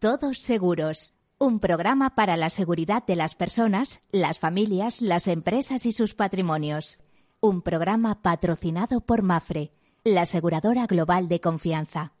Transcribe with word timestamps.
Todos 0.00 0.38
Seguros, 0.38 1.12
un 1.40 1.58
programa 1.58 2.10
para 2.10 2.36
la 2.36 2.50
seguridad 2.50 3.04
de 3.04 3.16
las 3.16 3.34
personas, 3.34 4.00
las 4.12 4.38
familias, 4.38 5.02
las 5.02 5.26
empresas 5.26 5.86
y 5.86 5.90
sus 5.90 6.14
patrimonios. 6.14 7.00
Un 7.40 7.62
programa 7.62 8.22
patrocinado 8.22 9.00
por 9.00 9.22
Mafre, 9.22 9.72
la 10.04 10.20
aseguradora 10.20 10.86
global 10.86 11.28
de 11.28 11.40
confianza. 11.40 12.12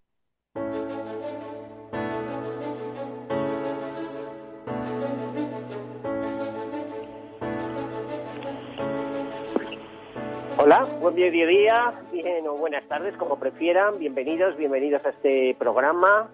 Hola, 10.56 10.84
buen 11.00 11.14
mediodía, 11.14 11.94
bien 12.10 12.44
o 12.48 12.56
buenas 12.56 12.84
tardes, 12.88 13.16
como 13.18 13.38
prefieran. 13.38 14.00
Bienvenidos, 14.00 14.56
bienvenidos 14.56 15.06
a 15.06 15.10
este 15.10 15.54
programa 15.60 16.28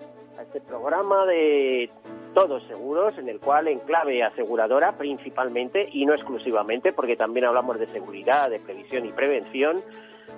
este 0.44 0.60
programa 0.60 1.26
de 1.26 1.90
todos 2.34 2.62
seguros, 2.64 3.16
en 3.18 3.28
el 3.28 3.40
cual 3.40 3.68
en 3.68 3.80
clave 3.80 4.22
aseguradora 4.22 4.96
principalmente 4.96 5.88
y 5.92 6.04
no 6.06 6.14
exclusivamente, 6.14 6.92
porque 6.92 7.16
también 7.16 7.46
hablamos 7.46 7.78
de 7.78 7.86
seguridad, 7.88 8.50
de 8.50 8.60
previsión 8.60 9.06
y 9.06 9.12
prevención, 9.12 9.82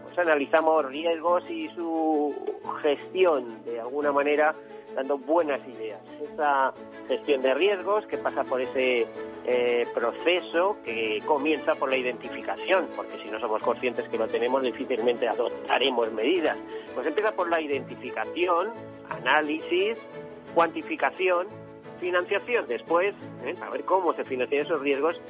pues 0.04 0.18
analizamos 0.18 0.84
riesgos 0.86 1.42
y 1.50 1.68
su 1.70 2.34
gestión 2.82 3.64
de 3.64 3.80
alguna 3.80 4.12
manera 4.12 4.54
dando 4.96 5.18
buenas 5.18 5.60
ideas. 5.68 6.00
Esa 6.32 6.73
gestión 7.06 7.42
de 7.42 7.54
riesgos 7.54 8.06
que 8.06 8.16
pasa 8.16 8.42
por 8.45 8.60
ese 8.62 9.06
eh, 9.45 9.87
proceso 9.95 10.78
que 10.84 11.23
comienza 11.27 11.74
por 11.74 11.91
la 11.91 11.98
identificación, 11.98 12.88
porque 12.96 13.18
si 13.23 13.30
no 13.30 13.38
somos 13.38 13.62
conscientes 13.62 14.09
que 14.09 14.16
lo 14.16 14.27
tenemos, 14.27 14.62
difícilmente 14.62 15.28
adoptaremos 15.28 16.10
medidas. 16.12 16.56
Pues 16.95 17.06
empieza 17.06 17.32
por 17.32 17.51
la 17.51 17.60
identificación, 17.60 18.73
análisis, 19.10 19.98
cuantificación, 20.54 21.46
financiación 22.01 22.66
después, 22.66 23.15
¿eh? 23.45 23.54
a 23.60 23.68
ver 23.68 23.84
cómo 23.84 24.15
se 24.15 24.24
financian 24.24 24.65
esos 24.65 24.80
riesgos 24.80 25.20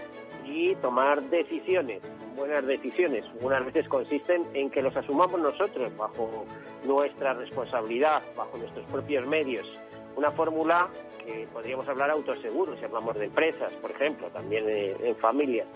y 0.45 0.77
tomar 0.77 1.23
decisiones, 1.23 2.03
buenas 2.37 2.67
decisiones. 2.67 3.25
Unas 3.41 3.65
veces 3.65 3.89
consisten 3.89 4.47
en 4.55 4.71
que 4.71 4.83
los 4.83 4.95
asumamos 4.97 5.41
nosotros 5.41 5.97
bajo 5.97 6.45
nuestra 6.85 7.35
responsabilidad, 7.35 8.23
bajo 8.37 8.57
nuestros 8.59 8.87
propios 8.87 9.27
medios. 9.27 9.67
Una 10.15 10.31
fórmula 10.33 10.89
que 11.25 11.49
podríamos 11.53 11.89
hablar 11.89 12.11
autoseguro, 12.11 12.77
si 12.77 12.85
hablamos 12.85 13.17
de 13.17 13.25
empresas, 13.25 13.73
por 13.75 13.91
ejemplo, 13.91 14.29
también 14.29 14.65
en 14.69 15.17
familias. 15.17 15.67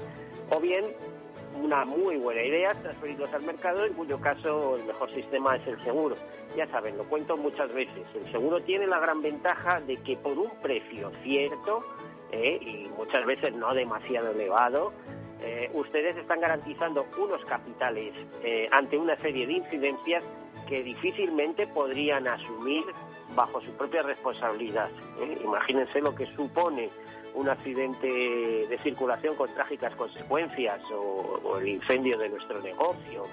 O 0.51 0.61
bien 0.61 0.85
una 1.63 1.85
muy 1.85 2.17
buena 2.17 2.43
idea 2.43 2.75
transferirlos 2.75 3.33
al 3.33 3.43
mercado, 3.43 3.85
en 3.85 3.95
cuyo 3.95 4.21
caso 4.21 4.77
el 4.77 4.85
mejor 4.85 5.13
sistema 5.13 5.57
es 5.57 5.67
el 5.67 5.83
seguro. 5.83 6.17
Ya 6.57 6.67
saben, 6.69 6.97
lo 6.97 7.05
cuento 7.05 7.37
muchas 7.37 7.73
veces, 7.73 8.07
el 8.15 8.31
seguro 8.31 8.61
tiene 8.63 8.87
la 8.87 9.01
gran 9.01 9.23
ventaja 9.23 9.81
de 9.81 9.97
que 9.99 10.17
por 10.17 10.39
un 10.39 10.51
precio 10.63 11.11
cierto, 11.23 11.85
eh, 12.33 12.59
y 12.61 12.89
muchas 12.97 13.27
veces 13.27 13.55
no 13.55 13.75
demasiado 13.75 14.31
elevado, 14.31 14.93
eh, 15.43 15.71
ustedes 15.75 16.17
están 16.17 16.41
garantizando 16.41 17.07
unos 17.19 17.45
capitales 17.47 18.15
eh, 18.43 18.69
ante 18.73 18.99
una 18.99 19.17
serie 19.17 19.47
de 19.47 19.55
incidencias 19.55 20.25
que 20.69 20.83
difícilmente 20.83 21.67
podrían 21.67 22.29
asumir 22.29 22.85
bajo 23.35 23.61
su 23.61 23.73
propia 23.73 24.03
responsabilidad. 24.03 24.89
Imagínense 25.43 26.01
lo 26.01 26.15
que 26.15 26.27
supone 26.27 26.91
un 27.35 27.49
accidente 27.49 28.07
de 28.07 28.79
circulación 28.83 29.37
con 29.37 29.53
trágicas 29.55 29.95
consecuencias 29.97 30.81
o, 30.93 31.59
el 31.59 31.69
incendio 31.69 32.19
de 32.19 32.29
nuestro 32.29 32.61
negocio, 32.61 33.25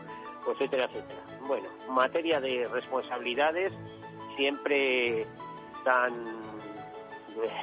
etcétera, 0.52 0.85
etcétera. 0.85 1.22
Bueno, 1.47 1.67
materia 1.89 2.39
de 2.39 2.67
responsabilidades 2.67 3.73
siempre 4.35 5.25
tan, 5.83 6.13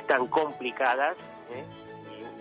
tan 0.07 0.27
complicadas. 0.29 1.17
¿eh? 1.51 1.65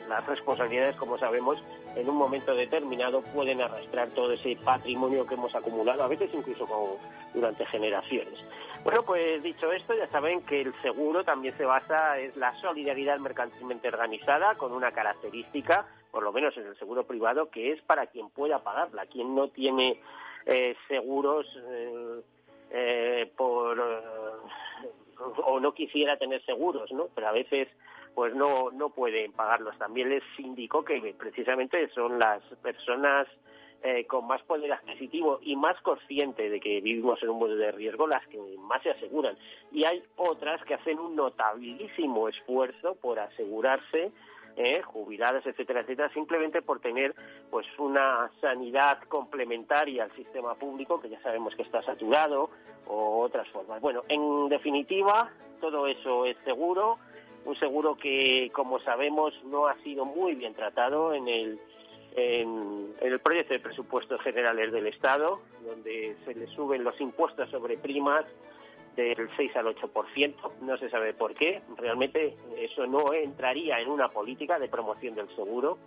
Las 0.07 0.25
responsabilidades, 0.25 0.95
como 0.95 1.17
sabemos, 1.17 1.63
en 1.95 2.09
un 2.09 2.15
momento 2.15 2.55
determinado 2.55 3.21
pueden 3.21 3.61
arrastrar 3.61 4.09
todo 4.09 4.31
ese 4.33 4.57
patrimonio 4.63 5.25
que 5.25 5.35
hemos 5.35 5.53
acumulado, 5.55 6.03
a 6.03 6.07
veces 6.07 6.29
incluso 6.33 6.97
durante 7.33 7.65
generaciones. 7.65 8.39
Bueno, 8.83 9.03
pues 9.03 9.41
dicho 9.41 9.71
esto, 9.71 9.93
ya 9.95 10.07
saben 10.07 10.41
que 10.41 10.61
el 10.61 10.73
seguro 10.81 11.23
también 11.23 11.55
se 11.57 11.65
basa 11.65 12.19
en 12.19 12.33
la 12.35 12.53
solidaridad 12.59 13.17
mercantilmente 13.19 13.87
organizada 13.87 14.55
con 14.55 14.73
una 14.73 14.91
característica, 14.91 15.87
por 16.11 16.23
lo 16.23 16.33
menos 16.33 16.55
en 16.57 16.67
el 16.67 16.77
seguro 16.77 17.05
privado, 17.05 17.49
que 17.49 17.71
es 17.71 17.81
para 17.81 18.07
quien 18.07 18.29
pueda 18.29 18.59
pagarla, 18.59 19.05
quien 19.05 19.35
no 19.35 19.47
tiene 19.47 20.01
eh, 20.45 20.75
seguros 20.87 21.47
eh, 21.69 22.21
eh, 22.71 23.31
por 23.37 23.79
o 25.45 25.59
no 25.59 25.73
quisiera 25.73 26.17
tener 26.17 26.43
seguros, 26.45 26.91
¿no? 26.91 27.07
Pero 27.15 27.27
a 27.29 27.31
veces 27.31 27.69
pues 28.15 28.33
no 28.35 28.71
no 28.71 28.89
pueden 28.89 29.31
pagarlos. 29.31 29.77
También 29.77 30.09
les 30.09 30.23
indico 30.37 30.83
que 30.83 31.15
precisamente 31.17 31.89
son 31.89 32.19
las 32.19 32.41
personas 32.61 33.27
eh, 33.85 34.05
con 34.05 34.25
más 34.25 34.41
poder 34.43 34.71
adquisitivo 34.71 35.39
y 35.41 35.57
más 35.57 35.79
consciente 35.81 36.49
de 36.49 36.61
que 36.61 36.79
vivimos 36.79 37.21
en 37.21 37.29
un 37.31 37.39
mundo 37.39 37.57
de 37.57 37.69
riesgo 37.73 38.07
las 38.07 38.25
que 38.27 38.39
más 38.57 38.81
se 38.81 38.91
aseguran. 38.91 39.37
Y 39.73 39.83
hay 39.83 40.01
otras 40.15 40.63
que 40.63 40.75
hacen 40.75 40.99
un 40.99 41.17
notabilísimo 41.17 42.29
esfuerzo 42.29 42.95
por 42.95 43.19
asegurarse 43.19 44.13
eh, 44.55 44.81
jubiladas, 44.83 45.45
etcétera, 45.45 45.81
etcétera, 45.81 46.09
simplemente 46.13 46.61
por 46.61 46.79
tener 46.79 47.13
pues 47.49 47.67
una 47.77 48.31
sanidad 48.39 48.99
complementaria 49.09 50.03
al 50.03 50.15
sistema 50.15 50.55
público 50.55 51.01
que 51.01 51.09
ya 51.09 51.21
sabemos 51.21 51.53
que 51.55 51.63
está 51.63 51.81
saturado 51.81 52.51
o 52.87 53.19
otras 53.19 53.49
formas. 53.49 53.81
Bueno, 53.81 54.03
en 54.07 54.47
definitiva, 54.47 55.29
todo 55.59 55.87
eso 55.87 56.25
es 56.25 56.37
seguro, 56.45 56.99
un 57.45 57.55
seguro 57.57 57.95
que 57.95 58.51
como 58.53 58.79
sabemos 58.79 59.33
no 59.45 59.67
ha 59.67 59.75
sido 59.83 60.05
muy 60.05 60.35
bien 60.35 60.53
tratado 60.53 61.13
en 61.13 61.27
el 61.27 61.59
en, 62.15 62.93
el 63.01 63.19
proyecto 63.19 63.53
de 63.53 63.59
presupuestos 63.59 64.21
generales 64.21 64.71
del 64.71 64.87
Estado, 64.87 65.41
donde 65.65 66.15
se 66.25 66.35
le 66.35 66.47
suben 66.47 66.83
los 66.83 66.99
impuestos 67.01 67.49
sobre 67.49 67.77
primas 67.77 68.25
del 68.95 69.29
6 69.35 69.55
al 69.55 69.75
8%, 69.75 70.35
no 70.61 70.77
se 70.77 70.89
sabe 70.89 71.13
por 71.13 71.33
qué, 71.33 71.61
realmente 71.77 72.35
eso 72.57 72.85
no 72.85 73.13
entraría 73.13 73.79
en 73.79 73.89
una 73.89 74.09
política 74.09 74.59
de 74.59 74.67
promoción 74.67 75.15
del 75.15 75.27
seguro. 75.35 75.79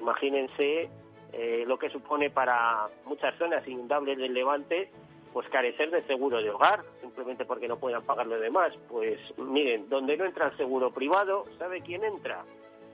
Imagínense 0.00 0.88
eh, 1.32 1.64
lo 1.66 1.78
que 1.78 1.90
supone 1.90 2.30
para 2.30 2.88
muchas 3.04 3.36
zonas 3.36 3.66
inundables 3.68 4.16
del 4.16 4.32
Levante, 4.32 4.90
pues 5.32 5.48
carecer 5.48 5.90
de 5.90 6.02
seguro 6.02 6.42
de 6.42 6.50
hogar, 6.50 6.82
simplemente 7.00 7.44
porque 7.44 7.68
no 7.68 7.78
puedan 7.78 8.02
pagar 8.04 8.26
lo 8.26 8.38
demás. 8.38 8.72
Pues 8.88 9.18
miren, 9.36 9.88
donde 9.88 10.16
no 10.16 10.24
entra 10.24 10.48
el 10.48 10.56
seguro 10.56 10.90
privado, 10.90 11.44
¿sabe 11.58 11.80
quién 11.80 12.04
entra? 12.04 12.44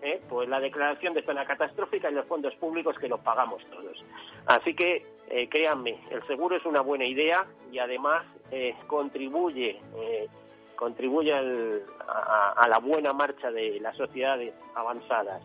¿eh? 0.02 0.20
pues 0.28 0.48
la 0.48 0.60
declaración 0.60 1.14
de 1.14 1.22
zona 1.22 1.44
catastrófica 1.44 2.10
y 2.10 2.14
los 2.14 2.26
fondos 2.26 2.54
públicos 2.56 2.96
que 2.98 3.08
los 3.08 3.20
pagamos 3.20 3.62
todos. 3.70 4.04
Así 4.46 4.74
que 4.74 5.04
eh, 5.28 5.48
créanme, 5.48 5.98
el 6.10 6.24
seguro 6.26 6.56
es 6.56 6.64
una 6.64 6.80
buena 6.80 7.04
idea 7.04 7.46
y 7.72 7.78
además 7.78 8.24
eh, 8.50 8.74
contribuye 8.86 9.80
contribuye 10.76 11.32
a, 11.32 12.68
la 12.68 12.78
buena 12.78 13.14
marcha 13.14 13.50
de 13.50 13.80
las 13.80 13.96
sociedades 13.96 14.52
avanzadas. 14.74 15.42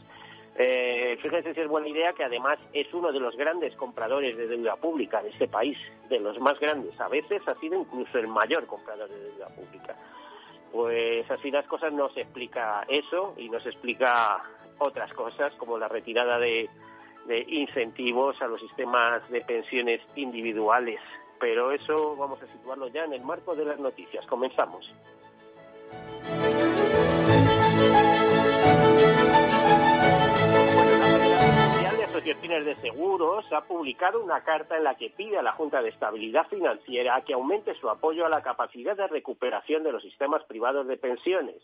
Fíjense 0.55 1.53
si 1.53 1.61
es 1.61 1.67
buena 1.67 1.87
idea 1.87 2.13
que 2.13 2.23
además 2.23 2.59
es 2.73 2.93
uno 2.93 3.11
de 3.11 3.19
los 3.19 3.35
grandes 3.35 3.75
compradores 3.75 4.37
de 4.37 4.47
deuda 4.47 4.75
pública 4.75 5.21
de 5.21 5.29
este 5.29 5.47
país, 5.47 5.77
de 6.09 6.19
los 6.19 6.39
más 6.39 6.59
grandes. 6.59 6.99
A 6.99 7.07
veces 7.07 7.41
ha 7.47 7.55
sido 7.55 7.79
incluso 7.79 8.17
el 8.17 8.27
mayor 8.27 8.65
comprador 8.65 9.09
de 9.09 9.19
deuda 9.19 9.47
pública. 9.49 9.95
Pues 10.71 11.29
así 11.29 11.51
las 11.51 11.65
cosas 11.67 11.91
no 11.91 12.09
se 12.09 12.21
explica 12.21 12.85
eso 12.87 13.33
y 13.37 13.49
nos 13.49 13.65
explica 13.65 14.41
otras 14.77 15.13
cosas 15.13 15.53
como 15.55 15.77
la 15.77 15.87
retirada 15.87 16.39
de, 16.39 16.69
incentivos 17.47 18.41
a 18.41 18.47
los 18.47 18.59
sistemas 18.61 19.27
de 19.29 19.41
pensiones 19.41 20.01
individuales. 20.15 20.99
Pero 21.39 21.71
eso 21.71 22.15
vamos 22.15 22.41
a 22.41 22.47
situarlo 22.47 22.87
ya 22.87 23.03
en 23.03 23.13
el 23.13 23.21
marco 23.21 23.55
de 23.55 23.65
las 23.65 23.79
noticias. 23.79 24.25
Comenzamos 24.27 24.91
asociaciones 32.31 32.65
de 32.65 32.75
seguros 32.81 33.45
ha 33.51 33.61
publicado 33.61 34.23
una 34.23 34.41
carta 34.43 34.77
en 34.77 34.85
la 34.85 34.95
que 34.95 35.09
pide 35.09 35.37
a 35.37 35.41
la 35.41 35.51
Junta 35.51 35.81
de 35.81 35.89
Estabilidad 35.89 36.47
Financiera 36.47 37.21
que 37.21 37.33
aumente 37.33 37.75
su 37.75 37.89
apoyo 37.89 38.25
a 38.25 38.29
la 38.29 38.41
capacidad 38.41 38.95
de 38.95 39.07
recuperación 39.07 39.83
de 39.83 39.91
los 39.91 40.01
sistemas 40.01 40.43
privados 40.45 40.87
de 40.87 40.95
pensiones. 40.95 41.57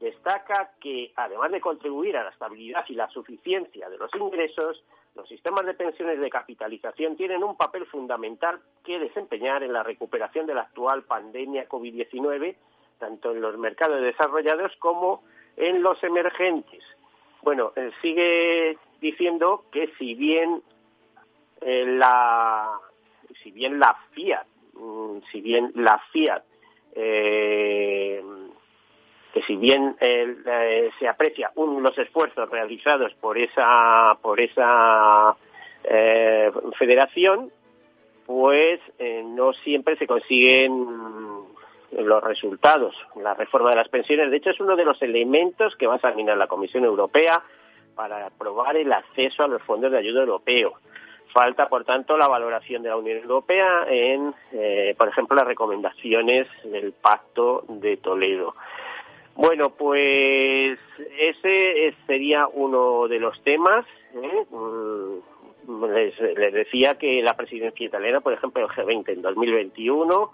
Destaca 0.00 0.72
que, 0.80 1.12
además 1.14 1.52
de 1.52 1.60
contribuir 1.60 2.16
a 2.16 2.24
la 2.24 2.30
estabilidad 2.30 2.84
y 2.88 2.94
la 2.94 3.08
suficiencia 3.10 3.88
de 3.88 3.98
los 3.98 4.10
ingresos, 4.16 4.82
los 5.14 5.28
sistemas 5.28 5.64
de 5.66 5.74
pensiones 5.74 6.18
de 6.18 6.30
capitalización 6.30 7.16
tienen 7.16 7.44
un 7.44 7.56
papel 7.56 7.86
fundamental 7.86 8.60
que 8.84 8.98
desempeñar 8.98 9.62
en 9.62 9.72
la 9.72 9.84
recuperación 9.84 10.46
de 10.46 10.54
la 10.54 10.62
actual 10.62 11.04
pandemia 11.04 11.68
COVID-19, 11.68 12.56
tanto 12.98 13.30
en 13.30 13.40
los 13.40 13.56
mercados 13.56 14.00
desarrollados 14.00 14.72
como 14.80 15.22
en 15.56 15.80
los 15.80 16.02
emergentes. 16.02 16.82
Bueno, 17.42 17.72
eh, 17.76 17.90
sigue 18.00 18.78
diciendo 19.02 19.64
que 19.70 19.92
si 19.98 20.14
bien 20.14 20.62
eh, 21.60 21.84
la 21.86 22.70
si 23.42 23.50
bien 23.50 23.78
la 23.78 23.94
Fiat 24.12 24.46
mm, 24.72 25.18
si 25.30 25.40
bien 25.42 25.72
la 25.74 25.98
Fiat 26.10 26.42
eh, 26.94 28.22
que 29.32 29.42
si 29.42 29.56
bien 29.56 29.96
eh, 30.00 30.90
se 30.98 31.08
aprecia 31.08 31.52
los 31.56 31.98
esfuerzos 31.98 32.48
realizados 32.50 33.14
por 33.14 33.38
esa 33.38 34.16
por 34.20 34.40
esa 34.40 35.36
eh, 35.84 36.50
federación, 36.78 37.50
pues 38.26 38.80
eh, 38.98 39.22
no 39.24 39.52
siempre 39.52 39.96
se 39.96 40.06
consiguen 40.06 40.86
los 41.92 42.24
resultados. 42.24 42.94
La 43.16 43.34
reforma 43.34 43.70
de 43.70 43.76
las 43.76 43.88
pensiones, 43.88 44.30
de 44.30 44.36
hecho, 44.36 44.50
es 44.50 44.60
uno 44.60 44.76
de 44.76 44.84
los 44.84 45.00
elementos 45.02 45.76
que 45.76 45.86
va 45.86 45.94
a 45.94 45.96
examinar 45.96 46.36
la 46.36 46.46
Comisión 46.46 46.84
Europea 46.84 47.42
para 47.94 48.26
aprobar 48.26 48.76
el 48.76 48.92
acceso 48.92 49.42
a 49.42 49.48
los 49.48 49.62
fondos 49.62 49.92
de 49.92 49.98
ayuda 49.98 50.20
europeo. 50.20 50.74
Falta, 51.32 51.68
por 51.68 51.84
tanto, 51.84 52.18
la 52.18 52.28
valoración 52.28 52.82
de 52.82 52.90
la 52.90 52.96
Unión 52.96 53.18
Europea 53.18 53.86
en, 53.88 54.34
eh, 54.52 54.94
por 54.98 55.08
ejemplo, 55.08 55.34
las 55.34 55.46
recomendaciones 55.46 56.46
del 56.64 56.92
Pacto 56.92 57.64
de 57.68 57.96
Toledo. 57.96 58.54
Bueno, 59.34 59.70
pues 59.70 60.78
ese 61.18 61.94
sería 62.06 62.46
uno 62.48 63.08
de 63.08 63.18
los 63.18 63.42
temas. 63.42 63.86
¿eh? 64.14 64.44
Mm, 64.50 65.84
les, 65.86 66.52
decía 66.52 66.96
que 66.96 67.22
la 67.22 67.34
presidencia 67.34 67.86
italiana, 67.86 68.20
por 68.20 68.34
ejemplo, 68.34 68.62
el 68.62 68.68
G20 68.68 69.08
en 69.08 69.22
2021, 69.22 70.30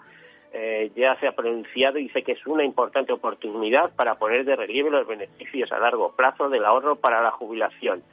eh, 0.53 0.91
ya 0.95 1.19
se 1.19 1.27
ha 1.27 1.33
pronunciado 1.33 1.99
y 1.99 2.03
dice 2.03 2.23
que 2.23 2.31
es 2.31 2.47
una 2.47 2.63
importante 2.63 3.13
oportunidad 3.13 3.95
para 3.95 4.15
poner 4.15 4.45
de 4.45 4.55
relieve 4.55 4.89
los 4.89 5.07
beneficios 5.07 5.71
a 5.71 5.79
largo 5.79 6.13
plazo 6.15 6.49
del 6.49 6.65
ahorro 6.65 6.95
para 6.95 7.21
la 7.21 7.31
jubilación 7.31 8.03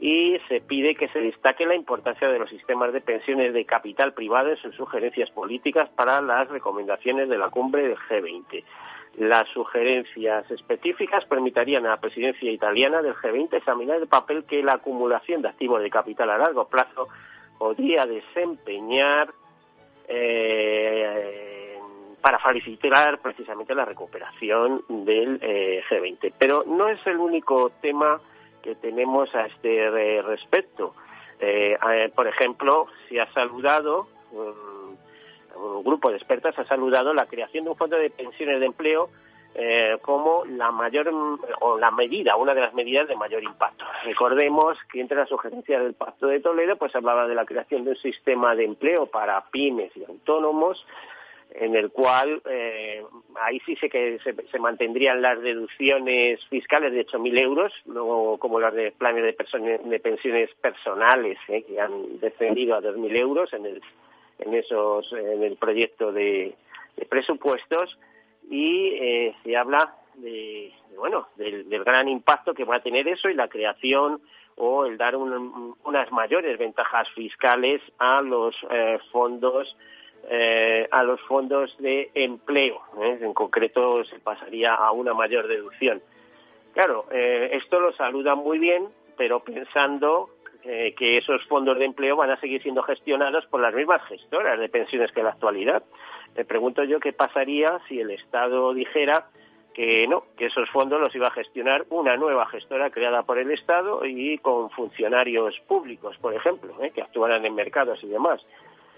y 0.00 0.38
se 0.48 0.60
pide 0.60 0.94
que 0.94 1.08
se 1.08 1.20
destaque 1.20 1.64
la 1.64 1.74
importancia 1.74 2.28
de 2.28 2.38
los 2.38 2.50
sistemas 2.50 2.92
de 2.92 3.00
pensiones 3.00 3.54
de 3.54 3.64
capital 3.64 4.12
privado 4.12 4.50
en 4.50 4.56
sus 4.58 4.74
sugerencias 4.74 5.30
políticas 5.30 5.88
para 5.90 6.20
las 6.20 6.48
recomendaciones 6.48 7.28
de 7.28 7.38
la 7.38 7.48
cumbre 7.48 7.88
del 7.88 7.96
G20. 7.96 8.62
Las 9.16 9.48
sugerencias 9.48 10.50
específicas 10.50 11.24
permitirían 11.24 11.86
a 11.86 11.90
la 11.90 12.00
presidencia 12.00 12.50
italiana 12.50 13.00
del 13.00 13.14
G20 13.14 13.54
examinar 13.54 13.98
el 13.98 14.08
papel 14.08 14.44
que 14.44 14.62
la 14.62 14.74
acumulación 14.74 15.40
de 15.40 15.48
activos 15.48 15.80
de 15.80 15.88
capital 15.88 16.28
a 16.28 16.36
largo 16.36 16.68
plazo 16.68 17.08
podría 17.58 18.04
desempeñar 18.04 19.32
eh, 20.08 21.65
para 22.26 22.40
facilitar 22.40 23.20
precisamente 23.20 23.72
la 23.72 23.84
recuperación 23.84 24.82
del 24.88 25.38
eh, 25.40 25.80
G20. 25.88 26.32
Pero 26.36 26.64
no 26.66 26.88
es 26.88 26.98
el 27.06 27.18
único 27.18 27.70
tema 27.80 28.20
que 28.64 28.74
tenemos 28.74 29.32
a 29.32 29.46
este 29.46 30.22
respecto. 30.22 30.92
Eh, 31.38 31.78
por 32.16 32.26
ejemplo, 32.26 32.88
se 33.08 33.20
ha 33.20 33.32
saludado, 33.32 34.08
un, 34.32 35.84
grupo 35.84 36.10
de 36.10 36.16
expertas 36.16 36.58
ha 36.58 36.64
saludado 36.64 37.14
la 37.14 37.26
creación 37.26 37.62
de 37.62 37.70
un 37.70 37.76
fondo 37.76 37.96
de 37.96 38.10
pensiones 38.10 38.58
de 38.58 38.66
empleo 38.66 39.08
eh, 39.54 39.96
como 40.02 40.44
la 40.46 40.72
mayor 40.72 41.08
o 41.60 41.78
la 41.78 41.92
medida, 41.92 42.34
una 42.34 42.54
de 42.54 42.62
las 42.62 42.74
medidas 42.74 43.06
de 43.06 43.14
mayor 43.14 43.44
impacto. 43.44 43.84
Recordemos 44.04 44.76
que 44.90 45.00
entre 45.00 45.16
las 45.16 45.28
sugerencias 45.28 45.80
del 45.80 45.94
Pacto 45.94 46.26
de 46.26 46.40
Toledo, 46.40 46.74
pues 46.74 46.92
hablaba 46.96 47.28
de 47.28 47.36
la 47.36 47.44
creación 47.44 47.84
de 47.84 47.90
un 47.90 47.96
sistema 47.98 48.56
de 48.56 48.64
empleo 48.64 49.06
para 49.06 49.44
pymes 49.52 49.96
y 49.96 50.02
autónomos, 50.02 50.84
en 51.58 51.74
el 51.74 51.90
cual 51.90 52.42
eh, 52.48 53.02
ahí 53.40 53.60
sí 53.64 53.76
sé 53.76 53.88
que 53.88 54.18
se, 54.18 54.58
mantendrían 54.58 55.22
las 55.22 55.40
deducciones 55.40 56.44
fiscales 56.46 56.92
de 56.92 57.06
8.000 57.06 57.38
euros, 57.38 57.72
no 57.86 58.36
como 58.38 58.60
las 58.60 58.74
de 58.74 58.92
planes 58.92 59.22
de, 59.22 59.78
de 59.84 60.00
pensiones 60.00 60.50
personales 60.60 61.38
eh, 61.48 61.62
que 61.62 61.80
han 61.80 62.20
descendido 62.20 62.76
a 62.76 62.82
2.000 62.82 63.16
euros 63.16 63.52
en 63.54 63.66
el, 63.66 63.82
en, 64.38 64.54
esos, 64.54 65.10
en 65.12 65.42
el 65.42 65.56
proyecto 65.56 66.12
de, 66.12 66.54
presupuestos. 67.08 67.98
Y 68.50 68.88
eh, 68.94 69.34
se 69.42 69.56
habla 69.56 69.94
de, 70.14 70.72
bueno 70.96 71.28
del, 71.36 71.64
gran 71.84 72.08
impacto 72.08 72.54
que 72.54 72.64
va 72.64 72.76
a 72.76 72.82
tener 72.82 73.08
eso 73.08 73.28
y 73.28 73.34
la 73.34 73.48
creación 73.48 74.20
o 74.56 74.86
el 74.86 74.96
dar 74.96 75.16
unas 75.16 76.12
mayores 76.12 76.58
ventajas 76.58 77.08
fiscales 77.10 77.82
a 77.98 78.22
los 78.22 78.56
fondos 79.12 79.76
eh, 80.28 80.88
a 80.90 81.02
los 81.02 81.20
fondos 81.22 81.76
de 81.78 82.10
empleo. 82.14 82.80
¿eh? 83.00 83.18
En 83.20 83.32
concreto, 83.32 84.04
se 84.04 84.18
pasaría 84.18 84.74
a 84.74 84.90
una 84.92 85.14
mayor 85.14 85.46
deducción. 85.46 86.02
Claro, 86.72 87.06
eh, 87.10 87.50
esto 87.52 87.80
lo 87.80 87.92
saluda 87.92 88.34
muy 88.34 88.58
bien, 88.58 88.88
pero 89.16 89.40
pensando 89.40 90.30
que 90.66 91.16
esos 91.16 91.44
fondos 91.44 91.78
de 91.78 91.84
empleo 91.84 92.16
van 92.16 92.30
a 92.30 92.40
seguir 92.40 92.60
siendo 92.60 92.82
gestionados 92.82 93.46
por 93.46 93.60
las 93.60 93.72
mismas 93.72 94.02
gestoras 94.08 94.58
de 94.58 94.68
pensiones 94.68 95.12
que 95.12 95.20
en 95.20 95.26
la 95.26 95.30
actualidad. 95.30 95.84
Me 96.36 96.44
pregunto 96.44 96.82
yo 96.82 96.98
qué 96.98 97.12
pasaría 97.12 97.78
si 97.86 98.00
el 98.00 98.10
Estado 98.10 98.74
dijera 98.74 99.26
que 99.76 100.08
no, 100.08 100.24
que 100.36 100.46
esos 100.46 100.68
fondos 100.70 101.00
los 101.00 101.14
iba 101.14 101.28
a 101.28 101.30
gestionar 101.30 101.84
una 101.90 102.16
nueva 102.16 102.46
gestora 102.46 102.90
creada 102.90 103.22
por 103.22 103.38
el 103.38 103.52
Estado 103.52 104.04
y 104.04 104.38
con 104.38 104.70
funcionarios 104.70 105.54
públicos, 105.68 106.16
por 106.16 106.34
ejemplo, 106.34 106.74
que 106.92 107.02
actuaran 107.02 107.46
en 107.46 107.54
mercados 107.54 108.02
y 108.02 108.08
demás. 108.08 108.44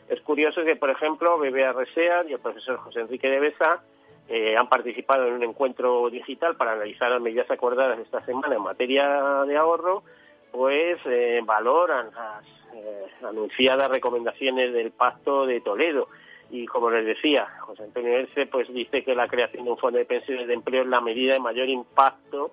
Es 0.09 0.21
curioso 0.23 0.65
que, 0.65 0.77
por 0.77 0.91
ejemplo, 0.91 1.39
BBA 1.39 1.73
Resear 1.73 2.29
y 2.29 2.33
el 2.33 2.41
profesor 2.41 2.79
José 2.79 3.01
Enrique 3.01 3.29
de 3.29 3.41
Besa 3.41 3.83
eh, 4.29 4.57
han 4.57 4.69
participado 4.69 5.27
en 5.27 5.35
un 5.35 5.43
encuentro 5.43 6.09
digital 6.11 6.57
para 6.57 6.73
analizar 6.73 7.11
las 7.11 7.21
medidas 7.21 7.51
acordadas 7.51 7.99
esta 7.99 8.25
semana 8.25 8.55
en 8.55 8.63
materia 8.63 9.45
de 9.47 9.57
ahorro, 9.57 10.03
pues 10.51 10.99
eh, 11.07 11.41
valoran 11.45 12.11
las 12.15 12.45
eh, 12.75 13.07
anunciadas 13.23 13.91
recomendaciones 13.91 14.73
del 14.73 14.93
Pacto 14.93 15.47
de 15.47 15.61
Toledo. 15.61 16.09
Y 16.51 16.65
como 16.67 16.91
les 16.91 17.05
decía, 17.05 17.47
José 17.61 17.85
Antonio 17.85 18.17
Erce 18.17 18.47
pues 18.47 18.73
dice 18.73 19.05
que 19.05 19.15
la 19.15 19.29
creación 19.29 19.65
de 19.65 19.71
un 19.71 19.79
fondo 19.79 19.99
de 19.99 20.07
pensiones 20.07 20.47
de 20.47 20.55
empleo 20.55 20.83
es 20.83 20.89
la 20.89 21.03
medida 21.03 21.35
de 21.35 21.41
mayor 21.41 21.69
impacto 21.69 22.53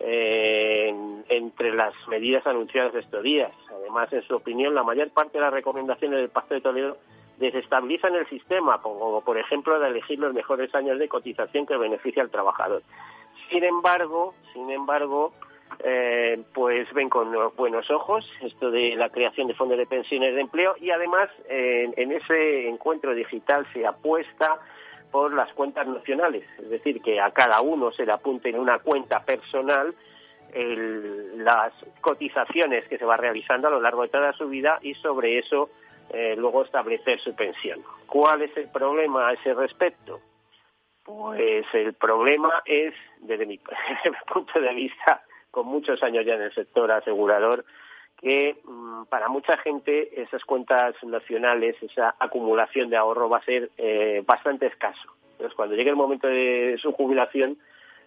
entre 0.00 1.72
las 1.74 1.94
medidas 2.08 2.46
anunciadas 2.46 2.94
estos 2.94 3.22
días. 3.22 3.52
Además, 3.70 4.12
en 4.12 4.22
su 4.22 4.34
opinión, 4.34 4.74
la 4.74 4.82
mayor 4.82 5.10
parte 5.10 5.38
de 5.38 5.44
las 5.44 5.52
recomendaciones 5.52 6.18
del 6.18 6.28
Pacto 6.28 6.54
de 6.54 6.60
Toledo 6.60 6.96
desestabilizan 7.38 8.14
el 8.14 8.28
sistema, 8.28 8.80
como 8.80 9.20
por 9.22 9.38
ejemplo 9.38 9.78
de 9.78 9.88
elegir 9.88 10.18
los 10.18 10.34
mejores 10.34 10.74
años 10.74 10.98
de 10.98 11.08
cotización 11.08 11.66
que 11.66 11.76
beneficia 11.76 12.22
al 12.22 12.30
trabajador. 12.30 12.82
Sin 13.50 13.64
embargo, 13.64 14.34
sin 14.52 14.70
embargo, 14.70 15.32
eh, 15.82 16.42
pues 16.52 16.92
ven 16.94 17.08
con 17.08 17.34
buenos 17.56 17.90
ojos 17.90 18.30
esto 18.42 18.70
de 18.70 18.94
la 18.94 19.08
creación 19.08 19.48
de 19.48 19.54
fondos 19.54 19.78
de 19.78 19.86
pensiones 19.86 20.34
de 20.34 20.42
empleo 20.42 20.76
y 20.80 20.90
además 20.90 21.28
en 21.48 22.12
ese 22.12 22.68
encuentro 22.68 23.14
digital 23.14 23.66
se 23.72 23.84
apuesta 23.84 24.60
por 25.14 25.32
las 25.32 25.52
cuentas 25.52 25.86
nacionales, 25.86 26.42
es 26.58 26.68
decir, 26.68 27.00
que 27.00 27.20
a 27.20 27.30
cada 27.30 27.60
uno 27.60 27.92
se 27.92 28.04
le 28.04 28.10
apunte 28.10 28.48
en 28.48 28.58
una 28.58 28.80
cuenta 28.80 29.24
personal 29.24 29.94
las 31.36 31.72
cotizaciones 32.00 32.88
que 32.88 32.98
se 32.98 33.04
va 33.04 33.16
realizando 33.16 33.68
a 33.68 33.70
lo 33.70 33.80
largo 33.80 34.02
de 34.02 34.08
toda 34.08 34.32
su 34.32 34.48
vida 34.48 34.80
y 34.82 34.94
sobre 34.94 35.38
eso 35.38 35.70
eh, 36.10 36.34
luego 36.36 36.64
establecer 36.64 37.20
su 37.20 37.32
pensión. 37.36 37.84
¿Cuál 38.08 38.42
es 38.42 38.56
el 38.56 38.68
problema 38.70 39.28
a 39.28 39.34
ese 39.34 39.54
respecto? 39.54 40.20
Pues 41.04 41.64
el 41.74 41.94
problema 41.94 42.64
es, 42.64 42.92
desde 43.20 43.46
mi 43.46 43.60
punto 44.32 44.60
de 44.60 44.74
vista, 44.74 45.22
con 45.52 45.68
muchos 45.68 46.02
años 46.02 46.26
ya 46.26 46.34
en 46.34 46.42
el 46.42 46.54
sector 46.54 46.90
asegurador, 46.90 47.64
que 48.20 48.56
mm, 48.64 49.04
para 49.04 49.28
mucha 49.28 49.56
gente 49.58 50.20
esas 50.20 50.44
cuentas 50.44 50.94
nacionales, 51.02 51.76
esa 51.82 52.14
acumulación 52.18 52.90
de 52.90 52.96
ahorro 52.96 53.28
va 53.28 53.38
a 53.38 53.44
ser 53.44 53.70
eh, 53.76 54.22
bastante 54.26 54.66
escaso. 54.66 55.12
Entonces, 55.32 55.54
cuando 55.54 55.74
llegue 55.74 55.90
el 55.90 55.96
momento 55.96 56.28
de 56.28 56.76
su 56.80 56.92
jubilación, 56.92 57.58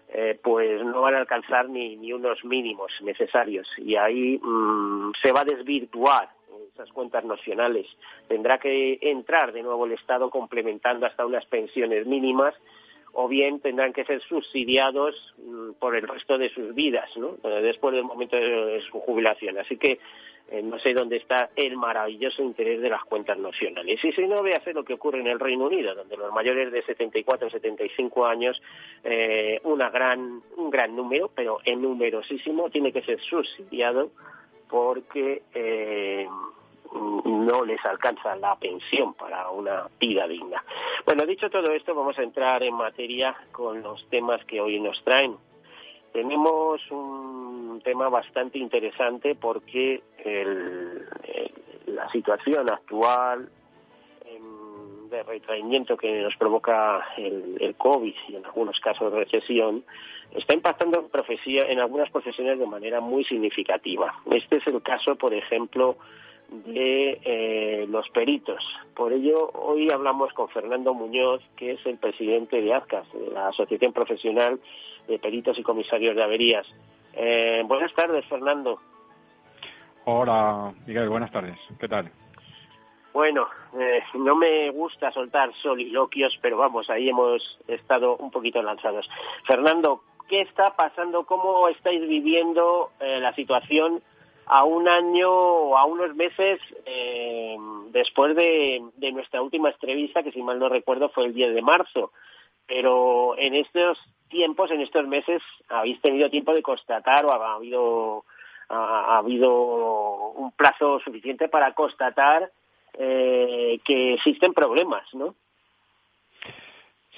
eh, 0.09 0.39
pues 0.41 0.83
no 0.83 1.01
van 1.01 1.15
a 1.15 1.19
alcanzar 1.19 1.67
ni, 1.69 1.97
ni 1.97 2.13
unos 2.13 2.43
mínimos 2.45 2.91
necesarios 3.01 3.67
y 3.77 3.97
ahí 3.97 4.39
mm, 4.41 5.11
se 5.21 5.33
va 5.33 5.41
a 5.41 5.45
desvirtuar 5.45 6.29
esas 6.73 6.89
cuentas 6.93 7.25
nacionales. 7.25 7.87
Tendrá 8.27 8.57
que 8.57 8.99
entrar 9.01 9.51
de 9.51 9.63
nuevo 9.63 9.85
el 9.85 9.91
Estado 9.91 10.29
complementando 10.29 11.05
hasta 11.05 11.25
unas 11.25 11.45
pensiones 11.47 12.05
mínimas 12.05 12.55
o 13.19 13.27
bien 13.27 13.59
tendrán 13.59 13.93
que 13.93 14.05
ser 14.05 14.21
subsidiados 14.21 15.15
mm, 15.39 15.71
por 15.79 15.95
el 15.95 16.07
resto 16.07 16.37
de 16.37 16.49
sus 16.49 16.75
vidas, 16.75 17.09
¿no? 17.17 17.37
Eh, 17.43 17.61
después 17.63 17.95
del 17.95 18.03
momento 18.03 18.35
de 18.35 18.79
su 18.91 18.99
jubilación. 18.99 19.57
Así 19.57 19.75
que 19.77 19.97
eh, 20.51 20.61
no 20.61 20.77
sé 20.77 20.93
dónde 20.93 21.17
está 21.17 21.49
el 21.55 21.77
maravilloso 21.77 22.43
interés 22.43 22.79
de 22.79 22.91
las 22.91 23.03
cuentas 23.05 23.39
nacionales. 23.39 24.05
Y 24.05 24.11
si 24.11 24.27
no, 24.27 24.43
ve 24.43 24.53
a 24.53 24.59
hacer 24.59 24.75
lo 24.75 24.85
que 24.85 24.93
ocurre 24.93 25.19
en 25.19 25.25
el 25.25 25.39
Reino 25.39 25.65
Unido, 25.65 25.95
donde 25.95 26.15
los 26.15 26.31
mayores 26.31 26.71
de 26.71 26.83
74 26.83 27.47
o 27.47 27.49
75 27.49 28.27
años, 28.27 28.61
eh, 29.03 29.61
una 29.63 29.89
gran, 29.89 30.43
un 30.55 30.69
gran 30.69 30.95
número, 30.95 31.31
pero 31.33 31.57
en 31.65 31.81
numerosísimo, 31.81 32.69
tiene 32.69 32.93
que 32.93 33.01
ser 33.01 33.19
subsidiado 33.19 34.11
porque 34.69 35.41
eh, 35.55 36.27
no 36.93 37.65
les 37.65 37.83
alcanza 37.85 38.35
la 38.35 38.55
pensión 38.55 39.13
para 39.13 39.49
una 39.49 39.87
vida 39.99 40.27
digna. 40.27 40.63
Bueno, 41.05 41.25
dicho 41.25 41.49
todo 41.49 41.71
esto, 41.71 41.95
vamos 41.95 42.17
a 42.19 42.23
entrar 42.23 42.63
en 42.63 42.73
materia 42.73 43.35
con 43.51 43.81
los 43.81 44.07
temas 44.09 44.43
que 44.45 44.61
hoy 44.61 44.79
nos 44.79 45.01
traen. 45.03 45.35
Tenemos 46.13 46.81
un 46.89 47.81
tema 47.83 48.09
bastante 48.09 48.57
interesante 48.57 49.35
porque 49.35 50.01
la 51.85 52.09
situación 52.09 52.69
actual 52.69 53.49
de 55.09 55.23
retraimiento 55.23 55.97
que 55.97 56.21
nos 56.21 56.35
provoca 56.35 57.05
el, 57.17 57.57
el, 57.59 57.75
COVID 57.75 58.13
y 58.27 58.35
en 58.35 58.45
algunos 58.45 58.79
casos 58.79 59.13
recesión 59.13 59.83
está 60.31 60.53
impactando 60.53 60.99
en, 60.99 61.69
en 61.69 61.79
algunas 61.79 62.09
profesiones 62.09 62.59
de 62.59 62.65
manera 62.65 62.99
muy 62.99 63.23
significativa. 63.23 64.13
Este 64.29 64.57
es 64.57 64.67
el 64.67 64.81
caso, 64.81 65.15
por 65.15 65.33
ejemplo, 65.33 65.97
de 66.49 67.19
eh, 67.23 67.85
los 67.89 68.09
peritos. 68.09 68.63
Por 68.95 69.13
ello, 69.13 69.51
hoy 69.51 69.91
hablamos 69.91 70.31
con 70.33 70.47
Fernando 70.49 70.93
Muñoz, 70.93 71.41
que 71.55 71.73
es 71.73 71.85
el 71.85 71.97
presidente 71.97 72.61
de 72.61 72.73
AZCAS, 72.73 73.11
de 73.13 73.31
la 73.31 73.49
Asociación 73.49 73.93
Profesional 73.93 74.59
de 75.07 75.19
Peritos 75.19 75.57
y 75.59 75.63
Comisarios 75.63 76.15
de 76.15 76.23
Averías. 76.23 76.65
Eh, 77.13 77.63
buenas 77.65 77.93
tardes, 77.93 78.25
Fernando. 78.27 78.79
Hola, 80.05 80.73
Miguel, 80.85 81.09
buenas 81.09 81.31
tardes. 81.31 81.57
¿Qué 81.79 81.87
tal? 81.87 82.09
Bueno, 83.13 83.47
eh, 83.77 84.03
no 84.13 84.35
me 84.35 84.69
gusta 84.69 85.11
soltar 85.11 85.53
soliloquios, 85.55 86.37
pero 86.41 86.57
vamos, 86.57 86.89
ahí 86.89 87.09
hemos 87.09 87.59
estado 87.67 88.15
un 88.17 88.31
poquito 88.31 88.61
lanzados. 88.61 89.09
Fernando, 89.45 90.03
¿qué 90.29 90.41
está 90.41 90.75
pasando? 90.75 91.25
¿Cómo 91.25 91.67
estáis 91.67 92.07
viviendo 92.07 92.91
la 92.99 93.33
situación 93.33 94.01
a 94.47 94.63
un 94.63 94.87
año 94.87 95.29
o 95.29 95.77
a 95.77 95.85
unos 95.85 96.15
meses 96.15 96.59
eh, 96.85 97.57
después 97.91 98.35
de, 98.35 98.81
nuestra 99.11 99.41
última 99.41 99.69
entrevista, 99.69 100.23
que 100.23 100.31
si 100.31 100.41
mal 100.41 100.57
no 100.59 100.69
recuerdo 100.69 101.09
fue 101.09 101.25
el 101.25 101.33
10 101.33 101.53
de 101.53 101.61
marzo. 101.61 102.11
Pero 102.65 103.37
en 103.37 103.55
estos 103.55 103.97
tiempos, 104.29 104.71
en 104.71 104.81
estos 104.81 105.05
meses, 105.07 105.41
habéis 105.69 106.01
tenido 106.01 106.29
tiempo 106.29 106.53
de 106.53 106.61
constatar 106.61 107.25
o 107.25 107.31
ha 107.31 107.55
habido, 107.55 108.25
ha, 108.69 109.17
habido 109.17 110.31
un 110.31 110.51
plazo 110.51 110.99
suficiente 110.99 111.49
para 111.49 111.73
constatar 111.73 112.49
eh, 112.93 113.79
que 113.85 114.13
existen 114.13 114.53
problemas, 114.53 115.03
¿no? 115.13 115.35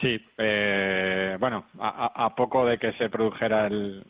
Sí, 0.02 0.18
eh, 0.38 1.36
bueno, 1.40 1.66
a, 1.80 2.34
poco 2.34 2.66
de 2.66 2.78
que 2.78 2.94
se 2.94 3.10
produjera 3.10 3.68
el, 3.68 4.02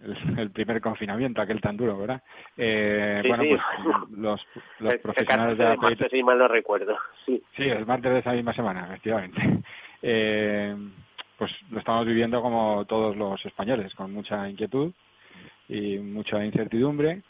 primer 0.53 0.81
confinamiento, 0.81 1.41
aquel 1.41 1.59
tan 1.61 1.77
duro, 1.77 1.97
¿verdad? 1.97 2.21
Eh, 2.55 3.23
bueno, 3.27 3.43
pues 3.49 3.61
los, 4.15 4.47
los 4.79 4.97
profesionales 4.99 5.57
de 5.57 5.63
la 5.63 5.75
martes, 5.75 6.11
si 6.11 6.21
mal 6.21 6.37
no 6.37 6.47
recuerdo, 6.47 6.95
sí. 7.25 7.41
Sí, 7.55 7.63
el 7.63 7.87
martes 7.87 8.11
de 8.11 8.19
esa 8.19 8.33
misma 8.33 8.53
semana, 8.53 8.85
efectivamente. 8.85 9.41
Eh, 10.01 10.73
pues 11.37 11.51
lo 11.71 11.79
estamos 11.79 12.05
viviendo 12.05 12.41
como 12.41 12.85
todos 12.85 13.17
los 13.17 13.45
españoles, 13.45 13.93
con 13.95 14.13
mucha 14.13 14.47
inquietud 14.47 14.93
y 15.67 15.97
mucha 15.97 16.41
incertidumbre. 16.45 17.21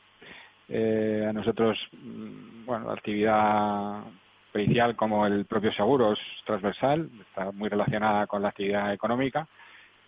Eh, 0.67 1.25
a 1.27 1.33
nosotros, 1.33 1.79
mm, 1.93 2.65
bueno, 2.67 2.85
la 2.85 2.93
actividad 2.93 4.03
pericial 4.51 4.95
como 4.95 5.25
el 5.25 5.45
propio 5.45 5.71
seguro 5.73 6.13
es 6.13 6.19
transversal, 6.45 7.09
está 7.21 7.51
muy 7.51 7.69
relacionada 7.69 8.27
con 8.27 8.41
la 8.41 8.49
actividad 8.49 8.93
económica 8.93 9.47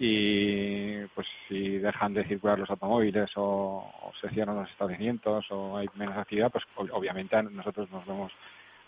y 0.04 1.06
pues 1.14 1.28
si 1.48 1.78
dejan 1.78 2.16
de 2.16 2.26
circular 2.26 2.58
los 2.58 2.70
automóviles 2.72 3.30
o, 3.36 4.12
se 4.20 4.30
cierran 4.30 4.56
los 4.56 4.70
establecimientos 4.72 5.46
o 5.52 5.78
hay 5.78 5.88
menos 5.96 6.18
actividad, 6.18 6.52
pues 6.52 6.64
obviamente 6.76 7.42
nosotros 7.44 7.90
nos 7.92 8.06
vemos 8.08 8.32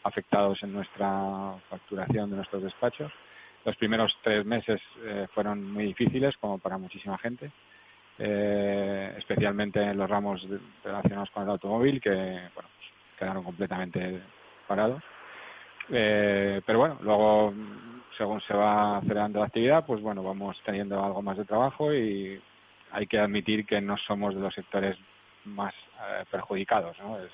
afectados 0.03 0.62
en 0.63 0.74
nuestra 0.74 1.53
facturación 1.69 2.31
de 2.31 2.38
nuestros 2.38 2.63
despachos. 2.63 3.12
Los 3.63 3.77
primeros 3.77 4.12
tres 4.24 4.43
meses 4.43 4.81
eh, 5.03 5.27
fueron 5.33 5.72
muy 5.72 5.86
difíciles, 5.86 6.36
como 6.38 6.57
para 6.57 6.79
muchísima 6.79 7.17
gente, 7.19 7.51
eh, 8.17 9.13
especialmente 9.17 9.81
en 9.81 9.98
los 9.98 10.10
ramos 10.10 10.45
relacionados 10.83 11.29
con 11.29 11.43
el 11.43 11.50
automóvil, 11.50 12.01
que 12.01 12.10
bueno, 12.10 12.50
pues 12.53 12.89
quedaron 13.19 13.43
completamente 13.43 14.19
parados. 14.67 15.03
Eh, 15.89 16.61
pero 16.65 16.79
bueno, 16.79 16.97
luego, 17.01 17.53
según 18.17 18.41
se 18.41 18.53
va 18.53 18.97
acelerando 18.97 19.39
la 19.39 19.45
actividad, 19.45 19.85
pues 19.85 20.01
bueno, 20.01 20.23
vamos 20.23 20.57
teniendo 20.65 21.03
algo 21.03 21.21
más 21.21 21.37
de 21.37 21.45
trabajo 21.45 21.93
y 21.93 22.41
hay 22.91 23.07
que 23.07 23.19
admitir 23.19 23.65
que 23.65 23.81
no 23.81 23.97
somos 23.97 24.35
de 24.35 24.41
los 24.41 24.53
sectores 24.53 24.97
más 25.45 25.73
eh, 25.73 26.23
perjudicados, 26.29 26.97
¿no? 26.99 27.17
Es, 27.19 27.31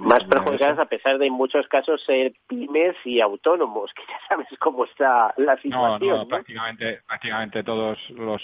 más 0.00 0.24
perjudicadas 0.24 0.78
a 0.78 0.86
pesar 0.86 1.18
de 1.18 1.26
en 1.26 1.32
muchos 1.32 1.66
casos 1.68 2.02
ser 2.04 2.32
pymes 2.46 2.96
y 3.04 3.20
autónomos, 3.20 3.92
que 3.96 4.02
ya 4.08 4.18
sabes 4.28 4.46
cómo 4.58 4.84
está 4.84 5.32
la 5.36 5.56
situación. 5.56 6.10
No, 6.10 6.18
no, 6.18 6.28
prácticamente, 6.28 7.00
prácticamente 7.06 7.62
todos 7.62 7.98
los 8.10 8.42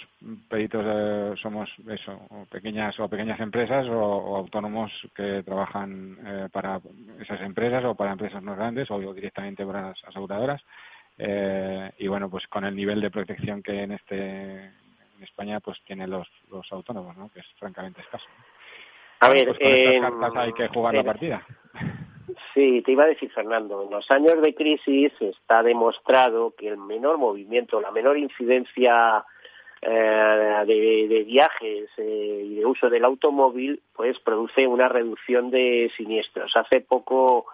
peritos 0.48 0.84
eh, 0.86 1.34
somos 1.40 1.70
eso, 1.88 2.20
o 2.30 2.44
pequeñas 2.46 2.98
o 3.00 3.08
pequeñas 3.08 3.40
empresas 3.40 3.86
o, 3.88 4.36
autónomos 4.36 4.92
que 5.14 5.42
trabajan 5.42 6.18
eh, 6.24 6.48
para 6.52 6.80
esas 7.20 7.40
empresas 7.40 7.84
o 7.84 7.94
para 7.94 8.12
empresas 8.12 8.42
más 8.42 8.56
grandes 8.56 8.90
o 8.90 8.98
directamente 9.12 9.64
para 9.64 9.88
las 9.88 10.04
aseguradoras. 10.04 10.62
Eh, 11.16 11.92
y 11.98 12.08
bueno, 12.08 12.28
pues 12.28 12.46
con 12.48 12.64
el 12.64 12.74
nivel 12.74 13.00
de 13.00 13.10
protección 13.10 13.62
que 13.62 13.82
en 13.82 13.92
este 13.92 14.72
en 15.16 15.22
España 15.22 15.60
pues 15.60 15.78
tienen 15.84 16.10
los, 16.10 16.28
los 16.50 16.70
autónomos, 16.72 17.16
¿no? 17.16 17.30
que 17.32 17.40
es 17.40 17.46
francamente 17.58 18.00
escaso. 18.00 18.26
A 19.20 19.28
ver, 19.28 19.48
pues 19.48 19.58
en, 19.60 20.04
hay 20.36 20.52
que 20.52 20.68
jugar 20.68 20.94
la 20.94 21.04
partida. 21.04 21.46
Sí, 22.52 22.82
te 22.82 22.92
iba 22.92 23.04
a 23.04 23.08
decir 23.08 23.30
Fernando, 23.32 23.82
en 23.82 23.90
los 23.90 24.10
años 24.10 24.40
de 24.40 24.54
crisis 24.54 25.12
está 25.20 25.62
demostrado 25.62 26.54
que 26.56 26.68
el 26.68 26.76
menor 26.76 27.18
movimiento, 27.18 27.80
la 27.80 27.90
menor 27.90 28.16
incidencia 28.16 29.24
eh, 29.82 30.64
de, 30.66 31.24
viajes 31.24 31.90
eh, 31.98 32.42
y 32.44 32.54
de 32.54 32.64
uso 32.64 32.88
del 32.88 33.04
automóvil, 33.04 33.82
pues 33.92 34.18
produce 34.20 34.66
una 34.66 34.88
reducción 34.88 35.50
de 35.50 35.92
siniestros. 35.96 36.56
Hace 36.56 36.80
poco 36.80 37.46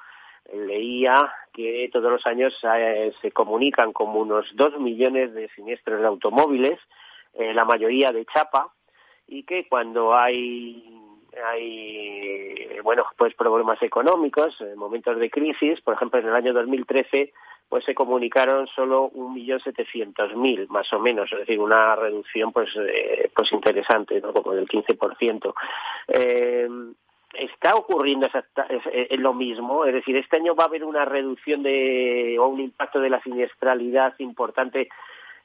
leía 0.52 1.33
que 1.52 1.88
todos 1.93 2.12
los 2.12 2.26
años 2.26 2.57
eh, 2.62 3.12
se 3.21 3.33
comunican 3.33 3.93
como 3.93 4.21
unos 4.21 4.47
dos 4.55 4.79
millones 4.79 5.35
de 5.35 5.49
siniestros 5.57 6.00
de 6.00 6.07
automóviles, 6.07 6.79
la 7.35 7.64
mayoría 7.64 8.12
de 8.12 8.26
chapa, 8.26 8.73
y 9.29 9.45
que 9.45 9.69
cuando 9.69 10.17
hay 10.17 11.00
hay 11.45 12.79
bueno 12.83 13.05
pues 13.17 13.35
problemas 13.35 13.83
económicos 13.83 14.61
en 14.61 14.79
momentos 14.79 15.19
de 15.19 15.31
crisis. 15.31 15.81
Por 15.81 15.95
ejemplo 15.95 16.21
en 16.21 16.29
el 16.29 16.35
año 16.35 16.53
2013 16.53 17.33
pues 17.71 17.85
se 17.85 17.95
comunicaron 17.95 18.67
solo 18.67 19.09
un 19.15 19.33
millón 19.33 19.61
setecientos 19.61 20.35
mil 20.35 20.67
más 20.69 20.93
o 20.93 20.99
menos 20.99 21.33
es 21.33 21.39
decir 21.39 21.61
una 21.61 21.95
reducción 21.95 22.53
pues 22.53 22.69
eh, 22.77 23.31
pues 23.35 23.51
interesante 23.53 24.21
no 24.21 24.33
como 24.33 24.53
del 24.53 24.67
15% 24.67 25.55
eh, 26.09 26.69
está 27.33 27.77
ocurriendo 27.77 28.29
lo 29.19 29.35
mismo 29.35 29.85
es 29.85 29.95
decir 29.95 30.17
este 30.17 30.37
año 30.37 30.57
va 30.57 30.65
a 30.65 30.67
haber 30.67 30.85
una 30.85 31.05
reducción 31.05 31.63
de 31.63 32.37
o 32.41 32.49
un 32.49 32.61
impacto 32.61 33.01
de 33.01 33.11
la 33.11 33.23
siniestralidad 33.23 34.15
importante 34.19 34.89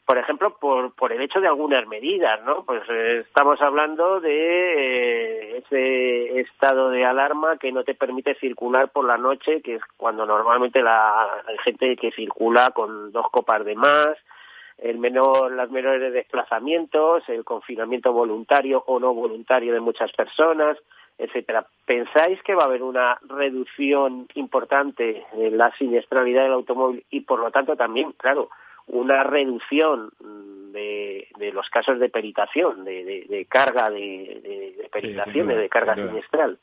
por 0.06 0.18
ejemplo, 0.20 0.56
por, 0.58 0.94
por 0.94 1.12
el 1.12 1.22
hecho 1.22 1.42
de 1.42 1.48
algunas 1.48 1.88
medidas, 1.88 2.42
¿no? 2.44 2.64
Pues 2.64 2.84
eh, 2.90 3.24
estamos 3.26 3.60
hablando 3.62 4.20
de 4.20 5.56
eh, 5.56 5.58
ese 5.58 6.40
estado 6.42 6.92
de 6.92 7.04
alarma 7.06 7.58
que 7.58 7.72
no 7.72 7.84
te 7.84 7.96
permite 7.96 8.36
circular 8.36 8.90
por 8.90 9.06
la 9.06 9.18
noche, 9.18 9.62
que 9.62 9.76
es 9.76 9.82
cuando 9.98 10.26
normalmente 10.26 10.84
la 10.84 11.42
hay 11.48 11.58
gente 11.64 11.96
que 11.96 12.12
circula 12.12 12.72
con 12.72 13.12
dos 13.12 13.30
copas 13.32 13.66
de 13.66 13.76
más, 13.76 14.16
el 14.78 15.00
menor, 15.00 15.52
las 15.54 15.72
menores 15.72 16.14
desplazamientos, 16.14 17.28
el 17.28 17.44
confinamiento 17.44 18.14
voluntario 18.14 18.84
o 18.86 19.00
no 19.00 19.14
voluntario 19.14 19.74
de 19.74 19.80
muchas 19.80 20.12
personas, 20.12 20.78
etcétera. 21.18 21.66
¿Pensáis 21.86 22.42
que 22.44 22.54
va 22.54 22.64
a 22.64 22.68
haber 22.68 22.84
una 22.84 23.18
reducción 23.28 24.28
importante 24.36 25.26
en 25.34 25.58
la 25.58 25.72
siniestralidad 25.78 26.44
del 26.44 26.54
automóvil 26.54 27.04
y 27.10 27.22
por 27.22 27.40
lo 27.40 27.50
tanto 27.50 27.76
también, 27.76 28.12
claro, 28.12 28.50
una 28.88 29.24
reducción 29.24 30.12
de, 30.20 31.28
de 31.38 31.52
los 31.52 31.70
casos 31.70 32.00
de 32.00 32.10
peritación, 32.10 32.84
de, 32.84 33.26
de, 33.28 33.46
carga 33.46 33.90
de, 33.90 34.76
de 34.78 34.90
peritación, 34.92 35.48
de 35.48 35.70
carga 35.70 35.96
siniestral. 35.96 36.60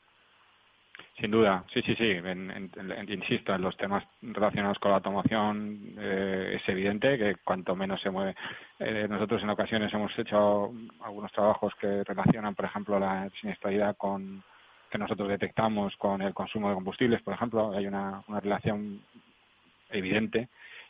Sin 1.21 1.31
duda, 1.31 1.65
sí, 1.73 1.83
sí, 1.83 1.95
sí. 1.95 2.11
En, 2.11 2.73
insisto, 3.09 3.55
en 3.55 3.63
los 3.63 3.77
temas 3.77 4.03
relacionados 4.23 4.79
con 4.79 4.91
la 4.91 4.97
automoción 4.97 5.95
eh, 5.99 6.59
es 6.61 6.69
evidente 6.69 7.19
que 7.19 7.37
cuanto 7.45 7.77
menos 7.77 8.01
se 8.01 8.11
mueve. 8.11 8.35
Eh, 8.79 9.07
nosotros 9.09 9.43
en 9.43 9.51
ocasiones 9.51 9.93
hemos 9.93 10.17
hecho 10.19 10.73
algunos 11.05 11.31
trabajos 11.33 11.75
que 11.81 12.03
relacionan, 12.05 12.55
por 12.55 12.65
ejemplo, 12.65 12.99
la 12.99 13.29
siniestralidad 13.41 13.97
con 13.97 14.43
que 14.91 14.99
nosotros 14.99 15.29
detectamos 15.29 15.95
con 15.97 16.23
el 16.23 16.35
consumo 16.35 16.69
de 16.69 16.75
combustibles, 16.75 17.23
por 17.23 17.35
ejemplo. 17.35 17.73
Hay 17.73 17.87
una, 17.87 18.23
una 18.27 18.41
relación 18.41 19.01
evidente 19.91 20.49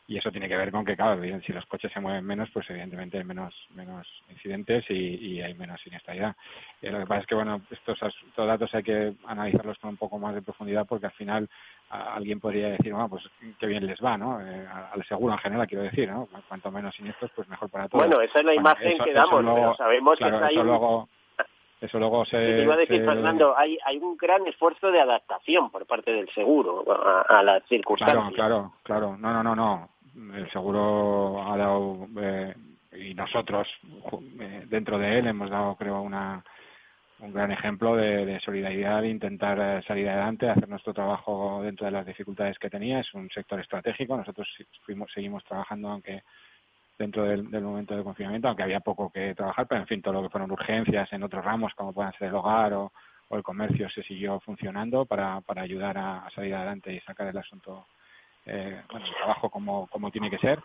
y 0.08 0.18
eso 0.18 0.30
tiene 0.30 0.48
que 0.48 0.56
ver 0.56 0.70
con 0.72 0.84
que, 0.84 0.96
claro, 0.96 1.22
si 1.46 1.52
los 1.52 1.64
coches 1.66 1.92
se 1.92 2.00
mueven 2.00 2.24
menos, 2.24 2.50
pues 2.52 2.68
evidentemente 2.70 3.18
hay 3.18 3.24
menos, 3.24 3.54
menos 3.74 4.06
incidentes 4.30 4.84
y, 4.90 5.40
hay 5.40 5.54
menos 5.54 5.80
siniestralidad. 5.80 6.34
Eh, 6.80 6.90
lo 6.90 6.98
que 6.98 7.06
pasa 7.06 7.20
es 7.20 7.26
que, 7.26 7.34
bueno, 7.34 7.62
estos, 7.70 7.98
estos, 8.02 8.46
datos 8.46 8.74
hay 8.74 8.82
que 8.82 9.14
analizarlos 9.26 9.78
con 9.78 9.90
un 9.90 9.96
poco 9.96 10.18
más 10.18 10.34
de 10.34 10.42
profundidad 10.42 10.86
porque 10.86 11.06
al 11.06 11.12
final 11.12 11.48
alguien 11.88 12.40
podría 12.40 12.68
decir, 12.70 12.92
bueno, 12.92 13.08
pues 13.08 13.22
qué 13.60 13.66
bien 13.66 13.86
les 13.86 14.00
va, 14.00 14.18
¿no? 14.18 14.40
Eh, 14.40 14.66
al 14.92 15.04
seguro 15.04 15.34
en 15.34 15.38
general, 15.38 15.66
quiero 15.66 15.84
decir, 15.84 16.10
¿no? 16.10 16.28
Cuanto 16.48 16.70
menos 16.70 16.94
siniestros, 16.94 17.30
pues 17.36 17.48
mejor 17.48 17.70
para 17.70 17.88
todos. 17.88 18.04
Bueno, 18.04 18.20
esa 18.22 18.40
es 18.40 18.44
la 18.44 18.54
imagen 18.54 18.98
que 18.98 19.12
damos, 19.12 19.44
pero 19.44 19.74
sabemos 19.76 20.18
que 20.18 20.24
hay 20.24 20.56
luego, 20.56 21.08
eso 21.82 21.98
luego 21.98 22.24
se... 22.24 22.36
Te 22.36 22.62
iba 22.62 22.74
a 22.74 22.78
decir, 22.78 23.04
Fernando, 23.04 23.56
hay, 23.56 23.78
hay 23.84 23.98
un 23.98 24.16
gran 24.16 24.46
esfuerzo 24.46 24.90
de 24.90 25.00
adaptación 25.00 25.70
por 25.70 25.86
parte 25.86 26.12
del 26.12 26.28
seguro 26.30 26.84
a, 27.28 27.42
las 27.42 27.62
circunstancias. 27.66 28.32
Claro, 28.34 28.34
claro, 28.34 28.72
claro. 28.82 29.16
No, 29.18 29.32
no, 29.32 29.42
no, 29.42 29.54
no 29.56 29.92
el 30.34 30.50
seguro 30.50 31.42
ha 31.42 31.56
dado 31.56 32.08
eh, 32.20 32.54
y 32.92 33.14
nosotros 33.14 33.66
eh, 34.40 34.64
dentro 34.68 34.98
de 34.98 35.18
él 35.18 35.26
hemos 35.26 35.50
dado 35.50 35.76
creo 35.76 36.02
una 36.02 36.44
un 37.20 37.32
gran 37.32 37.52
ejemplo 37.52 37.94
de, 37.94 38.40
solidaridad, 38.44 39.02
de 39.02 39.08
intentar 39.08 39.56
eh, 39.60 39.80
salir 39.86 40.08
adelante, 40.08 40.50
hacer 40.50 40.68
nuestro 40.68 40.92
trabajo 40.92 41.60
dentro 41.62 41.86
de 41.86 41.92
las 41.92 42.04
dificultades 42.04 42.58
que 42.58 42.68
tenía. 42.68 42.98
Es 42.98 43.14
un 43.14 43.30
sector 43.30 43.60
estratégico. 43.60 44.16
Nosotros 44.16 44.48
fuimos, 44.84 45.08
seguimos 45.12 45.44
trabajando, 45.44 45.88
aunque 45.88 46.24
dentro 46.98 47.24
del, 47.24 47.44
momento 47.44 47.96
de 47.96 48.04
confinamiento, 48.04 48.48
aunque 48.48 48.62
había 48.62 48.80
poco 48.80 49.10
que 49.10 49.34
trabajar, 49.34 49.66
pero 49.66 49.80
en 49.80 49.86
fin, 49.86 50.02
todo 50.02 50.14
lo 50.14 50.22
que 50.22 50.28
fueron 50.28 50.50
urgencias 50.50 51.12
en 51.12 51.22
otros 51.22 51.44
ramos, 51.44 51.72
como 51.74 51.92
puedan 51.92 52.12
ser 52.14 52.28
el 52.28 52.34
hogar 52.34 52.72
o, 52.74 52.92
el 53.30 53.42
comercio, 53.42 53.88
se 53.88 54.02
siguió 54.02 54.40
funcionando 54.40 55.06
para, 55.06 55.40
para 55.40 55.62
ayudar 55.62 55.96
a, 55.96 56.28
salir 56.34 56.54
adelante 56.54 56.92
y 56.92 57.00
sacar 57.00 57.28
el 57.28 57.38
asunto, 57.38 57.86
eh, 58.44 58.82
bueno, 58.90 59.06
el 59.06 59.14
trabajo 59.14 59.48
como, 59.48 59.86
como 59.86 60.10
tiene 60.10 60.28
que 60.28 60.36
ser. 60.36 60.60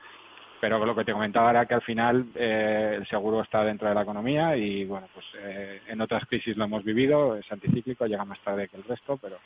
Pero 0.60 0.84
lo 0.86 0.96
que 0.96 1.06
te 1.06 1.14
comentaba 1.14 1.52
era 1.52 1.66
que 1.66 1.76
al 1.76 1.82
final 1.84 2.26
eh, 2.36 2.96
el 2.98 3.08
seguro 3.08 3.42
está 3.42 3.64
dentro 3.64 3.88
de 3.88 3.96
la 3.96 4.02
economía 4.02 4.58
y 4.58 4.86
bueno 4.86 5.08
pues 5.14 5.26
eh, 5.38 5.82
en 5.88 6.02
otras 6.02 6.26
crisis 6.26 6.58
lo 6.58 6.66
hemos 6.66 6.84
vivido 6.84 7.36
es 7.36 7.50
anticíclico 7.52 8.08
llega 8.08 8.26
más 8.26 8.40
tarde 8.40 8.68
que 8.68 8.78
el 8.78 8.84
resto 8.84 9.18
pero 9.18 9.38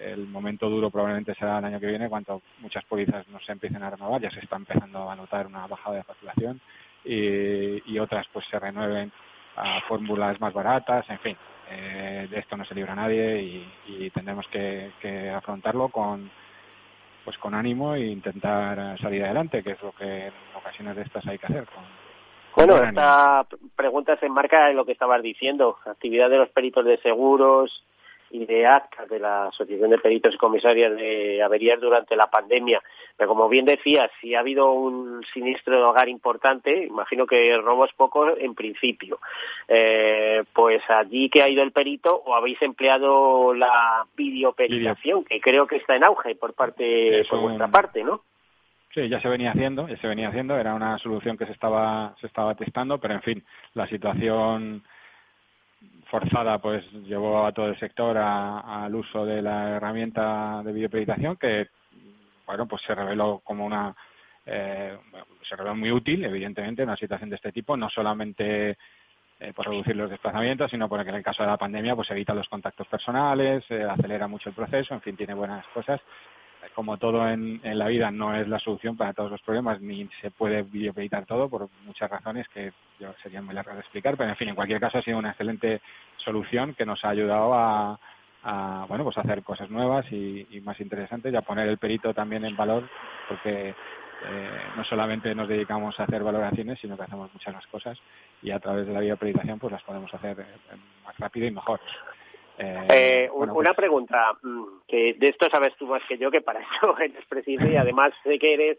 el 0.00 0.26
momento 0.26 0.68
duro 0.68 0.90
probablemente 0.90 1.34
será 1.34 1.58
el 1.58 1.64
año 1.64 1.80
que 1.80 1.86
viene 1.86 2.08
cuando 2.08 2.42
muchas 2.60 2.84
pólizas 2.84 3.26
no 3.28 3.40
se 3.40 3.52
empiecen 3.52 3.82
a 3.82 3.90
renovar 3.90 4.20
ya 4.20 4.30
se 4.30 4.40
está 4.40 4.56
empezando 4.56 5.10
a 5.10 5.16
notar 5.16 5.46
una 5.46 5.66
bajada 5.66 5.96
de 5.96 6.04
facturación 6.04 6.60
y, 7.04 7.98
otras 7.98 8.26
pues 8.32 8.44
se 8.50 8.58
renueven 8.58 9.10
a 9.56 9.80
fórmulas 9.88 10.40
más 10.40 10.52
baratas 10.52 11.08
en 11.10 11.18
fin 11.18 11.36
eh, 11.70 12.28
de 12.30 12.38
esto 12.38 12.56
no 12.56 12.64
se 12.64 12.74
libra 12.74 12.94
nadie 12.94 13.42
y, 13.86 14.10
tendremos 14.10 14.46
que 14.48 15.30
afrontarlo 15.34 15.88
con 15.88 16.30
pues 17.28 17.36
con 17.36 17.54
ánimo 17.54 17.94
e 17.94 18.06
intentar 18.06 18.98
salir 18.98 19.22
adelante, 19.22 19.62
que 19.62 19.72
es 19.72 19.82
lo 19.82 19.92
que 19.92 20.28
en 20.28 20.32
ocasiones 20.54 20.96
de 20.96 21.02
estas 21.02 21.26
hay 21.26 21.38
que 21.38 21.44
hacer. 21.44 21.66
bueno, 22.56 22.82
esta 22.82 23.46
pregunta 23.76 24.16
se 24.16 24.24
enmarca 24.24 24.70
en 24.70 24.76
lo 24.76 24.86
que 24.86 24.92
estabas 24.92 25.20
diciendo, 25.20 25.76
actividad 25.84 26.30
de 26.30 26.38
los 26.38 26.48
peritos 26.48 26.86
de 26.86 26.96
seguros, 27.02 27.84
y 28.30 28.46
de 28.46 28.66
actas 28.66 29.08
de 29.08 29.18
la 29.18 29.46
Asociación 29.48 29.90
de 29.90 29.98
Peritos 29.98 30.34
y 30.34 30.38
Comisarias 30.38 30.94
de 30.96 31.42
Averías 31.42 31.80
durante 31.80 32.16
la 32.16 32.28
pandemia. 32.28 32.82
Pero 33.16 33.28
como 33.28 33.48
bien 33.48 33.64
decía, 33.64 34.10
si 34.20 34.34
ha 34.34 34.40
habido 34.40 34.70
un 34.70 35.24
siniestro 35.32 35.76
de 35.76 35.82
hogar 35.82 36.08
importante, 36.08 36.84
imagino 36.84 37.26
que 37.26 37.56
robos 37.56 37.90
pocos 37.96 38.34
en 38.38 38.54
principio. 38.54 39.18
Eh, 39.66 40.44
pues 40.52 40.82
allí 40.88 41.28
que 41.28 41.42
ha 41.42 41.48
ido 41.48 41.62
el 41.62 41.72
perito 41.72 42.14
o 42.14 42.34
habéis 42.34 42.60
empleado 42.62 43.54
la 43.54 44.06
videoperitación, 44.16 45.24
que 45.24 45.40
creo 45.40 45.66
que 45.66 45.76
está 45.76 45.96
en 45.96 46.04
auge 46.04 46.34
por 46.34 46.54
parte 46.54 47.24
por 47.28 47.40
vuestra 47.40 47.68
parte, 47.68 48.04
¿no? 48.04 48.22
Sí, 48.94 49.08
ya 49.08 49.20
se 49.20 49.28
venía 49.28 49.50
haciendo, 49.50 49.86
ya 49.86 49.96
se 49.98 50.06
venía 50.06 50.28
haciendo, 50.28 50.56
era 50.56 50.74
una 50.74 50.98
solución 50.98 51.36
que 51.36 51.46
se 51.46 51.52
estaba 51.52 52.14
se 52.20 52.26
estaba 52.26 52.54
testando, 52.54 52.98
pero 52.98 53.14
en 53.14 53.22
fin, 53.22 53.44
la 53.74 53.86
situación 53.86 54.82
forzada 56.10 56.58
pues 56.58 56.84
llevó 57.04 57.46
a 57.46 57.52
todo 57.52 57.68
el 57.68 57.78
sector 57.78 58.16
al 58.16 58.94
uso 58.94 59.24
de 59.24 59.42
la 59.42 59.76
herramienta 59.76 60.62
de 60.64 60.72
videopeditación 60.72 61.36
que 61.36 61.68
bueno 62.46 62.66
pues 62.66 62.82
se 62.86 62.94
reveló 62.94 63.40
como 63.44 63.66
una 63.66 63.94
eh, 64.46 64.96
se 65.46 65.56
reveló 65.56 65.76
muy 65.76 65.90
útil 65.90 66.24
evidentemente 66.24 66.82
en 66.82 66.88
una 66.88 66.96
situación 66.96 67.30
de 67.30 67.36
este 67.36 67.52
tipo 67.52 67.76
no 67.76 67.90
solamente 67.90 68.76
eh, 69.40 69.52
por 69.54 69.68
reducir 69.68 69.96
los 69.96 70.10
desplazamientos 70.10 70.70
sino 70.70 70.88
porque 70.88 71.10
en 71.10 71.16
el 71.16 71.22
caso 71.22 71.42
de 71.42 71.50
la 71.50 71.58
pandemia 71.58 71.94
pues 71.94 72.10
evita 72.10 72.34
los 72.34 72.48
contactos 72.48 72.86
personales 72.88 73.64
eh, 73.68 73.84
acelera 73.84 74.26
mucho 74.26 74.48
el 74.48 74.54
proceso 74.54 74.94
en 74.94 75.02
fin 75.02 75.16
tiene 75.16 75.34
buenas 75.34 75.66
cosas 75.68 76.00
como 76.74 76.96
todo 76.96 77.28
en, 77.28 77.60
la 77.62 77.88
vida, 77.88 78.10
no 78.10 78.34
es 78.34 78.48
la 78.48 78.58
solución 78.58 78.96
para 78.96 79.12
todos 79.12 79.30
los 79.30 79.42
problemas, 79.42 79.80
ni 79.80 80.08
se 80.20 80.30
puede 80.30 80.62
videopeditar 80.62 81.26
todo 81.26 81.48
por 81.48 81.68
muchas 81.84 82.10
razones 82.10 82.46
que 82.48 82.72
yo 83.00 83.12
serían 83.22 83.44
muy 83.44 83.54
largas 83.54 83.76
de 83.76 83.80
explicar, 83.80 84.16
pero 84.16 84.30
en 84.30 84.36
fin, 84.36 84.48
en 84.48 84.54
cualquier 84.54 84.80
caso 84.80 84.98
ha 84.98 85.02
sido 85.02 85.18
una 85.18 85.30
excelente 85.30 85.80
solución 86.24 86.74
que 86.74 86.86
nos 86.86 87.04
ha 87.04 87.10
ayudado 87.10 87.54
a, 87.54 87.98
a 88.44 88.86
bueno, 88.88 89.04
pues 89.04 89.16
a 89.18 89.22
hacer 89.22 89.42
cosas 89.42 89.70
nuevas 89.70 90.06
y, 90.12 90.46
más 90.62 90.78
interesantes 90.80 91.32
y 91.32 91.36
a 91.36 91.42
poner 91.42 91.68
el 91.68 91.78
perito 91.78 92.14
también 92.14 92.44
en 92.44 92.56
valor, 92.56 92.88
porque 93.28 93.70
eh, 93.70 94.60
no 94.76 94.84
solamente 94.84 95.34
nos 95.34 95.48
dedicamos 95.48 95.98
a 95.98 96.04
hacer 96.04 96.22
valoraciones, 96.22 96.78
sino 96.80 96.96
que 96.96 97.04
hacemos 97.04 97.32
muchas 97.32 97.54
más 97.54 97.66
cosas 97.68 97.98
y 98.42 98.50
a 98.50 98.58
través 98.58 98.86
de 98.86 98.92
la 98.92 99.00
videopeditación 99.00 99.58
pues 99.58 99.72
las 99.72 99.82
podemos 99.82 100.12
hacer 100.12 100.40
eh, 100.40 100.76
más 101.04 101.16
rápido 101.18 101.46
y 101.46 101.50
mejor. 101.50 101.80
Eh, 102.58 102.88
eh 102.90 103.30
una 103.32 103.52
pues 103.54 103.76
pregunta, 103.76 104.36
mm, 104.42 104.64
que 104.86 105.14
de 105.14 105.28
esto 105.28 105.48
sabes 105.50 105.74
tú 105.76 105.86
más 105.86 106.02
que 106.08 106.18
yo, 106.18 106.30
que 106.30 106.40
para 106.40 106.60
eso 106.76 106.98
eres 106.98 107.24
presidente 107.26 107.72
y 107.72 107.76
además 107.76 108.12
sé 108.22 108.38
que 108.38 108.54
eres 108.54 108.78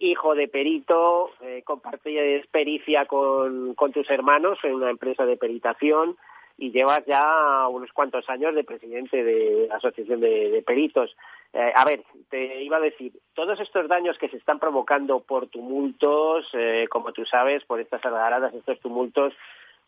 hijo 0.00 0.34
de 0.34 0.48
perito, 0.48 1.30
eh, 1.40 1.62
compartes 1.64 2.46
pericia 2.48 3.06
con, 3.06 3.74
con 3.74 3.92
tus 3.92 4.08
hermanos 4.10 4.58
en 4.62 4.74
una 4.74 4.90
empresa 4.90 5.26
de 5.26 5.36
peritación 5.36 6.16
y 6.58 6.72
llevas 6.72 7.06
ya 7.06 7.68
unos 7.68 7.92
cuantos 7.92 8.28
años 8.28 8.54
de 8.54 8.64
presidente 8.64 9.22
de 9.22 9.68
la 9.68 9.76
Asociación 9.76 10.20
de, 10.20 10.62
Peritos. 10.66 11.16
Eh, 11.52 11.72
a 11.74 11.84
ver, 11.84 12.02
te 12.30 12.62
iba 12.62 12.78
a 12.78 12.80
decir, 12.80 13.12
todos 13.34 13.60
estos 13.60 13.86
daños 13.86 14.18
que 14.18 14.28
se 14.28 14.36
están 14.36 14.58
provocando 14.58 15.20
por 15.20 15.46
tumultos, 15.46 16.48
eh, 16.54 16.86
como 16.90 17.12
tú 17.12 17.24
sabes, 17.24 17.64
por 17.64 17.80
estas 17.80 18.04
algaradas, 18.04 18.52
estos 18.54 18.80
tumultos, 18.80 19.32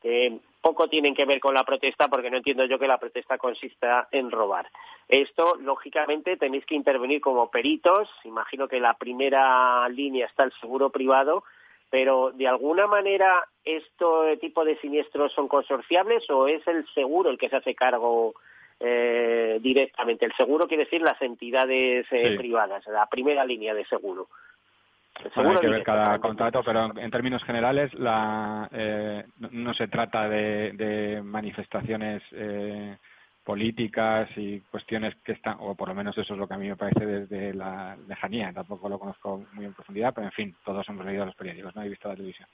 que 0.01 0.39
poco 0.61 0.89
tienen 0.89 1.15
que 1.15 1.25
ver 1.25 1.41
con 1.41 1.55
la 1.55 1.65
protesta 1.65 2.09
porque 2.09 2.31
no 2.31 2.39
entiendo 2.39 2.65
yo 2.65 2.79
que 2.79 2.87
la 2.87 2.99
protesta 2.99 3.39
consista 3.39 4.09
en 4.11 4.31
robar. 4.31 4.69
Esto, 5.09 5.57
lógicamente, 5.57 6.37
tenéis 6.37 6.65
que 6.67 6.75
intervenir 6.75 7.21
como 7.21 7.51
peritos. 7.51 8.09
Imagino 8.25 8.69
que 8.69 8.81
la 8.81 8.95
primera 8.95 9.89
línea 9.89 10.27
está 10.27 10.45
el 10.45 10.53
seguro 10.61 10.91
privado, 10.91 11.45
pero 11.91 12.31
de 12.33 12.47
alguna 12.47 12.87
manera, 12.87 13.45
¿este 13.65 14.37
tipo 14.41 14.65
de 14.65 14.79
siniestros 14.79 15.33
son 15.33 15.49
consorciables 15.49 16.29
o 16.31 16.47
es 16.47 16.67
el 16.69 16.87
seguro 16.95 17.31
el 17.31 17.39
que 17.39 17.49
se 17.49 17.57
hace 17.57 17.75
cargo 17.75 18.35
eh, 18.79 19.59
directamente? 19.61 20.27
El 20.27 20.35
seguro 20.35 20.69
quiere 20.69 20.85
decir 20.85 21.03
las 21.03 21.21
entidades 21.21 22.07
eh, 22.11 22.37
privadas, 22.37 22.87
la 22.87 23.07
primera 23.07 23.45
línea 23.45 23.75
de 23.75 23.85
seguro 23.87 24.29
hay 25.35 25.59
que 25.61 25.69
ver 25.69 25.83
cada 25.83 26.19
contrato, 26.19 26.63
pero 26.65 26.97
en 26.97 27.11
términos 27.11 27.43
generales 27.45 27.93
la, 27.95 28.69
eh, 28.73 29.25
no, 29.51 29.75
se 29.75 29.89
trata 29.89 30.29
de, 30.29 31.21
manifestaciones 31.25 32.23
eh, 32.33 32.97
políticas 33.45 34.29
y 34.37 34.61
cuestiones 34.61 35.15
que 35.25 35.33
están, 35.33 35.57
o 35.61 35.75
por 35.75 35.89
lo 35.89 35.95
menos 35.95 36.17
eso 36.17 36.35
es 36.35 36.39
lo 36.39 36.47
que 36.47 36.55
a 36.55 36.59
mí 36.59 36.69
me 36.69 36.77
parece 36.77 37.05
desde 37.05 37.55
la 37.55 37.97
lejanía, 38.09 38.53
tampoco 38.53 38.89
lo 38.89 38.99
conozco 38.99 39.45
muy 39.53 39.65
en 39.65 39.75
profundidad, 39.75 40.13
pero 40.15 40.27
en 40.27 40.33
fin, 40.33 40.55
todos 40.65 40.89
hemos 40.89 41.05
leído 41.05 41.27
los 41.27 41.35
periódicos, 41.35 41.75
no 41.75 41.83
he 41.83 41.89
visto 41.89 42.09
la 42.09 42.17
televisión, 42.17 42.49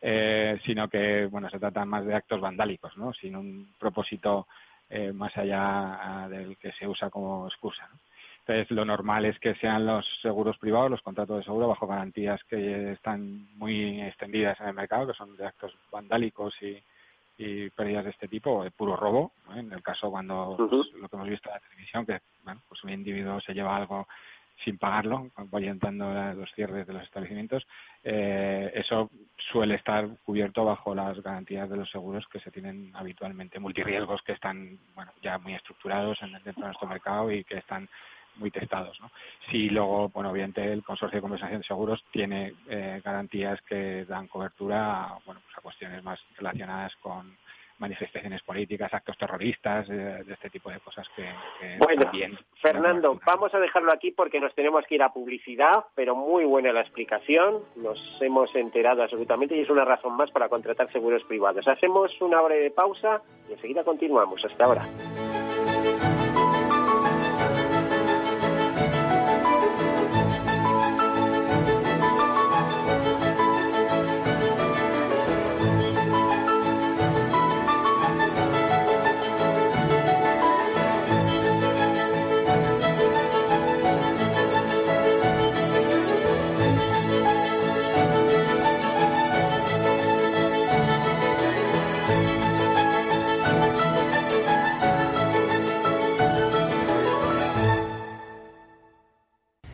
eh, 0.00 0.58
sino 0.64 0.88
que, 0.88 1.26
bueno, 1.26 1.50
se 1.50 1.58
trata 1.58 1.84
más 1.84 2.04
de 2.06 2.14
actos 2.14 2.40
vandálicos, 2.40 2.96
¿no? 2.96 3.12
Sin 3.12 3.36
un 3.36 3.74
propósito 3.78 4.46
más 5.12 5.36
allá 5.36 6.28
del 6.30 6.56
que 6.56 6.72
se 6.72 6.88
usa 6.88 7.10
como 7.10 7.46
excusa, 7.46 7.86
¿no? 7.92 8.07
Entonces, 8.48 8.74
lo 8.74 8.86
normal 8.86 9.26
es 9.26 9.38
que 9.40 9.54
sean 9.56 9.84
los 9.84 10.06
seguros 10.22 10.56
privados, 10.56 10.90
los 10.90 11.02
contratos 11.02 11.36
de 11.36 11.44
seguro, 11.44 11.68
bajo 11.68 11.86
garantías 11.86 12.42
que 12.44 12.92
están 12.92 13.46
muy 13.58 14.00
extendidas 14.00 14.58
en 14.60 14.68
el 14.68 14.74
mercado, 14.74 15.06
que 15.06 15.12
son 15.12 15.36
de 15.36 15.44
actos 15.44 15.74
vandálicos 15.92 16.54
y, 16.62 17.68
pérdidas 17.76 18.04
de 18.04 18.10
este 18.10 18.26
tipo, 18.26 18.64
de 18.64 18.70
puro 18.70 18.96
robo. 18.96 19.32
En 19.54 19.70
el 19.70 19.82
caso 19.82 20.10
cuando 20.10 20.56
pues, 20.56 20.90
lo 20.94 21.08
que 21.10 21.16
hemos 21.16 21.28
visto 21.28 21.50
en 21.50 21.56
la 21.56 21.60
televisión, 21.60 22.06
que 22.06 22.20
bueno, 22.42 22.62
pues 22.70 22.82
un 22.84 22.90
individuo 22.90 23.38
se 23.42 23.52
lleva 23.52 23.76
algo 23.76 24.08
sin 24.64 24.78
pagarlo, 24.78 25.30
entrando 25.52 26.10
los 26.34 26.50
cierres 26.52 26.86
de 26.86 26.94
los 26.94 27.02
establecimientos, 27.02 27.64
eh, 28.02 28.72
eso 28.74 29.10
suele 29.52 29.74
estar 29.74 30.08
cubierto 30.24 30.64
bajo 30.64 30.94
las 30.94 31.22
garantías 31.22 31.68
de 31.68 31.76
los 31.76 31.90
seguros 31.90 32.26
que 32.32 32.40
se 32.40 32.50
tienen 32.50 32.90
habitualmente, 32.94 33.60
multirriesgos 33.60 34.22
que 34.22 34.32
están 34.32 34.78
bueno, 34.94 35.12
ya 35.22 35.38
muy 35.38 35.54
estructurados 35.54 36.20
en, 36.22 36.32
dentro 36.32 36.62
de 36.62 36.68
nuestro 36.68 36.88
mercado 36.88 37.30
y 37.30 37.44
que 37.44 37.58
están 37.58 37.88
muy 38.38 38.50
testados. 38.50 38.98
¿no? 39.00 39.10
Si 39.50 39.68
luego, 39.68 40.08
bueno, 40.08 40.30
obviamente 40.30 40.72
el 40.72 40.82
Consorcio 40.82 41.18
de 41.18 41.22
Compensación 41.22 41.60
de 41.60 41.66
Seguros 41.66 42.04
tiene 42.10 42.54
eh, 42.68 43.00
garantías 43.04 43.60
que 43.62 44.04
dan 44.04 44.28
cobertura 44.28 45.04
a, 45.04 45.18
bueno, 45.24 45.40
pues 45.44 45.58
a 45.58 45.60
cuestiones 45.60 46.02
más 46.02 46.20
relacionadas 46.36 46.94
con 46.96 47.36
manifestaciones 47.78 48.42
políticas, 48.42 48.92
actos 48.92 49.16
terroristas, 49.16 49.86
de 49.88 50.24
este 50.28 50.50
tipo 50.50 50.70
de 50.70 50.80
cosas 50.80 51.06
que, 51.14 51.24
bueno, 51.78 52.10
Fernando, 52.60 53.20
vamos 53.24 53.54
a 53.54 53.60
dejarlo 53.60 53.92
aquí 53.92 54.10
porque 54.10 54.40
nos 54.40 54.54
tenemos 54.54 54.84
que 54.86 54.96
ir 54.96 55.02
a 55.02 55.12
publicidad, 55.12 55.84
pero 55.94 56.16
muy 56.16 56.44
buena 56.44 56.72
la 56.72 56.80
explicación, 56.80 57.62
nos 57.76 58.00
hemos 58.20 58.54
enterado 58.56 59.02
absolutamente 59.02 59.56
y 59.56 59.60
es 59.60 59.70
una 59.70 59.84
razón 59.84 60.16
más 60.16 60.30
para 60.30 60.48
contratar 60.48 60.90
seguros 60.92 61.22
privados. 61.24 61.68
Hacemos 61.68 62.20
una 62.20 62.40
breve 62.40 62.70
pausa 62.70 63.22
y 63.48 63.52
enseguida 63.52 63.84
continuamos. 63.84 64.44
Hasta 64.44 64.64
ahora. 64.64 65.47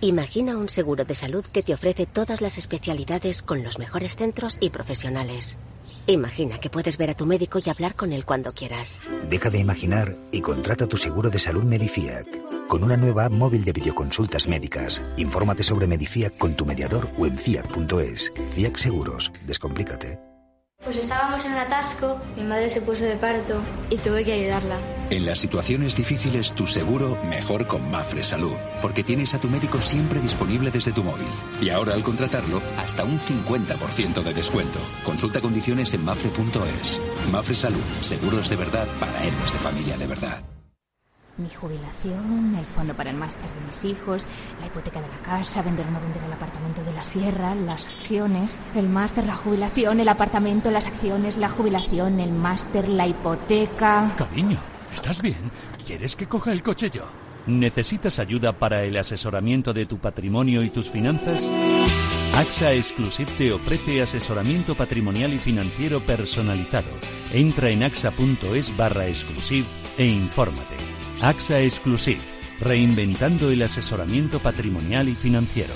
Imagina 0.04 0.58
un 0.58 0.68
seguro 0.68 1.06
de 1.06 1.14
salud 1.14 1.46
que 1.46 1.62
te 1.62 1.72
ofrece 1.72 2.04
todas 2.04 2.42
las 2.42 2.58
especialidades 2.58 3.40
con 3.40 3.62
los 3.62 3.78
mejores 3.78 4.16
centros 4.16 4.58
y 4.60 4.68
profesionales. 4.68 5.56
Imagina 6.06 6.58
que 6.58 6.68
puedes 6.68 6.98
ver 6.98 7.08
a 7.08 7.14
tu 7.14 7.24
médico 7.24 7.58
y 7.64 7.70
hablar 7.70 7.94
con 7.94 8.12
él 8.12 8.26
cuando 8.26 8.52
quieras. 8.52 9.00
Deja 9.30 9.48
de 9.48 9.60
imaginar 9.60 10.14
y 10.30 10.42
contrata 10.42 10.86
tu 10.86 10.98
seguro 10.98 11.30
de 11.30 11.40
salud 11.40 11.64
Medifiac. 11.64 12.26
Con 12.68 12.84
una 12.84 12.98
nueva 12.98 13.24
app 13.24 13.32
móvil 13.32 13.64
de 13.64 13.72
videoconsultas 13.72 14.46
médicas. 14.46 15.00
Infórmate 15.16 15.62
sobre 15.62 15.86
Medifiac 15.86 16.36
con 16.36 16.54
tu 16.54 16.66
mediador 16.66 17.08
o 17.16 17.24
en 17.24 17.34
fiac.es. 17.34 18.30
Fiac 18.54 18.76
Seguros. 18.76 19.32
Descomplícate. 19.46 20.33
Pues 20.84 20.98
estábamos 20.98 21.42
en 21.46 21.52
un 21.52 21.58
atasco, 21.58 22.20
mi 22.36 22.42
madre 22.42 22.68
se 22.68 22.82
puso 22.82 23.04
de 23.04 23.16
parto 23.16 23.58
y 23.88 23.96
tuve 23.96 24.22
que 24.22 24.34
ayudarla. 24.34 24.78
En 25.08 25.24
las 25.24 25.38
situaciones 25.38 25.96
difíciles, 25.96 26.54
tu 26.54 26.66
seguro 26.66 27.18
mejor 27.24 27.66
con 27.66 27.90
Mafre 27.90 28.22
Salud, 28.22 28.54
porque 28.82 29.02
tienes 29.02 29.34
a 29.34 29.40
tu 29.40 29.48
médico 29.48 29.80
siempre 29.80 30.20
disponible 30.20 30.70
desde 30.70 30.92
tu 30.92 31.02
móvil. 31.02 31.26
Y 31.62 31.70
ahora 31.70 31.94
al 31.94 32.02
contratarlo, 32.02 32.60
hasta 32.76 33.04
un 33.04 33.18
50% 33.18 34.22
de 34.22 34.34
descuento. 34.34 34.78
Consulta 35.04 35.40
condiciones 35.40 35.94
en 35.94 36.04
mafre.es. 36.04 37.00
Mafre 37.32 37.54
Salud, 37.54 37.84
seguros 38.00 38.50
de 38.50 38.56
verdad 38.56 38.86
para 39.00 39.24
héroes 39.24 39.52
de 39.52 39.58
familia 39.58 39.96
de 39.96 40.06
verdad 40.06 40.53
mi 41.38 41.48
jubilación, 41.48 42.54
el 42.56 42.64
fondo 42.64 42.94
para 42.94 43.10
el 43.10 43.16
máster 43.16 43.42
de 43.42 43.66
mis 43.66 43.84
hijos, 43.84 44.26
la 44.60 44.66
hipoteca 44.66 45.00
de 45.00 45.08
la 45.08 45.18
casa, 45.18 45.62
vender 45.62 45.86
o 45.86 45.90
no 45.90 46.00
vender 46.00 46.22
el 46.24 46.32
apartamento 46.32 46.84
de 46.84 46.92
la 46.92 47.04
sierra, 47.04 47.54
las 47.54 47.88
acciones, 47.88 48.58
el 48.74 48.88
máster, 48.88 49.26
la 49.26 49.34
jubilación, 49.34 50.00
el 50.00 50.08
apartamento, 50.08 50.70
las 50.70 50.86
acciones, 50.86 51.36
la 51.36 51.48
jubilación, 51.48 52.20
el 52.20 52.32
máster, 52.32 52.88
la 52.88 53.06
hipoteca. 53.06 54.12
Cariño, 54.16 54.58
¿estás 54.94 55.22
bien? 55.22 55.50
¿Quieres 55.84 56.14
que 56.14 56.26
coja 56.26 56.52
el 56.52 56.62
coche 56.62 56.90
yo? 56.90 57.04
¿Necesitas 57.46 58.20
ayuda 58.20 58.52
para 58.52 58.84
el 58.84 58.96
asesoramiento 58.96 59.74
de 59.74 59.84
tu 59.84 59.98
patrimonio 59.98 60.62
y 60.62 60.70
tus 60.70 60.88
finanzas? 60.88 61.46
AXA 62.34 62.72
Exclusive 62.72 63.30
te 63.36 63.52
ofrece 63.52 64.00
asesoramiento 64.00 64.74
patrimonial 64.74 65.34
y 65.34 65.38
financiero 65.38 66.00
personalizado. 66.00 66.88
Entra 67.32 67.68
en 67.68 67.82
axa.es 67.82 68.76
barra 68.76 69.06
exclusive 69.08 69.66
e 69.98 70.06
infórmate. 70.06 70.93
AXA 71.28 71.62
Exclusive, 71.62 72.20
reinventando 72.60 73.50
el 73.50 73.62
asesoramiento 73.62 74.40
patrimonial 74.40 75.08
y 75.08 75.14
financiero. 75.14 75.72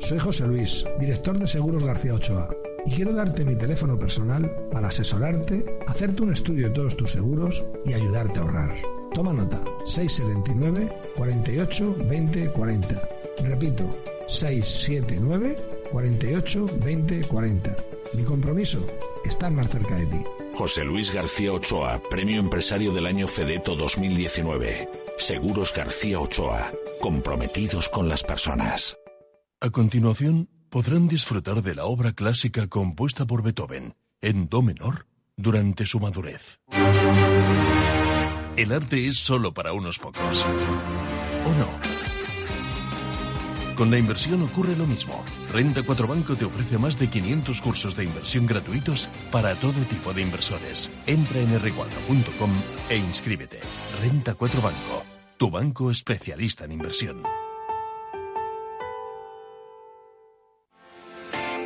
Soy 0.00 0.18
José 0.18 0.46
Luis, 0.46 0.84
director 1.00 1.38
de 1.38 1.46
Seguros 1.46 1.84
García 1.84 2.14
Ochoa, 2.14 2.50
y 2.84 2.94
quiero 2.94 3.14
darte 3.14 3.46
mi 3.46 3.56
teléfono 3.56 3.98
personal 3.98 4.50
para 4.70 4.88
asesorarte, 4.88 5.64
hacerte 5.86 6.22
un 6.22 6.34
estudio 6.34 6.68
de 6.68 6.74
todos 6.74 6.98
tus 6.98 7.12
seguros 7.12 7.64
y 7.86 7.94
ayudarte 7.94 8.38
a 8.38 8.42
ahorrar. 8.42 8.76
Toma 9.14 9.32
nota, 9.32 9.64
679 9.86 10.92
48 11.16 11.96
20 12.10 12.50
40. 12.50 13.08
Repito, 13.44 13.88
679 14.28 15.56
48 15.90 16.66
20 16.84 17.20
40. 17.22 17.76
Mi 18.18 18.22
compromiso, 18.22 18.84
estar 19.24 19.50
más 19.50 19.70
cerca 19.70 19.94
de 19.94 20.06
ti. 20.06 20.41
José 20.54 20.84
Luis 20.84 21.12
García 21.12 21.52
Ochoa, 21.52 22.00
Premio 22.10 22.38
Empresario 22.38 22.92
del 22.92 23.06
Año 23.06 23.26
Fedeto 23.26 23.74
2019. 23.74 24.88
Seguros 25.18 25.72
García 25.74 26.20
Ochoa, 26.20 26.70
comprometidos 27.00 27.88
con 27.88 28.08
las 28.08 28.22
personas. 28.22 28.96
A 29.60 29.70
continuación, 29.70 30.48
podrán 30.68 31.08
disfrutar 31.08 31.62
de 31.62 31.74
la 31.74 31.84
obra 31.84 32.12
clásica 32.12 32.66
compuesta 32.66 33.26
por 33.26 33.42
Beethoven, 33.42 33.94
en 34.20 34.48
Do 34.48 34.62
menor, 34.62 35.06
durante 35.36 35.86
su 35.86 36.00
madurez. 36.00 36.60
El 38.56 38.72
arte 38.72 39.08
es 39.08 39.18
solo 39.18 39.54
para 39.54 39.72
unos 39.72 39.98
pocos. 39.98 40.44
¿O 40.44 41.54
no? 41.54 42.01
Con 43.76 43.90
la 43.90 43.98
inversión 43.98 44.42
ocurre 44.42 44.76
lo 44.76 44.86
mismo. 44.86 45.24
Renta 45.50 45.82
4 45.82 46.06
Banco 46.06 46.36
te 46.36 46.44
ofrece 46.44 46.78
más 46.78 46.98
de 46.98 47.08
500 47.08 47.60
cursos 47.60 47.96
de 47.96 48.04
inversión 48.04 48.46
gratuitos 48.46 49.08
para 49.30 49.54
todo 49.54 49.80
tipo 49.88 50.12
de 50.12 50.22
inversores. 50.22 50.90
Entra 51.06 51.40
en 51.40 51.58
r4.com 51.60 52.50
e 52.90 52.96
inscríbete. 52.96 53.60
Renta 54.00 54.34
4 54.34 54.60
Banco, 54.60 55.04
tu 55.38 55.50
banco 55.50 55.90
especialista 55.90 56.64
en 56.64 56.72
inversión. 56.72 57.41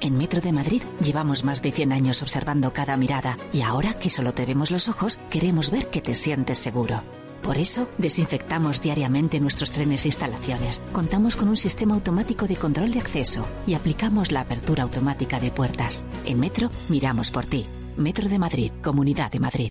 En 0.00 0.16
Metro 0.16 0.40
de 0.40 0.52
Madrid 0.52 0.82
llevamos 1.02 1.44
más 1.44 1.60
de 1.60 1.72
100 1.72 1.92
años 1.92 2.22
observando 2.22 2.72
cada 2.72 2.96
mirada 2.96 3.36
y 3.52 3.60
ahora 3.60 3.92
que 3.92 4.08
solo 4.08 4.32
te 4.32 4.46
vemos 4.46 4.70
los 4.70 4.88
ojos, 4.88 5.18
queremos 5.28 5.70
ver 5.70 5.90
que 5.90 6.00
te 6.00 6.14
sientes 6.14 6.58
seguro. 6.58 7.02
Por 7.42 7.58
eso, 7.58 7.88
desinfectamos 7.98 8.80
diariamente 8.80 9.40
nuestros 9.40 9.72
trenes 9.72 10.04
e 10.04 10.08
instalaciones. 10.08 10.80
Contamos 10.92 11.36
con 11.36 11.48
un 11.48 11.56
sistema 11.56 11.94
automático 11.94 12.46
de 12.46 12.56
control 12.56 12.92
de 12.92 13.00
acceso 13.00 13.46
y 13.66 13.74
aplicamos 13.74 14.32
la 14.32 14.40
apertura 14.40 14.84
automática 14.84 15.38
de 15.38 15.50
puertas. 15.50 16.04
En 16.24 16.40
Metro, 16.40 16.70
miramos 16.88 17.30
por 17.30 17.46
ti. 17.46 17.66
Metro 17.96 18.28
de 18.28 18.38
Madrid, 18.38 18.72
Comunidad 18.82 19.30
de 19.30 19.40
Madrid. 19.40 19.70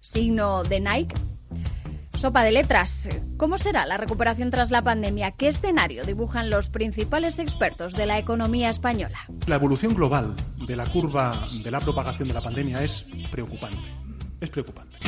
signo 0.00 0.62
de 0.62 0.80
Nike. 0.80 1.14
Sopa 2.16 2.42
de 2.44 2.52
letras. 2.52 3.08
¿Cómo 3.38 3.56
será 3.56 3.86
la 3.86 3.96
recuperación 3.96 4.50
tras 4.50 4.70
la 4.70 4.82
pandemia? 4.82 5.30
¿Qué 5.30 5.48
escenario 5.48 6.04
dibujan 6.04 6.50
los 6.50 6.68
principales 6.68 7.38
expertos 7.38 7.94
de 7.94 8.04
la 8.04 8.18
economía 8.18 8.68
española? 8.68 9.18
La 9.46 9.56
evolución 9.56 9.94
global 9.94 10.34
de 10.66 10.76
la 10.76 10.84
curva 10.84 11.32
de 11.64 11.70
la 11.70 11.80
propagación 11.80 12.28
de 12.28 12.34
la 12.34 12.42
pandemia 12.42 12.82
es 12.82 13.06
preocupante. 13.30 13.78
Es 14.40 14.50
preocupante. 14.50 14.98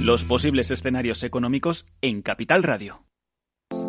Los 0.00 0.24
posibles 0.24 0.70
escenarios 0.70 1.22
económicos 1.22 1.86
en 2.00 2.22
Capital 2.22 2.62
Radio. 2.62 3.05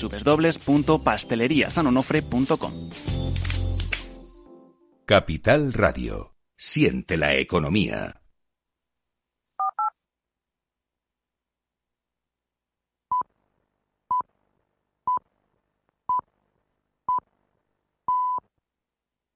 www.pasteleriasanonofre.com. 0.00 2.72
Capital 5.06 5.72
Radio. 5.72 6.34
Siente 6.56 7.16
la 7.16 7.34
economía. 7.34 8.20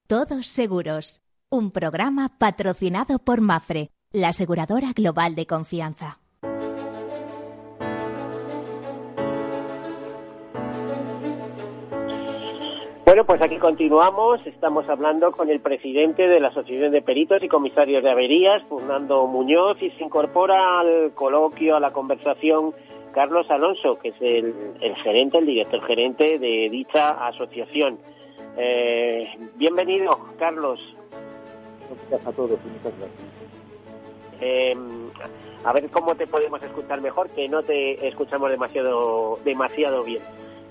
Todos 0.06 0.46
Seguros, 0.46 1.22
un 1.50 1.70
programa 1.70 2.38
patrocinado 2.38 3.18
por 3.18 3.42
Mafre, 3.42 3.90
la 4.10 4.28
aseguradora 4.28 4.92
global 4.94 5.34
de 5.34 5.46
confianza. 5.46 6.20
Bueno, 13.08 13.24
pues 13.24 13.40
aquí 13.40 13.56
continuamos. 13.56 14.46
Estamos 14.46 14.86
hablando 14.86 15.32
con 15.32 15.48
el 15.48 15.60
presidente 15.60 16.28
de 16.28 16.40
la 16.40 16.48
Asociación 16.48 16.92
de 16.92 17.00
Peritos 17.00 17.42
y 17.42 17.48
Comisarios 17.48 18.02
de 18.02 18.10
Averías, 18.10 18.62
Fernando 18.68 19.26
Muñoz, 19.26 19.80
y 19.80 19.88
se 19.92 20.04
incorpora 20.04 20.80
al 20.80 21.14
coloquio, 21.14 21.76
a 21.76 21.80
la 21.80 21.90
conversación, 21.90 22.74
Carlos 23.14 23.50
Alonso, 23.50 23.98
que 23.98 24.08
es 24.10 24.16
el, 24.20 24.94
gerente, 24.96 25.38
el 25.38 25.46
director 25.46 25.82
gerente 25.86 26.38
de 26.38 26.68
dicha 26.68 27.26
asociación. 27.26 27.98
Eh, 28.58 29.26
bienvenido, 29.54 30.18
Carlos. 30.38 30.78
Gracias 32.10 32.26
a 32.26 32.32
todos 32.32 32.60
y 32.62 32.68
muchas 32.68 32.92
gracias. 32.98 33.20
Eh, 34.42 34.76
a 35.64 35.72
ver 35.72 35.88
cómo 35.88 36.14
te 36.14 36.26
podemos 36.26 36.62
escuchar 36.62 37.00
mejor, 37.00 37.30
que 37.30 37.48
no 37.48 37.62
te 37.62 38.06
escuchamos 38.06 38.50
demasiado, 38.50 39.38
demasiado 39.46 40.04
bien. 40.04 40.20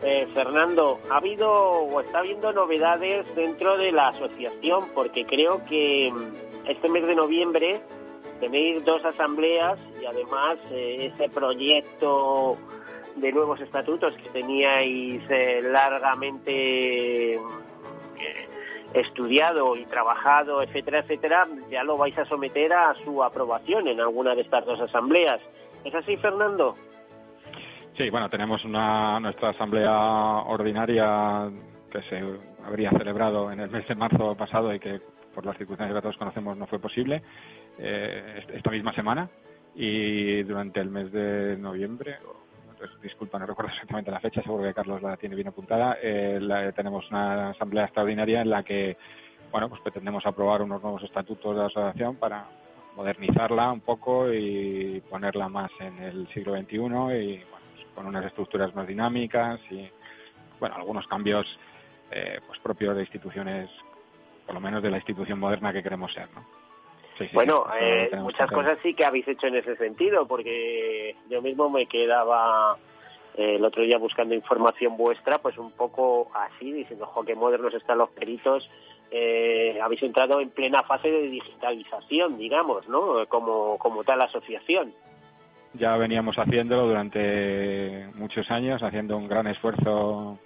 Eh, 0.03 0.27
Fernando, 0.33 0.99
¿ha 1.10 1.17
habido 1.17 1.49
o 1.51 2.01
está 2.01 2.19
habiendo 2.19 2.53
novedades 2.53 3.25
dentro 3.36 3.77
de 3.77 3.91
la 3.91 4.10
asociación? 4.10 4.89
Porque 4.93 5.25
creo 5.25 5.65
que 5.65 6.12
mm, 6.13 6.69
este 6.69 6.88
mes 6.88 7.07
de 7.07 7.15
noviembre 7.15 7.81
tenéis 8.39 8.86
dos 8.86 9.03
asambleas 9.03 9.79
y 9.99 10.05
además 10.05 10.60
eh, 10.71 11.12
ese 11.12 11.29
proyecto 11.29 12.57
de 13.15 13.31
nuevos 13.31 13.60
estatutos 13.60 14.15
que 14.17 14.29
teníais 14.29 15.23
eh, 15.29 15.62
largamente 15.63 17.39
estudiado 18.93 19.75
y 19.75 19.86
trabajado, 19.86 20.62
etcétera, 20.62 20.99
etcétera, 20.99 21.45
ya 21.69 21.83
lo 21.83 21.97
vais 21.97 22.17
a 22.17 22.25
someter 22.25 22.71
a 22.71 22.93
su 23.03 23.23
aprobación 23.23 23.88
en 23.88 23.99
alguna 23.99 24.33
de 24.36 24.41
estas 24.41 24.65
dos 24.65 24.79
asambleas. 24.79 25.41
¿Es 25.83 25.93
así, 25.93 26.17
Fernando? 26.17 26.75
Sí, 27.97 28.12
bueno, 28.12 28.29
tenemos 28.29 28.63
una, 28.63 29.19
nuestra 29.19 29.49
asamblea 29.49 29.91
ordinaria 29.91 31.49
que 31.91 32.01
se 32.03 32.23
habría 32.63 32.91
celebrado 32.91 33.51
en 33.51 33.60
el 33.60 33.71
mes 33.71 33.88
de 33.88 33.95
marzo 33.95 34.36
pasado 34.36 34.71
y 34.71 34.79
que 34.79 35.01
por 35.33 35.43
las 35.43 35.57
circunstancias 35.57 35.95
que 35.95 36.01
todos 36.03 36.17
conocemos 36.17 36.55
no 36.55 36.67
fue 36.67 36.77
posible 36.77 37.23
eh, 37.79 38.45
esta 38.53 38.69
misma 38.69 38.93
semana. 38.93 39.27
Y 39.73 40.43
durante 40.43 40.79
el 40.79 40.89
mes 40.89 41.12
de 41.12 41.57
noviembre 41.57 42.17
disculpa, 43.01 43.39
no 43.39 43.47
recuerdo 43.47 43.71
exactamente 43.71 44.12
la 44.12 44.19
fecha, 44.19 44.43
seguro 44.43 44.63
que 44.63 44.75
Carlos 44.75 45.01
la 45.01 45.17
tiene 45.17 45.33
bien 45.33 45.47
apuntada, 45.47 45.97
eh, 45.99 46.39
tenemos 46.75 47.10
una 47.10 47.49
asamblea 47.49 47.86
extraordinaria 47.86 48.41
en 48.41 48.51
la 48.51 48.62
que, 48.62 48.95
bueno, 49.51 49.69
pues 49.69 49.81
pretendemos 49.81 50.23
aprobar 50.27 50.62
unos 50.62 50.83
nuevos 50.83 51.01
estatutos 51.01 51.55
de 51.55 51.62
la 51.62 51.67
asociación 51.67 52.17
para 52.17 52.45
modernizarla 52.95 53.71
un 53.71 53.81
poco 53.81 54.31
y 54.31 55.01
ponerla 55.10 55.49
más 55.49 55.71
en 55.79 55.97
el 56.03 56.27
siglo 56.29 56.55
XXI 56.55 56.75
y, 56.75 57.43
con 57.97 58.05
unas 58.05 58.25
estructuras 58.25 58.75
más 58.75 58.86
dinámicas 58.86 59.60
y 59.71 59.89
bueno 60.60 60.75
algunos 60.75 61.07
cambios 61.07 61.47
eh, 62.12 62.39
pues 62.45 62.60
propios 62.60 62.95
de 62.95 63.01
instituciones 63.01 63.71
por 64.45 64.53
lo 64.53 64.62
menos 64.62 64.83
de 64.83 64.91
la 64.91 64.97
institución 64.97 65.39
moderna 65.39 65.73
que 65.73 65.81
queremos 65.81 66.13
ser 66.13 66.27
no 66.36 66.45
bueno 67.33 67.65
eh, 67.81 68.12
muchas 68.17 68.51
cosas 68.51 68.77
sí 68.83 68.93
que 68.93 69.03
habéis 69.03 69.27
hecho 69.27 69.47
en 69.47 69.55
ese 69.55 69.75
sentido 69.77 70.27
porque 70.27 71.15
yo 71.27 71.41
mismo 71.41 71.71
me 71.71 71.88
quedaba 71.88 72.77
eh, 73.36 73.55
el 73.55 73.65
otro 73.65 73.81
día 73.81 73.97
buscando 73.97 74.36
información 74.36 74.95
vuestra 74.95 75.39
pues 75.39 75.57
un 75.57 75.71
poco 75.71 76.29
así 76.36 76.71
diciendo 76.71 77.05
ojo 77.05 77.25
qué 77.25 77.33
modernos 77.33 77.73
están 77.73 77.97
los 77.97 78.12
peritos 78.12 78.69
habéis 79.81 80.03
entrado 80.03 80.39
en 80.39 80.51
plena 80.51 80.83
fase 80.83 81.10
de 81.10 81.29
digitalización 81.29 82.38
digamos 82.38 82.88
no 82.88 83.25
como 83.27 83.79
como 83.79 84.03
tal 84.03 84.21
asociación 84.21 84.93
ya 85.77 85.95
veníamos 85.97 86.35
haciéndolo 86.37 86.87
durante 86.87 88.07
muchos 88.15 88.49
años, 88.51 88.81
haciendo 88.81 89.17
un 89.17 89.27
gran 89.27 89.47
esfuerzo 89.47 90.39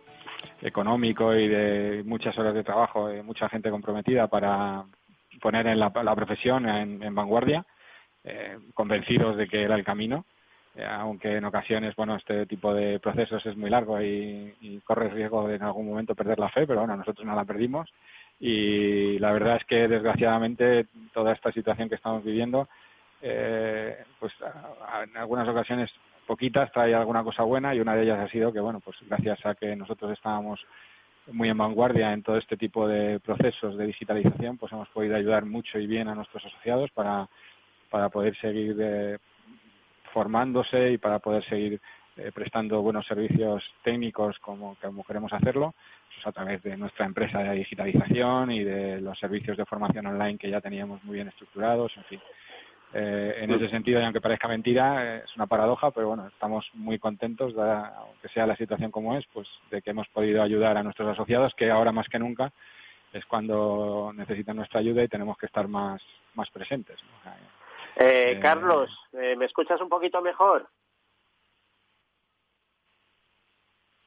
económico 0.61 1.33
y 1.35 1.47
de 1.47 2.03
muchas 2.05 2.37
horas 2.37 2.53
de 2.53 2.63
trabajo, 2.63 3.07
de 3.07 3.23
mucha 3.23 3.49
gente 3.49 3.69
comprometida 3.69 4.27
para 4.27 4.83
poner 5.41 5.67
en 5.67 5.79
la, 5.79 5.91
profesión 5.91 6.67
en, 6.67 7.15
vanguardia, 7.15 7.65
eh, 8.23 8.57
convencidos 8.73 9.37
de 9.37 9.47
que 9.47 9.63
era 9.63 9.75
el 9.75 9.83
camino, 9.83 10.25
eh, 10.75 10.85
aunque 10.85 11.37
en 11.37 11.45
ocasiones, 11.45 11.95
bueno, 11.95 12.15
este 12.15 12.45
tipo 12.45 12.73
de 12.73 12.99
procesos 12.99 13.45
es 13.45 13.57
muy 13.57 13.69
largo 13.69 14.01
y, 14.01 14.53
y 14.61 14.79
corre 14.81 15.09
riesgo 15.09 15.47
de 15.47 15.55
en 15.55 15.63
algún 15.63 15.87
momento 15.87 16.15
perder 16.15 16.39
la 16.39 16.49
fe, 16.49 16.67
pero 16.67 16.81
bueno, 16.81 16.95
nosotros 16.95 17.25
no 17.25 17.35
la 17.35 17.45
perdimos. 17.45 17.89
Y 18.39 19.19
la 19.19 19.31
verdad 19.31 19.57
es 19.57 19.65
que 19.65 19.87
desgraciadamente 19.87 20.87
toda 21.13 21.33
esta 21.33 21.51
situación 21.51 21.89
que 21.89 21.95
estamos 21.95 22.23
viviendo 22.23 22.67
eh, 23.21 24.03
pues 24.19 24.33
en 25.03 25.17
algunas 25.17 25.47
ocasiones 25.47 25.89
poquitas 26.25 26.71
trae 26.71 26.93
alguna 26.95 27.23
cosa 27.23 27.43
buena 27.43 27.75
y 27.75 27.79
una 27.79 27.95
de 27.95 28.03
ellas 28.03 28.19
ha 28.19 28.29
sido 28.29 28.51
que 28.51 28.59
bueno 28.59 28.79
pues 28.79 28.97
gracias 29.07 29.45
a 29.45 29.55
que 29.55 29.75
nosotros 29.75 30.11
estábamos 30.11 30.59
muy 31.31 31.49
en 31.49 31.57
vanguardia 31.57 32.13
en 32.13 32.23
todo 32.23 32.37
este 32.37 32.57
tipo 32.57 32.87
de 32.87 33.19
procesos 33.19 33.77
de 33.77 33.87
digitalización 33.87 34.57
pues 34.57 34.71
hemos 34.71 34.89
podido 34.89 35.15
ayudar 35.15 35.45
mucho 35.45 35.77
y 35.77 35.87
bien 35.87 36.07
a 36.07 36.15
nuestros 36.15 36.45
asociados 36.45 36.89
para 36.91 37.27
para 37.89 38.09
poder 38.09 38.35
seguir 38.37 38.75
eh, 38.79 39.17
formándose 40.13 40.91
y 40.91 40.97
para 40.97 41.19
poder 41.19 41.43
seguir 41.45 41.79
eh, 42.17 42.31
prestando 42.33 42.81
buenos 42.81 43.05
servicios 43.05 43.63
técnicos 43.83 44.37
como, 44.39 44.75
como 44.81 45.03
queremos 45.03 45.31
hacerlo 45.33 45.73
pues 46.13 46.27
a 46.27 46.31
través 46.31 46.61
de 46.63 46.75
nuestra 46.75 47.05
empresa 47.05 47.39
de 47.39 47.55
digitalización 47.55 48.51
y 48.51 48.63
de 48.63 48.99
los 48.99 49.17
servicios 49.19 49.57
de 49.57 49.65
formación 49.65 50.07
online 50.07 50.37
que 50.37 50.49
ya 50.49 50.59
teníamos 50.59 51.03
muy 51.03 51.15
bien 51.15 51.27
estructurados 51.27 51.91
en 51.97 52.03
fin 52.05 52.21
eh, 52.93 53.35
en 53.37 53.51
ese 53.51 53.69
sentido, 53.69 54.01
y 54.01 54.03
aunque 54.03 54.19
parezca 54.19 54.49
mentira, 54.49 55.17
eh, 55.17 55.21
es 55.23 55.35
una 55.37 55.47
paradoja, 55.47 55.91
pero 55.91 56.09
bueno, 56.09 56.27
estamos 56.27 56.69
muy 56.73 56.99
contentos, 56.99 57.53
aunque 57.57 58.27
sea 58.29 58.45
la 58.45 58.57
situación 58.57 58.91
como 58.91 59.17
es, 59.17 59.25
pues 59.33 59.47
de 59.69 59.81
que 59.81 59.91
hemos 59.91 60.09
podido 60.09 60.43
ayudar 60.43 60.75
a 60.77 60.83
nuestros 60.83 61.07
asociados, 61.07 61.53
que 61.55 61.71
ahora 61.71 61.93
más 61.93 62.09
que 62.09 62.19
nunca 62.19 62.51
es 63.13 63.25
cuando 63.25 64.11
necesitan 64.13 64.57
nuestra 64.57 64.81
ayuda 64.81 65.03
y 65.03 65.07
tenemos 65.07 65.37
que 65.37 65.45
estar 65.45 65.67
más, 65.69 66.01
más 66.33 66.49
presentes. 66.49 66.97
Eh, 67.95 68.39
Carlos, 68.41 68.89
¿me 69.13 69.45
escuchas 69.45 69.79
un 69.79 69.89
poquito 69.89 70.21
mejor? 70.21 70.67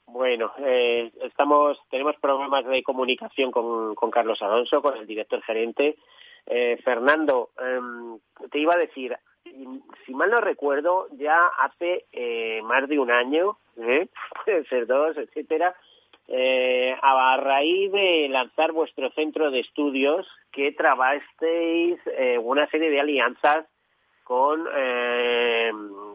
Bueno, 0.06 0.52
estamos, 1.22 1.80
tenemos 1.90 2.16
problemas 2.16 2.64
de 2.66 2.82
comunicación 2.82 3.50
con, 3.50 3.94
con 3.94 4.10
Carlos 4.10 4.40
Alonso, 4.42 4.80
con 4.82 4.96
el 4.96 5.06
director 5.06 5.42
gerente. 5.42 5.96
Eh, 6.46 6.78
Fernando, 6.84 7.50
em, 7.58 8.18
te 8.50 8.58
iba 8.58 8.74
a 8.74 8.78
decir, 8.78 9.16
si 10.04 10.14
mal 10.14 10.30
no 10.30 10.40
recuerdo, 10.40 11.08
ya 11.12 11.46
hace 11.58 12.06
eh, 12.12 12.60
más 12.62 12.88
de 12.88 12.98
un 12.98 13.10
año, 13.10 13.56
¿eh? 13.76 14.08
puede 14.44 14.64
ser 14.66 14.86
dos, 14.86 15.16
etcétera, 15.16 15.74
a 17.02 17.36
raíz 17.36 17.92
de 17.92 18.28
lanzar 18.30 18.72
vuestro 18.72 19.10
centro 19.10 19.50
de 19.50 19.60
estudios, 19.60 20.26
que 20.52 20.72
trabasteis 20.72 22.00
una 22.40 22.66
serie 22.68 22.88
de 22.88 23.00
alianzas 23.00 23.66
con, 24.22 24.66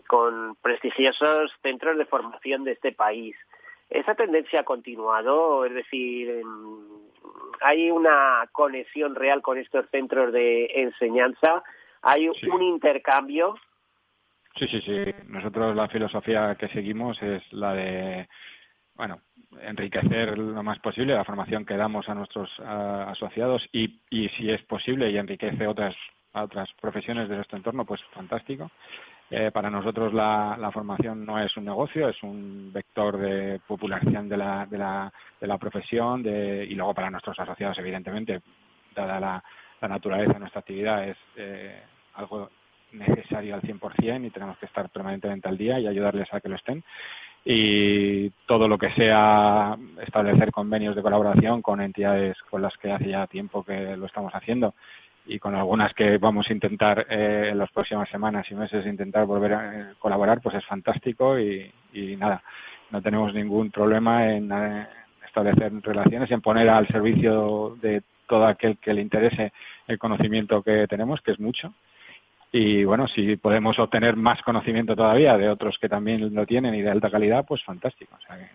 con 0.07 0.55
prestigiosos 0.63 1.51
centros 1.61 1.97
de 1.99 2.05
formación 2.05 2.63
de 2.63 2.71
este 2.71 2.91
país. 2.91 3.35
¿Esa 3.89 4.15
tendencia 4.15 4.61
ha 4.61 4.63
continuado? 4.63 5.65
Es 5.65 5.73
decir, 5.73 6.29
em, 6.29 7.08
hay 7.61 7.91
una 7.91 8.47
conexión 8.51 9.15
real 9.15 9.41
con 9.41 9.57
estos 9.57 9.89
centros 9.89 10.31
de 10.33 10.65
enseñanza, 10.75 11.63
hay 12.01 12.29
un 12.29 12.61
intercambio. 12.61 13.55
Sí, 14.57 14.67
sí, 14.67 14.81
sí. 14.81 15.13
Nosotros 15.27 15.75
la 15.75 15.87
filosofía 15.87 16.55
que 16.55 16.67
seguimos 16.69 17.21
es 17.21 17.41
la 17.51 17.73
de, 17.73 18.27
bueno, 18.95 19.21
enriquecer 19.61 20.37
lo 20.37 20.63
más 20.63 20.79
posible 20.79 21.13
la 21.13 21.25
formación 21.25 21.65
que 21.65 21.77
damos 21.77 22.07
a 22.09 22.15
nuestros 22.15 22.49
asociados 22.59 23.65
y, 23.71 24.01
y 24.09 24.29
si 24.29 24.51
es 24.51 24.61
posible 24.63 25.09
y 25.09 25.17
enriquece 25.17 25.67
otras 25.67 25.95
otras 26.33 26.69
profesiones 26.79 27.27
de 27.27 27.35
nuestro 27.35 27.57
entorno, 27.57 27.85
pues 27.85 28.01
fantástico. 28.13 28.69
Eh, 29.31 29.51
para 29.51 29.69
nosotros 29.69 30.11
la, 30.11 30.57
la, 30.59 30.71
formación 30.71 31.23
no 31.23 31.39
es 31.39 31.55
un 31.55 31.65
negocio, 31.65 32.09
es 32.09 32.21
un 32.23 32.71
vector 32.73 33.17
de 33.17 33.59
popularización 33.67 34.27
de 34.27 34.37
la, 34.37 34.65
de 34.65 34.77
la, 34.77 35.13
de 35.39 35.47
la 35.47 35.57
profesión 35.59 36.23
de, 36.23 36.65
y 36.65 36.73
luego 36.73 36.95
para 36.95 37.11
nuestros 37.11 37.39
asociados, 37.39 37.77
evidentemente, 37.77 38.41
dada 38.95 39.19
la, 39.19 39.43
la 39.81 39.87
naturaleza 39.87 40.33
de 40.33 40.39
nuestra 40.39 40.61
actividad, 40.61 41.07
es 41.07 41.17
eh, 41.35 41.79
algo 42.15 42.49
necesario 42.91 43.53
al 43.53 43.61
100% 43.61 44.25
y 44.25 44.31
tenemos 44.31 44.57
que 44.57 44.65
estar 44.65 44.89
permanentemente 44.89 45.47
al 45.47 45.59
día 45.59 45.79
y 45.79 45.85
ayudarles 45.85 46.33
a 46.33 46.41
que 46.41 46.49
lo 46.49 46.55
estén. 46.55 46.83
Y 47.45 48.31
todo 48.47 48.67
lo 48.67 48.77
que 48.79 48.91
sea 48.93 49.77
establecer 50.01 50.51
convenios 50.51 50.95
de 50.95 51.03
colaboración 51.03 51.61
con 51.61 51.81
entidades 51.81 52.35
con 52.49 52.63
las 52.63 52.75
que 52.77 52.91
hace 52.91 53.09
ya 53.09 53.27
tiempo 53.27 53.63
que 53.63 53.95
lo 53.95 54.07
estamos 54.07 54.33
haciendo 54.33 54.73
y 55.29 55.37
con 55.37 55.53
algunas 55.55 55.93
que 55.93 56.17
vamos 56.17 56.49
a 56.49 56.53
intentar 56.53 57.05
eh, 57.07 57.49
en 57.51 57.57
las 57.59 57.71
próximas 57.71 58.09
semanas 58.09 58.47
y 58.49 58.55
meses 58.55 58.85
intentar 58.87 59.27
volver 59.27 59.53
a 59.53 59.79
eh, 59.79 59.93
colaborar, 59.99 60.41
pues 60.41 60.55
es 60.55 60.65
fantástico 60.65 61.39
y, 61.39 61.71
nada, 62.17 62.41
no 62.89 62.99
tenemos 62.99 63.31
ningún 63.33 63.69
problema 63.69 64.27
en 64.27 64.51
eh, 64.51 64.87
establecer 65.27 65.71
relaciones, 65.83 66.31
en 66.31 66.41
poner 66.41 66.67
al 66.67 66.87
servicio 66.87 67.77
de 67.79 68.01
todo 68.27 68.47
aquel 68.47 68.79
que 68.79 68.91
le 68.91 69.01
interese 69.01 69.53
el 69.87 69.99
conocimiento 69.99 70.63
que 70.63 70.87
tenemos, 70.87 71.21
que 71.21 71.31
es 71.31 71.39
mucho. 71.39 71.75
Y 72.51 72.83
bueno, 72.83 73.07
si 73.07 73.35
podemos 73.35 73.77
obtener 73.77 74.15
más 74.15 74.41
conocimiento 74.41 74.95
todavía 74.95 75.37
de 75.37 75.47
otros 75.47 75.77
que 75.79 75.89
también 75.89 76.33
lo 76.33 76.47
tienen 76.47 76.73
y 76.73 76.81
de 76.81 76.89
alta 76.89 77.11
calidad, 77.11 77.45
pues 77.47 77.63
fantástico. 77.63 78.15
O 78.17 78.21
sea 78.21 78.49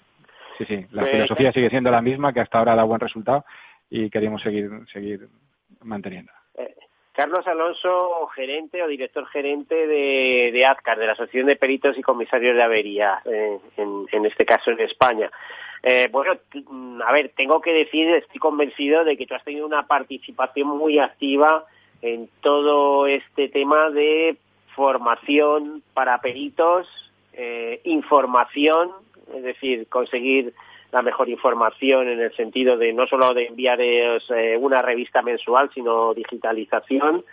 Sí, 0.58 0.64
sí, 0.66 0.86
la 0.90 1.02
Pues, 1.02 1.12
filosofía 1.12 1.52
sigue 1.52 1.70
siendo 1.70 1.90
la 1.92 2.02
misma, 2.02 2.32
que 2.32 2.40
hasta 2.40 2.58
ahora 2.58 2.74
da 2.74 2.82
buen 2.82 3.00
resultado 3.00 3.44
y 3.90 4.10
queremos 4.10 4.42
seguir, 4.42 4.70
seguir 4.92 5.28
manteniendo. 5.82 6.32
Eh, 6.56 6.74
Carlos 7.14 7.46
Alonso, 7.46 8.26
gerente 8.34 8.82
o 8.82 8.88
director 8.88 9.24
gerente 9.26 9.86
de, 9.86 10.66
AZCAR, 10.66 10.98
de 10.98 11.06
la 11.06 11.12
Asociación 11.12 11.46
de 11.46 11.54
Peritos 11.54 11.96
y 11.96 12.02
Comisarios 12.02 12.56
de 12.56 12.62
Avería, 12.62 13.22
eh, 13.24 13.58
en, 13.76 14.26
este 14.26 14.44
caso 14.44 14.72
en 14.72 14.80
España. 14.80 15.30
Eh, 15.84 16.08
bueno, 16.10 16.36
mm, 16.52 17.02
a 17.02 17.12
ver, 17.12 17.30
tengo 17.36 17.60
que 17.60 17.72
decir, 17.72 18.08
estoy 18.08 18.40
convencido 18.40 19.04
de 19.04 19.16
que 19.16 19.26
tú 19.26 19.34
has 19.34 19.44
tenido 19.44 19.64
una 19.64 19.86
participación 19.86 20.66
muy 20.66 20.98
activa 20.98 21.64
en 22.02 22.28
todo 22.40 23.06
este 23.06 23.48
tema 23.48 23.90
de 23.90 24.36
formación 24.74 25.84
para 25.94 26.20
peritos, 26.20 26.88
eh, 27.32 27.80
información, 27.84 28.90
es 29.36 29.42
decir, 29.44 29.86
conseguir 29.88 30.52
la 30.94 31.02
mejor 31.02 31.28
información 31.28 32.08
en 32.08 32.20
el 32.20 32.32
sentido 32.36 32.76
de 32.78 32.92
no 32.92 33.06
solo 33.08 33.34
de 33.34 33.46
enviaros 33.46 34.30
eh, 34.30 34.56
una 34.56 34.80
revista 34.80 35.22
mensual, 35.22 35.68
sino 35.74 36.14
digitalización 36.14 37.24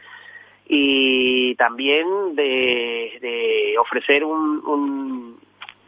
y 0.68 1.54
también 1.56 2.36
de, 2.36 3.18
de 3.22 3.76
ofrecer 3.80 4.24
un, 4.26 4.66
un- 4.66 5.40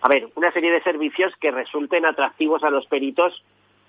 a 0.01 0.07
ver, 0.07 0.27
una 0.36 0.51
serie 0.51 0.71
de 0.71 0.83
servicios 0.83 1.33
que 1.41 1.49
resulten 1.51 2.05
atractivos 2.05 2.63
a 2.63 2.69
los 2.69 2.86
peritos 2.88 3.41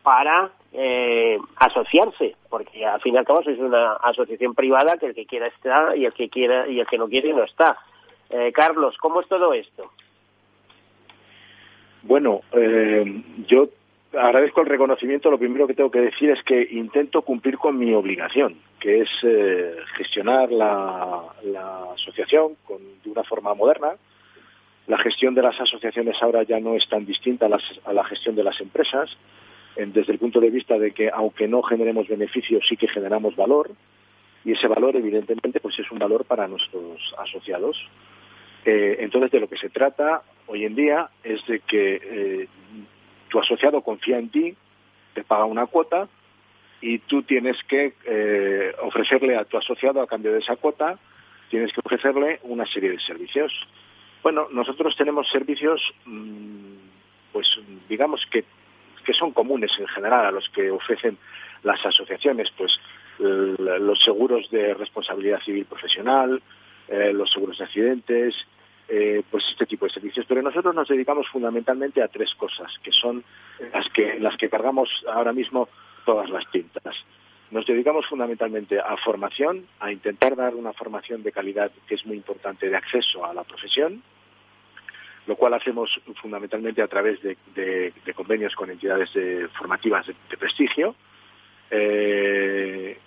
para 0.03 0.51
eh, 0.73 1.39
asociarse, 1.57 2.37
porque 2.49 2.87
al 2.87 3.01
fin 3.01 3.15
y 3.15 3.19
al 3.19 3.25
cabo 3.27 3.43
sois 3.43 3.59
una 3.59 3.95
asociación 3.95 4.55
privada 4.55 4.97
que 4.97 5.07
el 5.07 5.15
que 5.15 5.27
quiera 5.27 5.49
está 5.49 5.95
y 5.97 6.07
el 6.07 6.13
que 6.15 6.29
quiera 6.31 6.67
y 6.69 6.81
el 6.81 6.87
que 6.87 6.97
no 6.99 7.09
quiere 7.09 7.33
no 7.35 7.43
está. 7.45 7.77
Eh, 8.31 8.51
Carlos, 8.53 8.97
¿cómo 8.99 9.21
es 9.21 9.29
todo 9.29 9.53
esto? 9.53 9.91
Bueno, 12.07 12.43
eh, 12.53 13.23
yo 13.47 13.69
agradezco 14.13 14.61
el 14.61 14.67
reconocimiento. 14.67 15.31
Lo 15.31 15.39
primero 15.39 15.67
que 15.67 15.75
tengo 15.75 15.91
que 15.91 16.01
decir 16.01 16.31
es 16.31 16.43
que 16.43 16.69
intento 16.71 17.23
cumplir 17.23 17.57
con 17.59 17.79
mi 17.79 17.93
obligación, 17.95 18.57
que 18.79 19.01
es 19.01 19.09
eh, 19.23 19.75
gestionar 19.97 20.53
la, 20.53 21.23
asociación 21.95 22.57
con, 22.65 22.79
de 23.03 23.11
una 23.11 23.25
forma 23.25 23.55
moderna. 23.55 23.93
La 24.87 24.99
gestión 24.99 25.35
de 25.35 25.41
las 25.43 25.59
asociaciones 25.59 26.23
ahora 26.23 26.43
ya 26.43 26.61
no 26.61 26.75
es 26.75 26.87
tan 26.89 27.07
distinta 27.07 27.47
a, 27.47 27.49
las- 27.49 27.81
a 27.87 27.93
la 27.95 28.05
gestión 28.05 28.37
de 28.37 28.45
las 28.45 28.61
empresas, 28.61 29.09
desde 29.77 30.13
el 30.13 30.19
punto 30.19 30.39
de 30.41 30.51
vista 30.51 30.79
de 30.79 30.93
que 30.93 31.11
aunque 31.13 31.49
no 31.49 31.61
generemos 31.63 32.07
beneficios, 32.07 32.65
sí 32.69 32.77
que 32.77 32.87
generamos 32.87 33.35
valor. 33.35 33.71
Y 34.45 34.53
ese 34.53 34.69
valor, 34.69 34.95
evidentemente, 34.95 35.59
pues 35.59 35.77
es 35.79 35.91
un 35.91 35.99
valor 35.99 36.27
para 36.27 36.47
nuestros 36.47 37.15
asociados. 37.19 37.77
Eh, 38.67 38.99
entonces, 39.01 39.31
de 39.33 39.41
lo 39.41 39.49
que 39.49 39.57
se 39.57 39.71
trata 39.71 40.23
hoy 40.47 40.65
en 40.65 40.75
día 40.75 41.11
es 41.23 41.45
de 41.47 41.61
que 41.61 42.01
eh, 42.03 42.49
tu 43.29 43.39
asociado 43.39 43.83
confía 43.83 44.19
en 44.19 44.29
ti, 44.31 44.55
te 45.15 45.25
paga 45.25 45.45
una 45.45 45.67
cuota 45.67 46.09
y 46.81 46.99
tú 46.99 47.23
tienes 47.23 47.57
que 47.65 47.95
eh, 48.05 48.75
ofrecerle 48.83 49.37
a 49.37 49.45
tu 49.45 49.57
asociado 49.57 50.03
a 50.03 50.07
cambio 50.07 50.33
de 50.33 50.41
esa 50.41 50.57
cuota, 50.57 50.99
tienes 51.49 51.73
que 51.73 51.81
ofrecerle 51.85 52.41
una 52.43 52.67
serie 52.67 52.91
de 52.91 53.01
servicios. 53.01 53.53
Bueno, 54.23 54.49
nosotros 54.51 54.97
tenemos 54.97 55.29
servicios, 55.29 55.81
mm, 56.05 56.75
pues 57.33 57.47
digamos 57.89 58.25
que, 58.31 58.45
que 59.05 59.13
son 59.13 59.33
comunes 59.33 59.71
en 59.79 59.87
general 59.89 60.27
a 60.27 60.31
los 60.31 60.49
que 60.51 60.71
ofrecen 60.71 61.19
las 61.63 61.85
asociaciones, 61.85 62.51
pues 62.57 62.79
los 63.19 64.03
seguros 64.03 64.51
de 64.51 64.75
responsabilidad 64.75 65.41
civil 65.43 65.67
profesional, 65.67 66.43
eh, 66.89 67.13
los 67.13 67.31
seguros 67.31 67.59
de 67.59 67.65
accidentes, 67.65 68.35
eh, 68.89 69.23
pues 69.31 69.45
este 69.51 69.67
tipo 69.67 69.87
de 69.87 69.93
servicios. 69.93 70.27
Pero 70.29 70.43
nosotros 70.43 70.75
nos 70.75 70.89
dedicamos 70.89 71.29
fundamentalmente 71.29 72.03
a 72.03 72.09
tres 72.09 72.35
cosas, 72.35 72.73
que 72.83 72.93
son 72.93 73.25
las 73.73 73.89
que, 73.91 74.19
las 74.21 74.37
que 74.37 74.49
cargamos 74.49 74.89
ahora 75.09 75.33
mismo 75.33 75.69
todas 76.05 76.29
las 76.31 76.49
tintas. 76.51 76.95
Nos 77.51 77.67
dedicamos 77.67 78.07
fundamentalmente 78.07 78.81
a 78.81 78.97
formación, 78.97 79.67
a 79.81 79.93
intentar 79.93 80.35
dar 80.37 80.55
una 80.55 80.73
formación 80.73 81.23
de 81.23 81.31
calidad 81.33 81.71
que 81.87 81.95
es 81.95 82.05
muy 82.07 82.17
importante 82.17 82.69
de 82.69 82.77
acceso 82.77 83.25
a 83.25 83.33
la 83.35 83.45
profesión, 83.45 84.03
lo 85.27 85.37
cual 85.37 85.55
hacemos 85.55 85.89
fundamentalmente 86.21 86.83
a 86.83 86.89
través 86.89 87.23
de, 87.23 87.37
de- 87.55 87.93
de 88.05 88.15
convenios 88.15 88.55
con 88.55 88.71
entidades 88.71 89.13
de- 89.15 89.49
formativas 89.57 90.07
de, 90.07 90.37
prestigio. 90.37 90.95
Eh, 91.71 92.99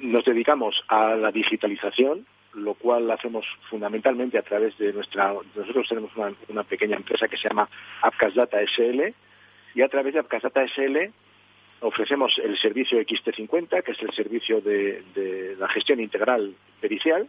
nos 0.00 0.24
dedicamos 0.24 0.82
a 0.88 1.14
la 1.14 1.30
digitalización, 1.30 2.26
lo 2.54 2.74
cual 2.74 3.10
hacemos 3.10 3.44
fundamentalmente 3.68 4.38
a 4.38 4.42
través 4.42 4.76
de 4.78 4.92
nuestra... 4.92 5.34
Nosotros 5.54 5.88
tenemos 5.88 6.14
una, 6.16 6.32
una 6.48 6.64
pequeña 6.64 6.96
empresa 6.96 7.28
que 7.28 7.36
se 7.36 7.48
llama 7.48 7.68
Apcas 8.02 8.34
Data 8.34 8.58
SL 8.60 9.14
y 9.74 9.82
a 9.82 9.88
través 9.88 10.14
de 10.14 10.20
Apcas 10.20 10.42
Data 10.42 10.64
SL 10.66 11.12
ofrecemos 11.80 12.38
el 12.42 12.56
servicio 12.58 12.98
XT50, 12.98 13.82
que 13.82 13.92
es 13.92 14.02
el 14.02 14.12
servicio 14.12 14.60
de, 14.60 15.56
la 15.58 15.68
gestión 15.68 16.00
integral 16.00 16.54
pericial, 16.80 17.28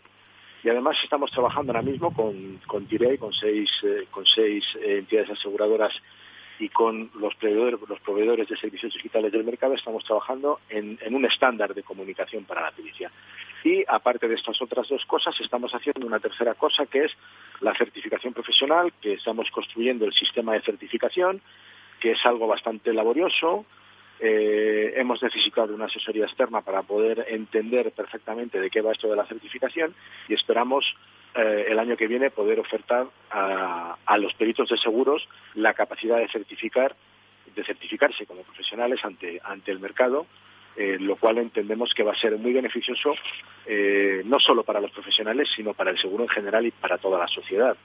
y 0.64 0.70
además 0.70 0.98
estamos 1.04 1.30
trabajando 1.32 1.72
ahora 1.72 1.84
mismo 1.84 2.14
con, 2.14 2.60
con 2.66 2.88
TIREI, 2.88 3.18
con 3.18 3.34
seis, 3.34 3.70
eh, 3.84 4.08
con 4.10 4.26
seis 4.26 4.64
eh, 4.82 5.00
entidades 5.00 5.30
aseguradoras 5.32 5.94
y 6.60 6.70
con 6.70 7.12
los 7.20 7.36
proveedores, 7.36 7.80
los 7.88 8.00
proveedores 8.00 8.48
de 8.48 8.58
servicios 8.58 8.94
digitales 8.94 9.32
del 9.32 9.44
mercado, 9.44 9.74
estamos 9.74 10.04
trabajando 10.04 10.60
en, 10.70 10.98
un 11.14 11.26
estándar 11.26 11.74
de 11.74 11.84
comunicación 11.84 12.46
para 12.46 12.62
la 12.62 12.72
pericia. 12.72 13.12
Y 13.64 13.84
aparte 13.88 14.28
de 14.28 14.36
estas 14.36 14.62
otras 14.62 14.88
dos 14.88 15.06
cosas, 15.06 15.40
estamos 15.42 15.74
haciendo 15.74 16.06
una 16.06 16.20
tercera 16.20 16.54
cosa 16.54 16.86
que 16.86 17.06
es 17.06 17.12
la 17.62 17.76
certificación 17.76 18.34
profesional, 18.34 18.94
que 19.02 19.14
estamos 19.14 19.50
construyendo 19.52 20.06
el 20.06 20.14
sistema 20.14 20.54
de 20.54 20.62
certificación, 20.62 21.42
que 22.00 22.12
es 22.12 22.26
algo 22.26 22.48
bastante 22.48 22.94
laborioso, 22.94 23.66
eh, 24.20 24.94
hemos 24.96 25.22
necesitado 25.22 25.76
una 25.76 25.86
asesoría 25.86 26.26
externa 26.26 26.62
para 26.62 26.84
poder 26.84 27.26
entender 27.28 27.92
perfectamente 27.92 28.62
de 28.62 28.70
qué 28.70 28.80
va 28.82 28.94
esto 28.94 29.10
de 29.10 29.16
la 29.18 29.26
certificación 29.26 29.94
y 30.30 30.36
esperamos 30.36 30.86
eh, 31.36 31.66
el 31.70 31.80
año 31.80 31.98
que 31.98 32.08
viene 32.08 32.32
poder 32.32 32.60
ofertar 32.60 33.08
a, 33.30 33.98
a 34.06 34.18
los 34.18 34.34
peritos 34.36 34.70
de 34.70 34.78
seguros 34.78 35.28
la 35.54 35.74
capacidad 35.74 36.18
de 36.18 36.30
certificar, 36.30 36.96
de 37.54 37.64
certificarse 37.64 38.26
como 38.26 38.44
profesionales 38.44 39.04
ante, 39.04 39.42
ante 39.44 39.72
el 39.72 39.80
mercado, 39.80 40.28
eh, 40.78 40.98
lo 41.00 41.16
cual 41.16 41.38
entendemos 41.38 41.94
que 41.94 42.04
va 42.04 42.12
a 42.12 42.20
ser 42.20 42.38
muy 42.38 42.52
beneficioso 42.52 43.14
eh, 43.66 44.22
no 44.26 44.40
solo 44.40 44.64
para 44.64 44.82
los 44.82 44.92
profesionales, 44.92 45.50
sino 45.56 45.74
para 45.74 45.92
el 45.92 45.98
seguro 45.98 46.24
en 46.24 46.30
general 46.30 46.66
y 46.66 46.72
para 46.72 46.98
toda 46.98 47.18
la 47.18 47.28
sociedad. 47.28 47.78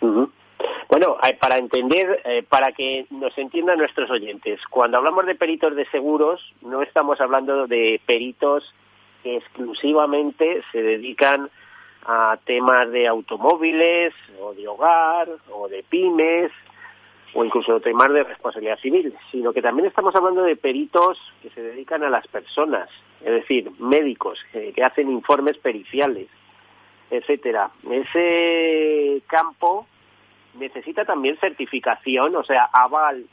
Bueno, 0.00 1.16
eh, 1.22 1.36
para 1.40 1.56
entender, 1.56 2.46
para 2.50 2.72
que 2.72 3.06
nos 3.10 3.36
entiendan 3.38 3.78
nuestros 3.78 4.10
oyentes, 4.10 4.60
cuando 4.68 4.98
hablamos 4.98 5.24
de 5.24 5.36
peritos 5.36 5.74
de 5.74 5.86
seguros, 5.86 6.54
no 6.60 6.82
estamos 6.82 7.18
hablando 7.20 7.66
de 7.66 7.98
peritos 8.04 8.74
que 9.22 9.36
exclusivamente 9.36 10.62
se 10.72 10.82
dedican 10.82 11.50
a 12.06 12.38
temas 12.44 12.90
de 12.92 13.08
automóviles 13.08 14.14
o 14.40 14.54
de 14.54 14.68
hogar 14.68 15.28
o 15.50 15.68
de 15.68 15.82
pymes 15.82 16.52
o 17.34 17.44
incluso 17.44 17.80
temas 17.80 18.12
de 18.12 18.22
responsabilidad 18.22 18.78
civil, 18.78 19.12
sino 19.30 19.52
que 19.52 19.60
también 19.60 19.88
estamos 19.88 20.14
hablando 20.14 20.42
de 20.42 20.56
peritos 20.56 21.18
que 21.42 21.50
se 21.50 21.62
dedican 21.62 22.02
a 22.04 22.08
las 22.08 22.26
personas, 22.28 22.88
es 23.20 23.32
decir, 23.32 23.70
médicos 23.78 24.38
eh, 24.54 24.72
que 24.74 24.84
hacen 24.84 25.10
informes 25.10 25.58
periciales, 25.58 26.28
etcétera. 27.10 27.70
Ese 27.90 29.20
campo 29.26 29.86
necesita 30.54 31.04
también 31.04 31.36
certificación, 31.38 32.36
o 32.36 32.44
sea, 32.44 32.70
aval 32.72 33.26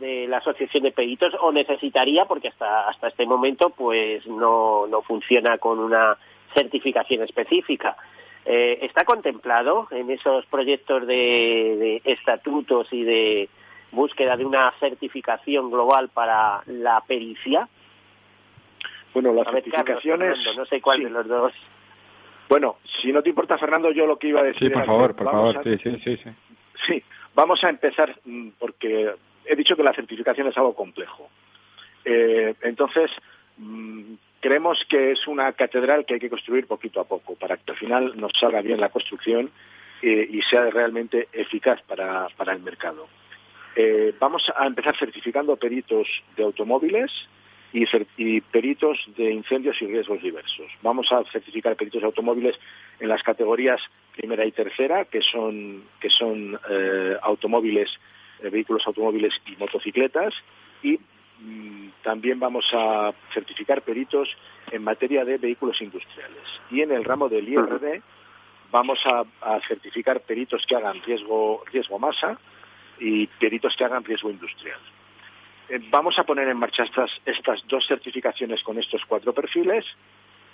de 0.00 0.26
la 0.26 0.38
Asociación 0.38 0.82
de 0.82 0.90
Peritos 0.90 1.34
o 1.40 1.52
necesitaría 1.52 2.24
porque 2.24 2.48
hasta 2.48 2.88
hasta 2.88 3.08
este 3.08 3.26
momento 3.26 3.70
pues 3.70 4.26
no 4.26 4.88
no 4.88 5.02
funciona 5.02 5.58
con 5.58 5.78
una 5.78 6.18
certificación 6.54 7.22
específica. 7.22 7.96
Eh, 8.46 8.78
¿Está 8.82 9.04
contemplado 9.04 9.88
en 9.90 10.10
esos 10.10 10.44
proyectos 10.46 11.06
de, 11.06 12.00
de 12.04 12.12
estatutos 12.12 12.92
y 12.92 13.02
de 13.02 13.48
búsqueda 13.92 14.36
de 14.36 14.44
una 14.44 14.70
certificación 14.80 15.70
global 15.70 16.10
para 16.10 16.62
la 16.66 17.00
pericia? 17.06 17.68
Bueno, 19.14 19.32
las 19.32 19.44
Carlos, 19.44 19.62
certificaciones... 19.64 20.36
Fernando, 20.36 20.60
no 20.60 20.66
sé 20.66 20.80
cuál 20.80 20.98
sí. 20.98 21.04
de 21.04 21.10
los 21.10 21.26
dos. 21.28 21.52
Bueno, 22.48 22.76
si 23.00 23.12
no 23.12 23.22
te 23.22 23.30
importa, 23.30 23.56
Fernando, 23.56 23.90
yo 23.92 24.06
lo 24.06 24.18
que 24.18 24.28
iba 24.28 24.40
a 24.40 24.44
decir 24.44 24.68
Sí, 24.68 24.68
por 24.68 24.82
era 24.82 24.86
favor, 24.86 25.08
que 25.12 25.14
por 25.14 25.26
vamos 25.26 25.54
favor, 25.54 25.68
a- 25.68 25.76
sí, 25.78 25.82
sí, 25.82 26.00
sí, 26.04 26.16
sí. 26.22 26.30
Sí, 26.86 27.02
vamos 27.34 27.62
a 27.64 27.70
empezar 27.70 28.14
mm, 28.24 28.48
porque 28.58 29.14
he 29.46 29.56
dicho 29.56 29.76
que 29.76 29.82
la 29.82 29.94
certificación 29.94 30.48
es 30.48 30.56
algo 30.58 30.74
complejo. 30.74 31.28
Eh, 32.04 32.54
entonces, 32.62 33.10
mm, 33.56 34.14
creemos 34.44 34.84
que 34.90 35.12
es 35.12 35.26
una 35.26 35.50
catedral 35.54 36.04
que 36.04 36.14
hay 36.14 36.20
que 36.20 36.28
construir 36.28 36.66
poquito 36.66 37.00
a 37.00 37.04
poco 37.04 37.34
para 37.34 37.56
que 37.56 37.72
al 37.72 37.78
final 37.78 38.12
nos 38.14 38.30
salga 38.38 38.60
bien 38.60 38.78
la 38.78 38.90
construcción 38.90 39.50
eh, 40.02 40.28
y 40.30 40.42
sea 40.42 40.68
realmente 40.68 41.28
eficaz 41.32 41.80
para, 41.88 42.28
para 42.36 42.52
el 42.52 42.60
mercado. 42.60 43.08
Eh, 43.74 44.12
vamos 44.20 44.52
a 44.54 44.66
empezar 44.66 44.98
certificando 44.98 45.56
peritos 45.56 46.06
de 46.36 46.42
automóviles 46.42 47.10
y, 47.72 48.40
peritos 48.42 48.98
de 49.16 49.32
incendios 49.32 49.80
y 49.80 49.86
riesgos 49.86 50.22
diversos. 50.22 50.66
Vamos 50.82 51.10
a 51.10 51.24
certificar 51.32 51.74
peritos 51.74 52.02
de 52.02 52.06
automóviles 52.06 52.54
en 53.00 53.08
las 53.08 53.22
categorías 53.22 53.80
primera 54.14 54.44
y 54.44 54.52
tercera, 54.52 55.06
que 55.06 55.22
son, 55.22 55.84
que 56.00 56.10
son 56.10 56.60
eh, 56.68 57.16
automóviles 57.22 57.88
vehículos 58.42 58.86
automóviles 58.86 59.32
y 59.46 59.56
motocicletas 59.56 60.34
y 60.82 60.98
también 62.02 62.38
vamos 62.38 62.66
a 62.72 63.12
certificar 63.32 63.82
peritos 63.82 64.28
en 64.70 64.84
materia 64.84 65.24
de 65.24 65.38
vehículos 65.38 65.80
industriales. 65.80 66.42
Y 66.70 66.82
en 66.82 66.92
el 66.92 67.04
ramo 67.04 67.28
del 67.28 67.48
IRD 67.48 68.02
vamos 68.70 68.98
a, 69.06 69.24
certificar 69.68 70.20
peritos 70.20 70.64
que 70.66 70.76
hagan 70.76 71.00
riesgo, 71.02 71.64
riesgo 71.72 71.98
masa 71.98 72.38
y 72.98 73.26
peritos 73.26 73.74
que 73.76 73.84
hagan 73.84 74.04
riesgo 74.04 74.30
industrial. 74.30 74.78
Eh, 75.68 75.80
vamos 75.90 76.18
a 76.18 76.24
poner 76.24 76.48
en 76.48 76.58
marcha 76.58 76.82
estas, 76.82 77.10
estas 77.24 77.66
dos 77.68 77.86
certificaciones 77.86 78.62
con 78.62 78.78
estos 78.78 79.02
cuatro 79.06 79.32
perfiles 79.32 79.84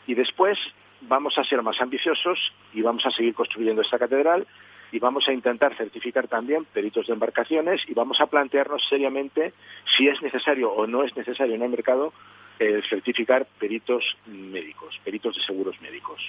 y 0.06 0.14
después 0.14 0.58
vamos 1.02 1.36
a 1.38 1.44
ser 1.44 1.62
más 1.62 1.80
ambiciosos 1.80 2.38
y 2.74 2.82
vamos 2.82 3.04
a 3.06 3.10
seguir 3.10 3.34
construyendo 3.34 3.82
esta 3.82 3.98
catedral 3.98 4.46
y 4.92 4.98
vamos 4.98 5.28
a 5.28 5.32
intentar 5.32 5.76
certificar 5.76 6.28
también 6.28 6.64
peritos 6.64 7.06
de 7.06 7.12
embarcaciones 7.12 7.82
y 7.88 7.94
vamos 7.94 8.20
a 8.20 8.26
plantearnos 8.26 8.86
seriamente 8.88 9.52
si 9.96 10.08
es 10.08 10.20
necesario 10.22 10.72
o 10.72 10.86
no 10.86 11.04
es 11.04 11.16
necesario 11.16 11.54
en 11.54 11.62
el 11.62 11.70
mercado 11.70 12.12
eh, 12.58 12.82
certificar 12.88 13.46
peritos 13.58 14.04
médicos, 14.26 15.00
peritos 15.04 15.36
de 15.36 15.42
seguros 15.42 15.80
médicos. 15.80 16.20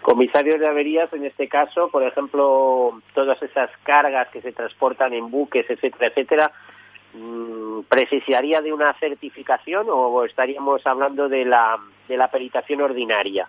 Comisarios 0.00 0.60
de 0.60 0.68
averías, 0.68 1.12
en 1.12 1.26
este 1.26 1.48
caso, 1.48 1.90
por 1.90 2.02
ejemplo, 2.02 3.02
todas 3.14 3.42
esas 3.42 3.70
cargas 3.82 4.28
que 4.28 4.40
se 4.40 4.52
transportan 4.52 5.12
en 5.12 5.30
buques, 5.30 5.68
etcétera, 5.68 6.06
etcétera, 6.06 6.52
mm, 7.12 7.80
¿precisaría 7.88 8.62
de 8.62 8.72
una 8.72 8.94
certificación 8.94 9.86
o 9.90 10.24
estaríamos 10.24 10.86
hablando 10.86 11.28
de 11.28 11.44
la, 11.44 11.76
de 12.06 12.16
la 12.16 12.30
peritación 12.30 12.80
ordinaria? 12.80 13.48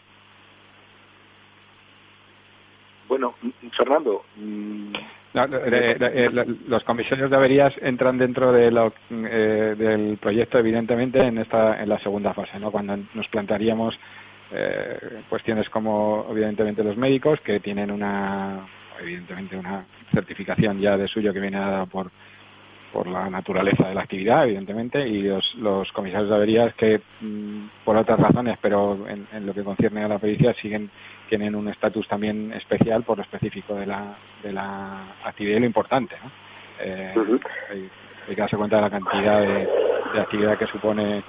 Bueno, 3.10 3.34
Fernando. 3.76 4.24
Mm, 4.38 4.93
eh, 5.34 6.45
los 6.68 6.84
comisarios 6.84 7.30
de 7.30 7.36
averías 7.36 7.74
entran 7.82 8.20
dentro 8.20 8.51
de 8.51 8.70
lo, 8.72 8.93
eh, 9.10 9.76
del 9.78 10.18
proyecto, 10.18 10.60
evidentemente, 10.60 11.20
en 11.20 11.39
esta 11.39 11.82
en 11.82 11.89
la 11.89 11.99
segunda 11.99 12.34
fase, 12.34 12.60
¿no? 12.60 12.72
Cuando 12.72 12.97
nos 13.16 13.28
plantearíamos 13.30 13.99
eh, 14.51 15.22
cuestiones 15.28 15.68
como, 15.70 16.28
evidentemente, 16.30 16.84
los 16.84 16.97
médicos 16.97 17.39
que 17.41 17.60
tienen 17.60 17.91
una, 17.91 18.68
evidentemente, 19.01 19.57
una 19.57 19.86
certificación 20.14 20.80
ya 20.80 20.95
de 20.95 21.07
suyo 21.07 21.34
que 21.34 21.39
viene 21.39 21.60
dada 21.60 21.88
por 21.88 22.12
por 22.92 23.08
la 23.08 23.30
naturaleza 23.30 23.88
de 23.88 23.96
la 23.96 24.02
actividad, 24.02 24.46
evidentemente, 24.46 25.08
y 25.08 25.22
los, 25.22 25.56
los 25.56 25.92
comisarios 25.92 26.30
de 26.30 26.36
averías 26.36 26.74
que, 26.76 27.02
mm, 27.22 27.68
por 27.86 27.96
otras 27.98 28.20
razones, 28.20 28.58
pero 28.62 29.08
en, 29.08 29.46
lo 29.46 29.54
que 29.54 29.64
concierne 29.64 30.04
a 30.04 30.08
la 30.08 30.20
pericia, 30.20 30.54
siguen 30.56 30.90
tienen 31.30 31.54
un 31.54 31.68
estatus 31.68 32.08
también 32.08 32.52
especial 32.54 33.04
por 33.04 33.18
lo 33.18 33.24
específico 33.24 33.76
de 33.76 33.86
la, 33.86 34.16
de 34.42 34.52
la 34.52 35.14
actividad 35.24 35.58
y 35.58 35.60
lo 35.60 35.66
importante. 35.68 36.16
¿no? 36.24 36.32
Eh, 36.80 37.14
hay, 37.70 38.36
que 38.36 38.42
darse 38.42 38.58
cuenta 38.58 38.78
de 38.78 38.82
la 38.82 38.90
cantidad 38.90 39.42
de, 39.42 40.20
actividad 40.20 40.58
que 40.58 40.66
supone 40.68 41.24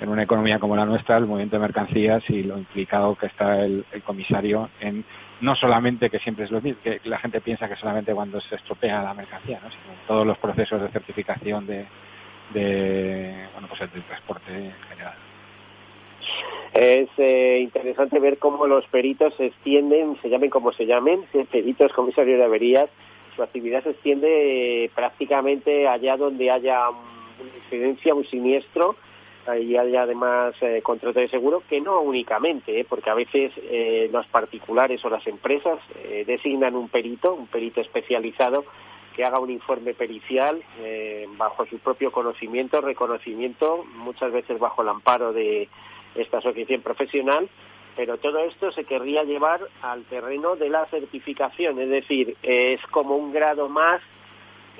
en 0.00 0.08
una 0.08 0.22
economía 0.22 0.58
como 0.58 0.76
la 0.76 0.86
nuestra 0.86 1.18
el 1.18 1.26
movimiento 1.26 1.56
de 1.56 1.62
mercancías 1.62 2.22
y 2.28 2.42
lo 2.42 2.58
implicado 2.58 3.14
que 3.14 3.26
está 3.26 3.64
el, 3.64 3.84
comisario 4.04 4.70
en 4.80 5.04
no 5.40 5.54
solamente 5.54 6.10
que 6.10 6.18
siempre 6.18 6.44
es 6.44 6.50
lo 6.50 6.60
mismo, 6.60 6.80
que 6.82 7.00
la 7.04 7.18
gente 7.18 7.40
piensa 7.40 7.68
que 7.68 7.76
solamente 7.76 8.14
cuando 8.14 8.40
se 8.40 8.56
estropea 8.56 9.02
la 9.02 9.14
mercancía, 9.14 9.60
¿no? 9.62 9.70
sino 9.70 9.94
todos 10.06 10.26
los 10.26 10.36
procesos 10.38 10.82
de 10.82 10.88
certificación 10.88 11.66
de, 11.66 11.86
de 12.52 13.46
bueno 13.52 13.68
pues 13.68 13.80
el 13.82 13.90
del 13.90 14.02
transporte 14.02 14.52
en 14.52 14.72
general. 14.88 15.14
Es 16.74 17.08
eh, 17.18 17.58
interesante 17.62 18.20
ver 18.20 18.38
cómo 18.38 18.66
los 18.66 18.86
peritos 18.86 19.34
se 19.34 19.46
extienden, 19.46 20.16
se 20.22 20.28
llamen 20.28 20.50
como 20.50 20.72
se 20.72 20.86
llamen, 20.86 21.24
peritos 21.50 21.92
comisarios 21.92 22.38
de 22.38 22.44
averías, 22.44 22.88
su 23.34 23.42
actividad 23.42 23.82
se 23.82 23.90
extiende 23.90 24.84
eh, 24.84 24.90
prácticamente 24.94 25.88
allá 25.88 26.16
donde 26.16 26.50
haya 26.50 26.90
una 26.90 27.56
incidencia, 27.64 28.14
un 28.14 28.24
siniestro, 28.26 28.96
y 29.60 29.76
haya 29.76 30.02
además 30.02 30.54
eh, 30.60 30.82
de 31.14 31.28
seguro, 31.28 31.62
que 31.68 31.80
no 31.80 32.00
únicamente, 32.00 32.84
porque 32.88 33.10
a 33.10 33.14
veces 33.14 33.52
los 34.12 34.26
particulares 34.26 35.04
o 35.04 35.10
las 35.10 35.26
empresas 35.26 35.78
designan 36.26 36.74
un 36.74 36.88
perito, 36.88 37.34
un 37.34 37.46
perito 37.46 37.80
especializado, 37.80 38.64
que 39.14 39.24
haga 39.24 39.40
un 39.40 39.50
informe 39.50 39.94
pericial 39.94 40.62
bajo 41.36 41.66
su 41.66 41.78
propio 41.78 42.12
conocimiento, 42.12 42.80
reconocimiento, 42.80 43.84
muchas 43.96 44.32
veces 44.32 44.58
bajo 44.58 44.82
el 44.82 44.88
amparo 44.88 45.32
de 45.32 45.68
esta 46.14 46.38
asociación 46.38 46.82
profesional, 46.82 47.48
pero 47.96 48.18
todo 48.18 48.38
esto 48.40 48.72
se 48.72 48.84
querría 48.84 49.24
llevar 49.24 49.60
al 49.82 50.04
terreno 50.04 50.56
de 50.56 50.70
la 50.70 50.86
certificación, 50.86 51.78
es 51.80 51.88
decir, 51.88 52.36
es 52.42 52.80
como 52.90 53.16
un 53.16 53.32
grado 53.32 53.68
más 53.68 54.00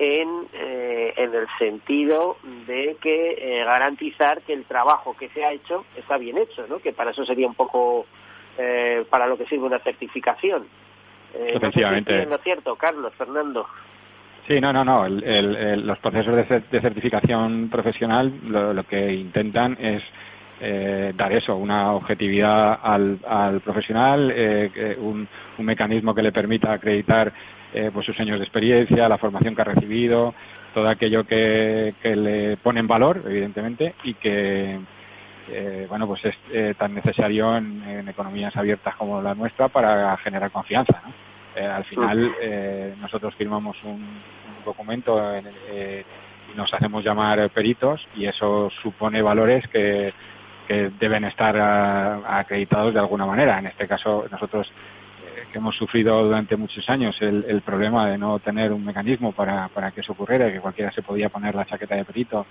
en, 0.01 0.47
eh, 0.51 1.13
en 1.15 1.35
el 1.35 1.47
sentido 1.59 2.37
de 2.65 2.97
que 2.99 3.35
eh, 3.37 3.63
garantizar 3.63 4.41
que 4.41 4.53
el 4.53 4.65
trabajo 4.65 5.15
que 5.15 5.29
se 5.29 5.45
ha 5.45 5.51
hecho 5.51 5.85
está 5.95 6.17
bien 6.17 6.39
hecho, 6.39 6.65
¿no? 6.67 6.79
que 6.79 6.91
para 6.91 7.11
eso 7.11 7.23
sería 7.23 7.45
un 7.45 7.53
poco 7.53 8.07
eh, 8.57 9.05
para 9.11 9.27
lo 9.27 9.37
que 9.37 9.45
sirve 9.45 9.67
una 9.67 9.77
certificación. 9.77 10.65
Efectivamente. 11.33 12.25
No 12.25 12.39
cierto, 12.39 12.75
Carlos, 12.75 13.13
Fernando. 13.15 13.67
Sí, 14.47 14.59
no, 14.59 14.73
no, 14.73 14.83
no. 14.83 15.07
los 15.07 15.99
procesos 15.99 16.35
de, 16.35 16.81
certificación 16.81 17.69
profesional 17.69 18.33
lo 18.49 18.83
que 18.83 19.13
intentan 19.13 19.77
es 19.79 20.01
eh, 20.59 21.13
dar 21.15 21.31
eso, 21.31 21.55
una 21.55 21.93
objetividad 21.93 22.79
al, 22.81 23.19
al 23.27 23.61
profesional, 23.61 24.31
eh, 24.35 24.97
un, 24.99 25.27
un, 25.57 25.65
mecanismo 25.65 26.13
que 26.13 26.21
le 26.21 26.31
permita 26.31 26.73
acreditar 26.73 27.31
eh, 27.73 27.89
pues 27.93 28.05
sus 28.05 28.19
años 28.19 28.39
de 28.39 28.45
experiencia, 28.45 29.09
la 29.09 29.17
formación 29.17 29.55
que 29.55 29.61
ha 29.61 29.65
recibido, 29.65 30.33
todo 30.73 30.89
aquello 30.89 31.25
que, 31.25 31.93
que 32.01 32.15
le 32.15 32.57
pone 32.57 32.79
en 32.79 32.87
valor, 32.87 33.21
evidentemente, 33.25 33.95
y 34.03 34.13
que 34.15 34.79
eh, 35.49 35.85
bueno 35.89 36.07
pues 36.07 36.23
es 36.25 36.35
eh, 36.51 36.75
tan 36.77 36.93
necesario 36.93 37.57
en, 37.57 37.83
en, 37.83 38.07
economías 38.07 38.55
abiertas 38.55 38.95
como 38.95 39.21
la 39.21 39.33
nuestra 39.35 39.67
para 39.69 40.15
generar 40.17 40.51
confianza. 40.51 41.01
¿no? 41.05 41.31
al 41.53 41.83
final 41.83 42.31
nosotros 43.01 43.35
firmamos 43.35 43.75
un, 43.83 43.91
un 43.91 44.63
documento 44.63 45.35
en 45.35 45.45
y 45.45 46.57
nos 46.57 46.73
hacemos 46.73 47.03
llamar 47.03 47.49
peritos 47.49 47.99
y 48.15 48.25
eso 48.25 48.69
supone 48.81 49.21
valores 49.21 49.67
que 49.67 50.13
que 50.67 50.89
deben 50.99 51.25
estar 51.25 51.57
acreditados 52.25 52.93
de 52.93 52.99
alguna 52.99 53.25
manera. 53.25 53.59
En 53.59 53.67
este 53.67 53.87
caso, 53.87 54.25
nosotros 54.31 54.67
eh, 54.67 54.71
que 55.51 55.59
hemos 55.59 55.75
sufrido 55.75 56.23
durante 56.23 56.55
muchos 56.55 56.87
años 56.89 57.15
el, 57.21 57.61
problema 57.61 58.09
de 58.09 58.17
no 58.17 58.39
tener 58.39 58.71
un 58.71 58.83
mecanismo 58.83 59.31
para, 59.31 59.67
para 59.69 59.91
que 59.91 60.01
eso 60.01 60.13
ocurriera, 60.13 60.51
que 60.51 60.59
cualquiera 60.59 60.91
se 60.91 61.01
podía 61.01 61.29
poner 61.29 61.53
la 61.53 61.65
chaqueta 61.65 61.95
de 61.95 62.05
perito 62.05 62.45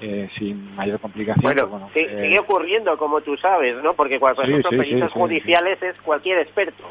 eh, 0.00 0.28
sin 0.38 0.74
mayor 0.74 1.00
complicación. 1.00 1.42
Bueno, 1.42 1.90
pues 1.92 1.94
eh, 1.96 2.22
sigue 2.22 2.38
ocurriendo, 2.38 2.96
como 2.96 3.20
tú 3.20 3.36
sabes, 3.36 3.76
¿no? 3.82 3.94
Porque 3.94 4.18
cuando 4.18 4.42
son 4.42 4.62
peritos 4.70 5.12
judiciales 5.12 5.82
es 5.82 6.00
cualquier 6.00 6.38
experto. 6.38 6.84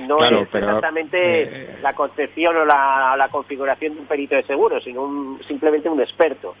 No 0.00 0.22
es 0.22 0.32
exactamente 0.32 1.78
la 1.82 1.94
concepción 1.94 2.56
o 2.56 2.64
la, 2.64 3.14
la, 3.16 3.28
configuración 3.28 3.94
de 3.94 4.00
un 4.00 4.06
perito 4.06 4.36
de 4.36 4.42
seguro, 4.42 4.80
sino 4.80 5.38
simplemente 5.48 5.88
un 5.88 6.00
experto. 6.00 6.54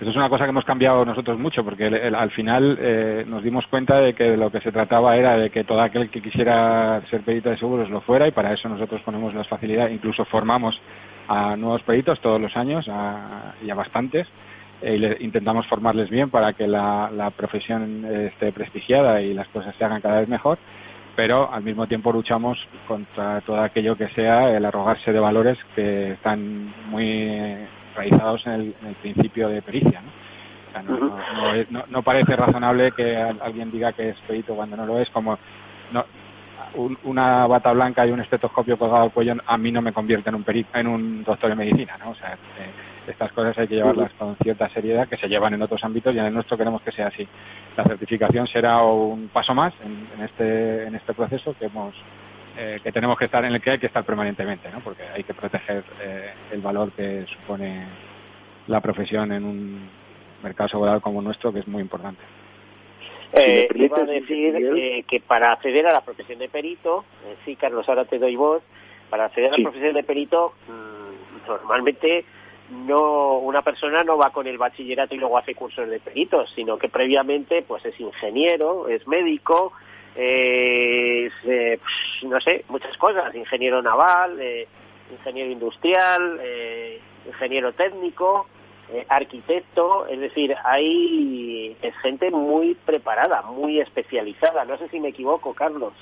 Eso 0.00 0.10
es 0.10 0.16
una 0.16 0.28
cosa 0.28 0.44
que 0.44 0.50
hemos 0.50 0.64
cambiado 0.64 1.04
nosotros 1.04 1.38
mucho, 1.38 1.64
porque 1.64 1.86
al 1.86 2.30
final 2.32 2.76
eh, 2.80 3.24
nos 3.26 3.42
dimos 3.42 3.66
cuenta 3.68 4.00
de 4.00 4.14
que 4.14 4.36
lo 4.36 4.50
que 4.50 4.60
se 4.60 4.72
trataba 4.72 5.16
era 5.16 5.36
de 5.36 5.50
que 5.50 5.62
todo 5.62 5.80
aquel 5.80 6.10
que 6.10 6.20
quisiera 6.20 7.00
ser 7.08 7.20
perito 7.20 7.50
de 7.50 7.58
seguros 7.58 7.88
lo 7.88 8.00
fuera 8.00 8.26
y 8.26 8.32
para 8.32 8.52
eso 8.52 8.68
nosotros 8.68 9.00
ponemos 9.02 9.32
las 9.34 9.46
facilidades, 9.46 9.94
incluso 9.94 10.24
formamos 10.24 10.78
a 11.28 11.56
nuevos 11.56 11.82
peritos 11.82 12.20
todos 12.20 12.40
los 12.40 12.56
años 12.56 12.84
y 13.62 13.70
a 13.70 13.74
bastantes 13.74 14.26
e 14.80 15.18
intentamos 15.20 15.64
formarles 15.68 16.10
bien 16.10 16.28
para 16.28 16.54
que 16.54 16.66
la, 16.66 17.08
la 17.14 17.30
profesión 17.30 18.04
esté 18.04 18.50
prestigiada 18.50 19.22
y 19.22 19.32
las 19.32 19.46
cosas 19.48 19.72
se 19.76 19.84
hagan 19.84 20.00
cada 20.00 20.18
vez 20.18 20.28
mejor 20.28 20.58
pero 21.14 21.52
al 21.52 21.62
mismo 21.62 21.86
tiempo 21.86 22.12
luchamos 22.12 22.58
contra 22.88 23.40
todo 23.42 23.60
aquello 23.60 23.96
que 23.96 24.08
sea 24.08 24.56
el 24.56 24.64
arrogarse 24.64 25.12
de 25.12 25.20
valores 25.20 25.58
que 25.74 26.12
están 26.12 26.72
muy 26.90 27.66
realizados 27.94 28.46
en 28.46 28.52
el, 28.52 28.94
principio 29.00 29.48
de 29.48 29.62
pericia. 29.62 30.00
¿no? 30.00 31.84
no, 31.90 32.02
parece 32.02 32.34
razonable 32.34 32.92
que 32.92 33.16
alguien 33.16 33.70
diga 33.70 33.92
que 33.92 34.10
es 34.10 34.16
perito 34.26 34.54
cuando 34.54 34.76
no 34.76 34.86
lo 34.86 34.98
es, 35.00 35.10
como 35.10 35.38
no, 35.92 36.04
una 37.04 37.46
bata 37.46 37.72
blanca 37.72 38.06
y 38.06 38.10
un 38.10 38.20
estetoscopio 38.20 38.78
colgado 38.78 39.04
al 39.04 39.12
cuello 39.12 39.34
a 39.46 39.58
mí 39.58 39.70
no 39.70 39.82
me 39.82 39.92
convierte 39.92 40.30
en 40.30 40.36
un 40.36 40.44
perito, 40.44 40.70
en 40.78 40.86
un 40.86 41.24
doctor 41.24 41.50
de 41.50 41.56
medicina, 41.56 41.98
¿no? 41.98 42.10
O 42.10 42.14
sea, 42.14 42.32
eh, 42.32 42.70
estas 43.06 43.32
cosas 43.32 43.56
hay 43.58 43.68
que 43.68 43.74
llevarlas 43.74 44.12
con 44.14 44.36
cierta 44.36 44.68
seriedad 44.70 45.08
que 45.08 45.16
se 45.16 45.28
llevan 45.28 45.54
en 45.54 45.62
otros 45.62 45.82
ámbitos 45.84 46.14
y 46.14 46.18
en 46.18 46.26
el 46.26 46.34
nuestro 46.34 46.56
queremos 46.56 46.82
que 46.82 46.92
sea 46.92 47.08
así. 47.08 47.26
La 47.76 47.84
certificación 47.84 48.46
será 48.46 48.82
un 48.82 49.28
paso 49.28 49.54
más 49.54 49.74
en, 49.84 50.08
en 50.16 50.24
este 50.24 50.84
en 50.86 50.94
este 50.94 51.12
proceso 51.12 51.54
que 51.58 51.66
hemos 51.66 51.94
eh, 52.56 52.80
que 52.82 52.92
tenemos 52.92 53.18
que 53.18 53.26
estar 53.26 53.44
en 53.44 53.54
el 53.54 53.60
que 53.60 53.70
hay 53.70 53.78
que 53.78 53.86
estar 53.86 54.04
permanentemente, 54.04 54.70
¿no? 54.70 54.80
porque 54.80 55.02
hay 55.02 55.22
que 55.24 55.34
proteger 55.34 55.84
eh, 56.00 56.32
el 56.50 56.60
valor 56.60 56.92
que 56.92 57.24
supone 57.26 57.86
la 58.66 58.80
profesión 58.80 59.32
en 59.32 59.44
un 59.44 59.88
mercado 60.42 60.68
laboral 60.72 61.00
como 61.00 61.22
nuestro, 61.22 61.52
que 61.52 61.60
es 61.60 61.68
muy 61.68 61.82
importante. 61.82 62.22
Eh, 63.32 63.68
iba 63.74 63.96
a 63.96 64.04
decir 64.04 64.54
eh, 64.56 65.04
que 65.08 65.20
para 65.20 65.52
acceder 65.52 65.86
a 65.86 65.92
la 65.92 66.02
profesión 66.02 66.38
de 66.38 66.48
perito, 66.48 67.04
sí, 67.44 67.56
Carlos, 67.56 67.88
ahora 67.88 68.04
te 68.04 68.18
doy 68.18 68.36
voz, 68.36 68.62
para 69.08 69.26
acceder 69.26 69.52
a 69.52 69.56
la 69.56 69.62
profesión 69.62 69.94
de 69.94 70.02
perito, 70.02 70.52
mm, 70.68 71.48
normalmente 71.48 72.24
no 72.72 73.38
una 73.38 73.62
persona 73.62 74.02
no 74.02 74.16
va 74.16 74.30
con 74.30 74.46
el 74.46 74.58
bachillerato 74.58 75.14
y 75.14 75.18
luego 75.18 75.38
hace 75.38 75.54
cursos 75.54 75.88
de 75.88 76.00
peritos, 76.00 76.50
sino 76.54 76.78
que 76.78 76.88
previamente 76.88 77.62
pues 77.62 77.84
es 77.84 77.98
ingeniero, 78.00 78.88
es 78.88 79.06
médico, 79.06 79.72
es, 80.14 81.32
eh, 81.44 81.78
pues, 81.80 82.30
no 82.30 82.40
sé, 82.40 82.64
muchas 82.68 82.96
cosas, 82.96 83.34
ingeniero 83.34 83.82
naval, 83.82 84.38
eh, 84.40 84.66
ingeniero 85.10 85.50
industrial, 85.50 86.38
eh, 86.42 87.00
ingeniero 87.26 87.72
técnico, 87.72 88.46
arquitecto, 89.08 90.06
es 90.06 90.20
decir, 90.20 90.54
hay 90.64 91.74
es 91.80 91.96
gente 92.02 92.30
muy 92.30 92.74
preparada, 92.74 93.40
muy 93.40 93.80
especializada. 93.80 94.66
No 94.66 94.76
sé 94.76 94.88
si 94.90 95.00
me 95.00 95.08
equivoco, 95.08 95.54
Carlos. 95.54 95.94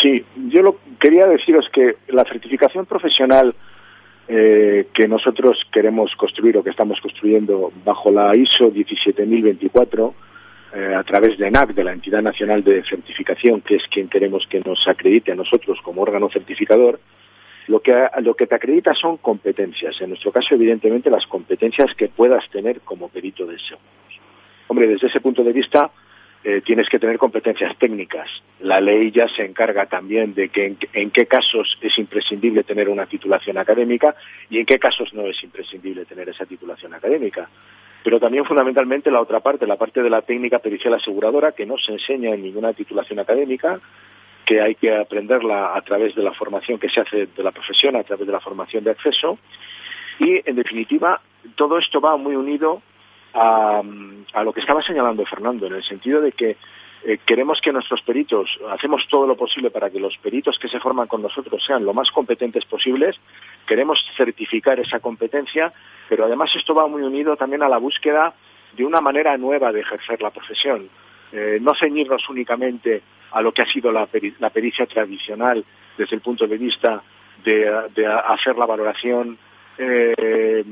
Sí, 0.00 0.24
yo 0.48 0.62
lo 0.62 0.76
quería 1.00 1.26
deciros 1.26 1.68
que 1.70 1.96
la 2.06 2.24
certificación 2.24 2.86
profesional 2.86 3.56
eh, 4.28 4.86
que 4.94 5.08
nosotros 5.08 5.58
queremos 5.72 6.14
construir 6.16 6.56
o 6.56 6.62
que 6.62 6.70
estamos 6.70 7.00
construyendo 7.00 7.72
bajo 7.84 8.10
la 8.10 8.34
ISO 8.36 8.70
17024 8.70 10.14
eh, 10.74 10.94
a 10.94 11.02
través 11.02 11.36
de 11.38 11.50
NAC, 11.50 11.74
de 11.74 11.84
la 11.84 11.92
Entidad 11.92 12.22
Nacional 12.22 12.64
de 12.64 12.82
Certificación, 12.84 13.60
que 13.60 13.76
es 13.76 13.82
quien 13.88 14.08
queremos 14.08 14.46
que 14.46 14.60
nos 14.60 14.86
acredite 14.88 15.32
a 15.32 15.34
nosotros 15.34 15.78
como 15.82 16.02
órgano 16.02 16.30
certificador, 16.30 16.98
lo 17.68 17.80
que, 17.80 17.94
lo 18.22 18.34
que 18.34 18.46
te 18.46 18.54
acredita 18.54 18.94
son 18.94 19.18
competencias. 19.18 20.00
En 20.00 20.10
nuestro 20.10 20.32
caso, 20.32 20.54
evidentemente, 20.54 21.10
las 21.10 21.26
competencias 21.26 21.94
que 21.94 22.08
puedas 22.08 22.48
tener 22.50 22.80
como 22.80 23.08
perito 23.08 23.46
de 23.46 23.58
seguros. 23.58 24.20
Hombre, 24.68 24.88
desde 24.88 25.08
ese 25.08 25.20
punto 25.20 25.44
de 25.44 25.52
vista, 25.52 25.90
eh, 26.44 26.60
tienes 26.62 26.88
que 26.88 26.98
tener 26.98 27.18
competencias 27.18 27.76
técnicas. 27.78 28.28
La 28.60 28.80
ley 28.80 29.12
ya 29.12 29.28
se 29.28 29.44
encarga 29.44 29.86
también 29.86 30.34
de 30.34 30.48
que 30.48 30.74
en, 30.92 31.10
qué 31.10 31.26
casos 31.26 31.78
es 31.80 31.96
imprescindible 31.98 32.64
tener 32.64 32.88
una 32.88 33.06
titulación 33.06 33.58
académica 33.58 34.16
y 34.50 34.58
en 34.58 34.66
qué 34.66 34.80
casos 34.80 35.14
no 35.14 35.26
es 35.26 35.40
imprescindible 35.44 36.04
tener 36.04 36.28
esa 36.28 36.44
titulación 36.44 36.94
académica. 36.94 37.48
Pero 38.02 38.18
también 38.18 38.44
fundamentalmente 38.44 39.08
la 39.12 39.20
otra 39.20 39.38
parte, 39.38 39.68
la 39.68 39.76
parte 39.76 40.02
de 40.02 40.10
la 40.10 40.22
técnica 40.22 40.58
pericial 40.58 40.94
aseguradora, 40.94 41.52
que 41.52 41.64
no 41.64 41.78
se 41.78 41.92
enseña 41.92 42.34
en 42.34 42.42
ninguna 42.42 42.72
titulación 42.72 43.20
académica, 43.20 43.78
que 44.44 44.60
hay 44.60 44.74
que 44.74 44.96
aprenderla 44.96 45.76
a 45.76 45.80
través 45.82 46.16
de 46.16 46.24
la 46.24 46.32
formación 46.32 46.80
que 46.80 46.88
se 46.88 47.02
hace 47.02 47.26
de 47.26 47.42
la 47.44 47.52
profesión, 47.52 47.94
a 47.94 48.02
través 48.02 48.26
de 48.26 48.32
la 48.32 48.40
formación 48.40 48.82
de 48.82 48.90
acceso. 48.90 49.38
Y, 50.18 50.42
en 50.44 50.56
definitiva, 50.56 51.20
todo 51.54 51.78
esto 51.78 52.00
va 52.00 52.16
muy 52.16 52.34
unido 52.34 52.82
a, 53.34 53.82
lo 54.42 54.52
que 54.52 54.60
estaba 54.60 54.82
señalando 54.82 55.24
Fernando, 55.24 55.66
en 55.66 55.74
el 55.74 55.84
sentido 55.84 56.20
de 56.20 56.32
que 56.32 56.56
eh, 57.04 57.18
queremos 57.24 57.60
que 57.60 57.72
nuestros 57.72 58.02
peritos, 58.02 58.58
hacemos 58.70 59.06
todo 59.08 59.26
lo 59.26 59.36
posible 59.36 59.70
para 59.70 59.90
que 59.90 59.98
los 59.98 60.16
peritos 60.18 60.58
que 60.58 60.68
se 60.68 60.78
forman 60.78 61.08
con 61.08 61.22
nosotros 61.22 61.62
sean 61.64 61.84
lo 61.84 61.92
más 61.92 62.10
competentes 62.10 62.64
posibles, 62.64 63.18
queremos 63.66 63.98
certificar 64.16 64.78
esa 64.78 65.00
competencia, 65.00 65.72
pero 66.08 66.26
además 66.26 66.54
esto 66.54 66.74
va 66.74 66.86
muy 66.86 67.02
unido 67.02 67.36
también 67.36 67.62
a 67.62 67.68
la 67.68 67.78
búsqueda 67.78 68.34
de 68.76 68.84
una 68.84 69.00
manera 69.00 69.36
nueva 69.36 69.72
de 69.72 69.80
ejercer 69.80 70.22
la 70.22 70.30
profesión. 70.30 70.88
Eh, 71.32 71.58
no 71.60 71.74
ceñirnos 71.74 72.28
únicamente 72.28 73.02
a 73.32 73.40
lo 73.40 73.52
que 73.52 73.62
ha 73.62 73.66
sido 73.66 73.90
la, 73.90 74.06
pericia 74.06 74.86
tradicional 74.86 75.64
desde 75.96 76.16
el 76.16 76.22
punto 76.22 76.46
de 76.46 76.58
vista 76.58 77.02
de 77.44 78.06
hacer 78.06 78.56
la 78.56 78.66
valoración 78.66 79.38
eh, 79.78 80.14
eh, 80.18 80.64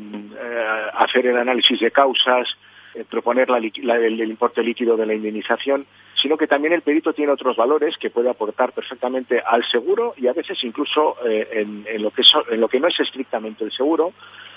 hacer 0.94 1.26
el 1.26 1.36
análisis 1.36 1.80
de 1.80 1.90
causas, 1.90 2.48
eh, 2.94 3.05
proponer 3.09 3.48
el, 3.51 4.30
importe 4.30 4.62
líquido 4.62 4.96
de 4.96 5.07
la 5.07 5.14
indemnización, 5.14 5.86
sino 6.20 6.36
que 6.36 6.46
también 6.46 6.74
el 6.74 6.82
perito 6.82 7.12
tiene 7.12 7.32
otros 7.32 7.57
valores 7.57 7.96
que 7.96 8.11
puede 8.11 8.28
aportar 8.28 8.72
perfectamente 8.72 9.40
al 9.40 9.64
seguro 9.64 10.14
y 10.16 10.26
a 10.26 10.32
veces 10.32 10.62
incluso 10.64 11.16
en, 11.24 11.84
lo 12.03 12.11
que 12.11 12.22
en 12.51 12.61
lo 12.61 12.68
que 12.68 12.80
no 12.80 12.88
es 12.88 13.01
estrictamente 13.01 13.64
el 13.64 13.72
seguro, 13.72 14.12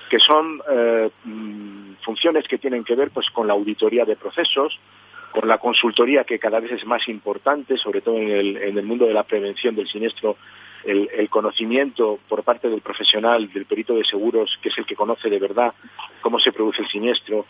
que 0.09 0.19
son 0.19 0.61
mm, 1.23 1.93
funciones 2.03 2.47
que 2.47 2.57
tienen 2.57 2.83
que 2.83 2.95
ver 2.95 3.11
pues 3.11 3.29
con 3.29 3.47
la 3.47 3.53
auditoría 3.53 4.03
de 4.03 4.17
procesos, 4.17 4.77
con 5.31 5.47
la 5.47 5.57
consultoría 5.57 6.25
que 6.25 6.37
cada 6.39 6.59
vez 6.59 6.71
es 6.73 6.85
más 6.85 7.07
importante, 7.07 7.77
sobre 7.77 8.01
todo 8.01 8.17
en 8.17 8.29
el, 8.29 8.57
en 8.57 8.77
el 8.77 8.85
mundo 8.85 9.05
de 9.05 9.13
la 9.13 9.23
prevención 9.23 9.75
del 9.75 9.87
siniestro 9.87 10.37
el, 10.85 11.29
conocimiento 11.29 12.19
por 12.27 12.43
parte 12.43 12.69
del 12.69 12.81
profesional, 12.81 13.51
del 13.51 13.65
perito 13.65 13.95
de 13.95 14.03
seguros, 14.03 14.57
que 14.61 14.69
es 14.69 14.77
el 14.77 14.85
que 14.85 14.95
conoce 14.95 15.29
de 15.29 15.39
verdad 15.39 15.73
cómo 16.21 16.39
se 16.39 16.51
produce 16.51 16.81
el 16.81 16.87
siniestro 16.89 17.45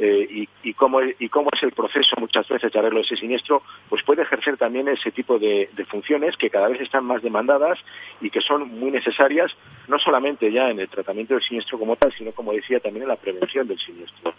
eh, 0.00 0.46
y, 0.62 0.74
cómo, 0.74 1.00
y 1.02 1.28
cómo 1.28 1.50
es 1.52 1.62
el 1.64 1.72
proceso 1.72 2.14
muchas 2.20 2.46
veces 2.46 2.70
de 2.70 2.78
arreglo 2.78 3.00
de 3.00 3.04
ese 3.04 3.16
siniestro, 3.16 3.62
pues 3.88 4.04
puede 4.04 4.22
ejercer 4.22 4.56
también 4.56 4.86
ese 4.86 5.10
tipo 5.10 5.40
de, 5.40 5.68
funciones 5.88 6.36
que 6.36 6.50
cada 6.50 6.68
vez 6.68 6.80
están 6.80 7.04
más 7.04 7.20
demandadas 7.20 7.78
y 8.20 8.30
que 8.30 8.40
son 8.40 8.68
muy 8.78 8.92
necesarias, 8.92 9.50
no 9.88 9.98
solamente 9.98 10.52
ya 10.52 10.70
en 10.70 10.78
el 10.78 10.88
tratamiento 10.88 11.34
del 11.34 11.42
siniestro 11.42 11.78
como 11.78 11.96
tal, 11.96 12.12
sino, 12.12 12.30
como 12.32 12.52
decía, 12.52 12.78
también 12.78 13.02
en 13.02 13.08
la 13.08 13.16
prevención 13.16 13.66
del 13.66 13.78
siniestro. 13.80 14.34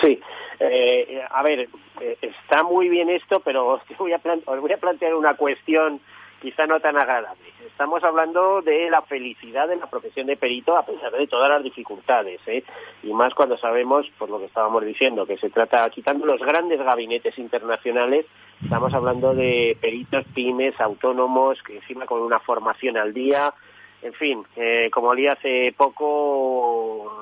Sí, 0.00 0.20
eh, 0.58 1.22
a 1.30 1.42
ver, 1.42 1.68
eh, 2.00 2.18
está 2.20 2.62
muy 2.62 2.90
bien 2.90 3.08
esto, 3.08 3.40
pero 3.40 3.66
os 3.66 3.82
voy, 3.98 4.12
a 4.12 4.20
os 4.44 4.60
voy 4.60 4.72
a 4.72 4.78
plantear 4.78 5.14
una 5.14 5.34
cuestión 5.34 6.00
quizá 6.40 6.66
no 6.66 6.80
tan 6.80 6.96
agradable. 6.96 7.42
Estamos 7.66 8.02
hablando 8.02 8.62
de 8.62 8.90
la 8.90 9.02
felicidad 9.02 9.68
de 9.68 9.76
la 9.76 9.86
profesión 9.86 10.26
de 10.26 10.36
perito 10.36 10.76
a 10.76 10.84
pesar 10.84 11.12
de 11.12 11.26
todas 11.26 11.48
las 11.48 11.62
dificultades, 11.62 12.40
¿eh? 12.46 12.64
y 13.02 13.12
más 13.12 13.34
cuando 13.34 13.56
sabemos, 13.58 14.06
por 14.18 14.30
lo 14.30 14.38
que 14.38 14.46
estábamos 14.46 14.84
diciendo, 14.84 15.26
que 15.26 15.38
se 15.38 15.50
trata, 15.50 15.88
quitando 15.90 16.26
los 16.26 16.40
grandes 16.40 16.80
gabinetes 16.80 17.38
internacionales, 17.38 18.26
estamos 18.62 18.92
hablando 18.94 19.34
de 19.34 19.76
peritos, 19.80 20.24
pymes, 20.34 20.78
autónomos, 20.80 21.62
que 21.62 21.76
encima 21.76 22.06
con 22.06 22.20
una 22.22 22.40
formación 22.40 22.96
al 22.96 23.12
día, 23.12 23.54
en 24.02 24.14
fin, 24.14 24.42
eh, 24.56 24.90
como 24.92 25.14
leí 25.14 25.26
hace 25.26 25.74
poco 25.76 27.12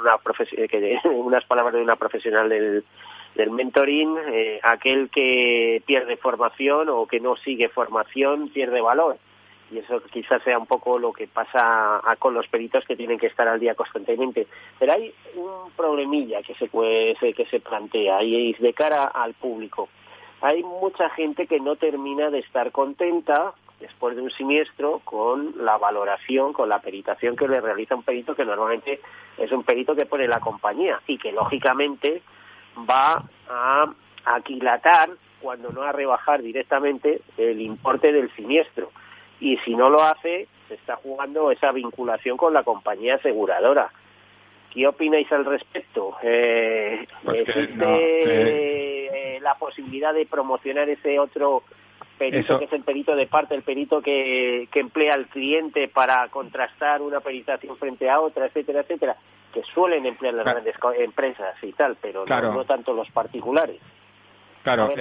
una 0.00 0.18
que, 0.68 0.98
unas 1.08 1.44
palabras 1.44 1.74
de 1.74 1.82
una 1.82 1.96
profesional 1.96 2.48
del 2.48 2.84
del 3.36 3.50
mentoring, 3.50 4.16
eh, 4.28 4.60
aquel 4.62 5.10
que 5.10 5.82
pierde 5.86 6.16
formación 6.16 6.88
o 6.88 7.06
que 7.06 7.20
no 7.20 7.36
sigue 7.36 7.68
formación 7.68 8.48
pierde 8.48 8.80
valor. 8.80 9.18
Y 9.70 9.78
eso 9.78 10.00
quizás 10.12 10.42
sea 10.42 10.58
un 10.58 10.66
poco 10.66 10.98
lo 10.98 11.12
que 11.12 11.26
pasa 11.26 12.00
con 12.20 12.34
los 12.34 12.46
peritos 12.46 12.84
que 12.84 12.96
tienen 12.96 13.18
que 13.18 13.26
estar 13.26 13.48
al 13.48 13.58
día 13.58 13.74
constantemente. 13.74 14.46
Pero 14.78 14.92
hay 14.92 15.12
un 15.34 15.70
problemilla 15.72 16.40
que 16.42 16.54
se, 16.54 16.68
puede, 16.68 17.14
que 17.14 17.46
se 17.46 17.60
plantea 17.60 18.22
y 18.22 18.52
es 18.52 18.60
de 18.60 18.72
cara 18.72 19.06
al 19.06 19.34
público. 19.34 19.88
Hay 20.40 20.62
mucha 20.62 21.10
gente 21.10 21.46
que 21.46 21.58
no 21.58 21.76
termina 21.76 22.30
de 22.30 22.38
estar 22.38 22.70
contenta 22.70 23.54
después 23.80 24.14
de 24.16 24.22
un 24.22 24.30
siniestro 24.30 25.00
con 25.04 25.54
la 25.58 25.76
valoración, 25.78 26.52
con 26.52 26.68
la 26.68 26.80
peritación 26.80 27.36
que 27.36 27.48
le 27.48 27.60
realiza 27.60 27.96
un 27.96 28.02
perito 28.04 28.34
que 28.34 28.44
normalmente 28.44 29.00
es 29.36 29.50
un 29.52 29.64
perito 29.64 29.94
que 29.94 30.06
pone 30.06 30.28
la 30.28 30.40
compañía 30.40 31.00
y 31.06 31.18
que 31.18 31.32
lógicamente 31.32 32.22
va 32.78 33.24
a 33.48 33.86
aquilatar, 34.24 35.10
cuando 35.40 35.70
no 35.70 35.82
a 35.82 35.92
rebajar 35.92 36.42
directamente, 36.42 37.20
el 37.36 37.60
importe 37.60 38.12
del 38.12 38.30
siniestro. 38.34 38.90
Y 39.40 39.58
si 39.58 39.74
no 39.74 39.90
lo 39.90 40.02
hace, 40.02 40.48
se 40.68 40.74
está 40.74 40.96
jugando 40.96 41.50
esa 41.50 41.72
vinculación 41.72 42.36
con 42.36 42.54
la 42.54 42.64
compañía 42.64 43.16
aseguradora. 43.16 43.90
¿Qué 44.72 44.86
opináis 44.86 45.30
al 45.32 45.44
respecto? 45.44 46.16
Eh, 46.22 47.06
pues 47.24 47.48
¿Existe 47.48 49.36
eh, 49.36 49.40
la 49.40 49.54
posibilidad 49.54 50.12
de 50.12 50.26
promocionar 50.26 50.88
ese 50.88 51.18
otro 51.18 51.62
perito 52.18 52.58
que 52.58 52.64
es 52.64 52.72
el 52.72 52.82
perito 52.82 53.14
de 53.14 53.26
parte, 53.26 53.54
el 53.54 53.62
perito 53.62 54.02
que, 54.02 54.68
que 54.70 54.80
emplea 54.80 55.14
al 55.14 55.26
cliente 55.26 55.88
para 55.88 56.28
contrastar 56.28 57.02
una 57.02 57.20
peritación 57.20 57.76
frente 57.76 58.10
a 58.10 58.20
otra, 58.20 58.46
etcétera, 58.46 58.80
etcétera? 58.80 59.16
que 59.56 59.62
suelen 59.72 60.04
emplear 60.04 60.34
las 60.34 60.44
grandes 60.44 60.74
empresas 60.98 61.56
y 61.62 61.72
tal, 61.72 61.96
pero 61.98 62.26
no, 62.26 62.64
tanto 62.66 62.92
los 62.92 63.10
particulares. 63.10 63.80
Claro, 64.62 64.92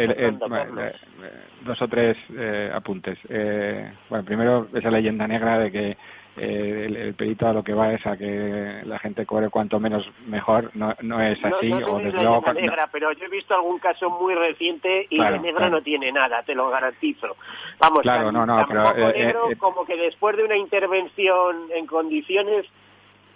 dos 1.66 1.82
o 1.82 1.88
tres 1.90 2.16
eh, 2.38 2.72
apuntes. 2.74 3.18
Eh, 3.28 3.92
bueno, 4.10 4.24
primero 4.24 4.68
esa 4.74 4.90
leyenda 4.90 5.28
negra 5.28 5.60
de 5.60 5.72
que 5.72 5.98
eh, 6.38 6.86
el, 6.88 7.14
perito 7.14 7.48
a 7.48 7.54
lo 7.54 7.64
que 7.64 7.74
va 7.74 7.94
es 7.94 8.06
a 8.06 8.18
que 8.18 8.82
la 8.84 9.00
gente 9.00 9.26
cobre 9.26 9.50
cuanto 9.50 9.80
menos 9.80 10.06
mejor, 10.28 10.72
no, 10.74 10.94
no 11.02 11.22
es 11.22 11.38
así. 11.44 11.70
No, 11.70 11.80
no 11.80 11.88
o 11.88 12.00
desde 12.00 12.22
luego, 12.22 12.54
negra, 12.54 12.90
pero 12.92 13.12
yo 13.14 13.26
he 13.26 13.30
visto 13.30 13.56
algún 13.56 13.80
caso 13.80 14.10
muy 14.10 14.36
reciente 14.36 15.08
y 15.10 15.18
de 15.18 15.40
negra 15.40 15.70
no 15.70 15.82
tiene 15.82 16.12
nada, 16.12 16.44
te 16.44 16.54
lo 16.54 16.70
garantizo. 16.70 17.36
Vamos, 17.80 18.02
claro, 18.02 18.32
no, 18.32 18.46
no, 18.46 18.66
pero, 18.68 19.14
negro 19.14 19.50
como 19.58 19.86
que 19.86 19.96
después 19.96 20.36
de 20.36 20.44
una 20.44 20.58
intervención 20.58 21.68
en 21.74 21.86
condiciones 21.86 22.66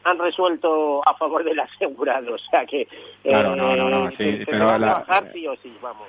han 0.04 0.18
resuelto 0.18 1.02
a 1.08 1.14
favor 1.16 1.43
del 1.43 1.60
asegurado. 1.60 2.36
O 2.39 2.52
sea 2.52 2.66
que. 2.66 2.88
Claro, 3.24 3.56
no, 3.56 3.76
no, 3.76 3.89
no, 3.89 4.12
sí, 4.12 4.43
pero 4.45 4.78
la, 4.78 5.06
sí 5.34 5.47
o 5.47 5.56
sí, 5.58 5.76
vamos. 5.82 6.08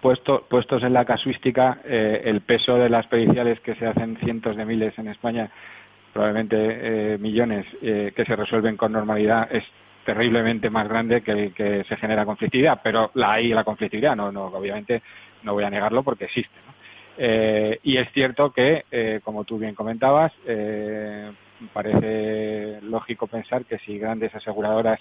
Puesto, 0.00 0.44
puestos 0.48 0.82
en 0.82 0.92
la 0.92 1.04
casuística, 1.04 1.80
eh, 1.84 2.22
el 2.24 2.42
peso 2.42 2.74
de 2.74 2.90
las 2.90 3.06
periciales 3.06 3.58
que 3.60 3.74
se 3.76 3.86
hacen 3.86 4.16
cientos 4.18 4.56
de 4.56 4.66
miles 4.66 4.96
en 4.98 5.08
España, 5.08 5.50
probablemente 6.14 6.56
eh, 6.56 7.18
millones, 7.18 7.66
eh, 7.82 8.12
que 8.14 8.24
se 8.24 8.36
resuelven 8.36 8.76
con 8.76 8.92
normalidad, 8.92 9.48
es 9.50 9.64
terriblemente 10.06 10.70
más 10.70 10.88
grande 10.88 11.22
que 11.22 11.32
el 11.32 11.52
que 11.52 11.82
se 11.84 11.96
genera 11.96 12.24
conflictividad, 12.24 12.80
pero 12.82 13.10
la 13.14 13.32
hay 13.32 13.48
la 13.48 13.64
conflictividad, 13.64 14.14
no, 14.14 14.30
no, 14.30 14.44
obviamente 14.46 15.02
no 15.42 15.54
voy 15.54 15.64
a 15.64 15.70
negarlo 15.70 16.02
porque 16.02 16.26
existe. 16.26 16.54
¿no? 16.66 16.72
y 17.16 17.96
es 17.96 18.10
cierto 18.12 18.50
que, 18.50 19.20
como 19.22 19.44
tú 19.44 19.56
bien 19.56 19.76
comentabas, 19.76 20.32
parece 21.72 22.80
lógico 22.82 23.28
pensar 23.28 23.64
que 23.66 23.78
si 23.78 23.98
grandes 23.98 24.34
aseguradoras 24.34 24.98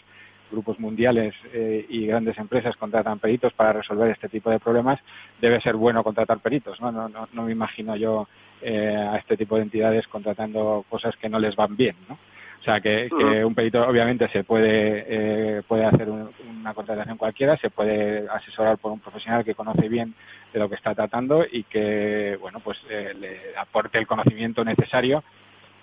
grupos 0.53 0.79
mundiales 0.79 1.33
eh, 1.51 1.85
y 1.89 2.07
grandes 2.07 2.37
empresas 2.37 2.75
contratan 2.77 3.19
peritos 3.19 3.51
para 3.53 3.73
resolver 3.73 4.09
este 4.11 4.29
tipo 4.29 4.49
de 4.49 4.59
problemas, 4.59 4.99
debe 5.41 5.59
ser 5.61 5.75
bueno 5.75 6.03
contratar 6.03 6.39
peritos. 6.39 6.79
No, 6.79 6.91
no, 6.91 7.09
no, 7.09 7.43
me 7.43 7.51
imagino 7.51 7.95
yo 7.95 8.27
eh, 8.61 8.95
a 8.95 9.17
este 9.17 9.35
tipo 9.35 9.57
de 9.57 9.63
entidades 9.63 10.07
contratando 10.07 10.85
cosas 10.89 11.15
que 11.17 11.29
no 11.29 11.39
les 11.39 11.55
van 11.55 11.75
bien. 11.75 11.95
¿no? 12.07 12.15
O 12.15 12.63
sea, 12.63 12.79
que, 12.79 13.09
un 13.43 13.53
perito 13.53 13.85
obviamente 13.85 14.29
se 14.29 14.45
puede, 14.45 15.03
eh, 15.07 15.61
puede 15.67 15.83
hacer 15.83 16.07
una 16.09 16.73
contratación 16.73 17.17
cualquiera, 17.17 17.57
se 17.57 17.69
puede 17.69 18.25
asesorar 18.29 18.77
por 18.77 18.93
un 18.93 19.01
profesional 19.01 19.43
que 19.43 19.55
conoce 19.55 19.89
bien 19.89 20.13
de 20.53 20.59
lo 20.59 20.69
que 20.69 20.75
está 20.75 20.95
tratando 20.95 21.43
y 21.51 21.63
que, 21.63 22.37
bueno, 22.39 22.61
pues 22.63 22.77
le 22.87 23.57
aporte 23.57 23.97
el 23.97 24.07
conocimiento 24.07 24.63
necesario 24.63 25.23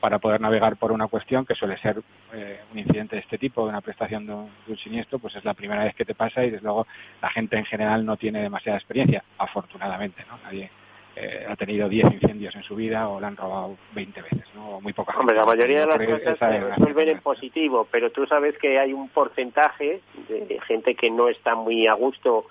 para 0.01 0.18
poder 0.18 0.40
navegar 0.40 0.76
por 0.76 0.92
una 0.92 1.07
cuestión 1.07 1.44
que 1.44 1.55
suele 1.55 1.78
ser 1.78 2.01
eh, 2.32 2.61
un 2.72 2.78
incidente 2.78 3.16
de 3.16 3.22
este 3.22 3.38
tipo, 3.38 3.64
de 3.64 3.68
una 3.68 3.80
prestación 3.80 4.26
de 4.26 4.32
un, 4.32 4.78
siniestro, 4.82 5.18
pues 5.18 5.36
es 5.36 5.44
la 5.44 5.55
primera 5.55 5.84
vez 5.84 5.94
que 5.94 6.05
te 6.05 6.14
pasa 6.14 6.44
y 6.44 6.51
desde 6.51 6.64
luego 6.64 6.86
la 7.20 7.30
gente 7.30 7.57
en 7.57 7.64
general 7.66 8.05
no 8.05 8.16
tiene 8.16 8.40
demasiada 8.42 8.78
experiencia, 8.78 9.22
afortunadamente, 9.38 10.24
¿no? 10.28 10.38
Nadie 10.42 10.70
eh, 11.16 11.44
ha 11.48 11.55
tenido 11.57 11.88
10 11.88 12.14
incendios 12.14 12.55
en 12.55 12.62
su 12.62 12.74
vida 12.74 13.09
o 13.09 13.20
le 13.20 13.26
han 13.26 13.36
robado 13.36 13.76
20 13.94 14.22
veces, 14.22 14.44
¿no? 14.55 14.76
O 14.76 14.80
muy 14.80 14.92
pocas 14.92 15.16
Hombre, 15.16 15.36
la 15.36 15.44
mayoría 15.44 15.80
de 15.80 15.86
las 15.86 15.98
cosas 15.98 16.38
se 16.38 16.61
resuelven 16.61 17.09
en 17.09 17.20
positivo, 17.20 17.86
pero 17.90 18.11
tú 18.11 18.26
sabes 18.26 18.57
que 18.59 18.78
hay 18.78 18.92
un 18.92 19.09
porcentaje 19.11 20.01
de 20.28 20.61
gente 20.66 20.94
que 20.94 21.11
no 21.11 21.28
está 21.28 21.55
muy 21.55 21.86
a 21.86 21.94
gusto 21.94 22.46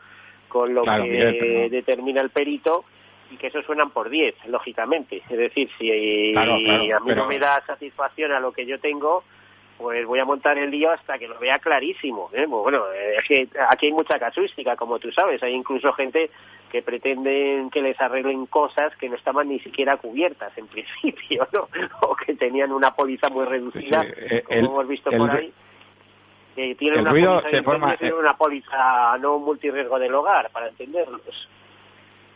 con 0.50 0.74
lo 0.74 0.84
que 0.84 1.70
determina 1.72 2.22
el 2.22 2.30
perito 2.30 2.86
y 3.32 3.38
que 3.38 3.48
eso 3.48 3.62
suenan 3.62 3.92
por 3.92 4.10
10, 4.10 4.48
lógicamente. 4.48 5.22
Es 5.30 5.38
decir, 5.38 5.70
si 5.78 6.36
a 6.36 7.00
mí 7.00 7.14
no 7.16 7.28
me 7.28 7.40
da 7.40 7.62
satisfacción 7.66 8.32
a 8.32 8.40
lo 8.40 8.52
que 8.52 8.66
yo 8.66 8.80
tengo, 8.80 9.24
pues 9.80 10.06
voy 10.06 10.20
a 10.20 10.26
montar 10.26 10.58
el 10.58 10.72
lío 10.72 10.92
hasta 10.92 11.18
que 11.18 11.28
lo 11.28 11.40
vea 11.40 11.58
clarísimo. 11.60 12.30
¿eh? 12.34 12.46
Pues 12.50 12.64
bueno, 12.64 12.84
es 12.92 13.26
que 13.26 13.48
aquí 13.70 13.86
hay 13.86 13.94
mucha 13.94 14.20
casuística, 14.20 14.76
como 14.76 15.00
tú 15.00 15.10
sabes. 15.12 15.42
Hay 15.42 15.54
incluso 15.54 15.94
gente 15.94 16.30
que 16.70 16.82
pretenden 16.82 17.70
que 17.70 17.82
les 17.82 18.00
arreglen 18.02 18.46
cosas 18.48 18.94
que 18.98 19.08
no 19.08 19.16
estaban 19.16 19.48
ni 19.48 19.60
siquiera 19.60 19.96
cubiertas 19.96 20.56
en 20.58 20.68
principio, 20.68 21.48
¿no? 21.54 21.70
O 22.02 22.16
que 22.16 22.34
tenían 22.36 22.74
una 22.74 22.94
póliza 22.94 23.30
muy 23.30 23.46
reducida, 23.46 24.06
eh, 24.06 24.44
como 24.46 24.58
hemos 24.58 24.88
visto 24.90 25.12
por 25.12 25.32
ahí. 25.32 25.54
Que 26.56 26.76
tienen 26.76 27.02
una, 27.02 27.12
póliza, 27.12 27.64
forma, 27.64 27.98
una 28.20 28.34
póliza 28.36 29.18
no 29.20 29.40
multirriesgo 29.40 29.98
del 29.98 30.14
hogar, 30.14 30.50
para 30.52 30.68
entenderlos. 30.68 31.48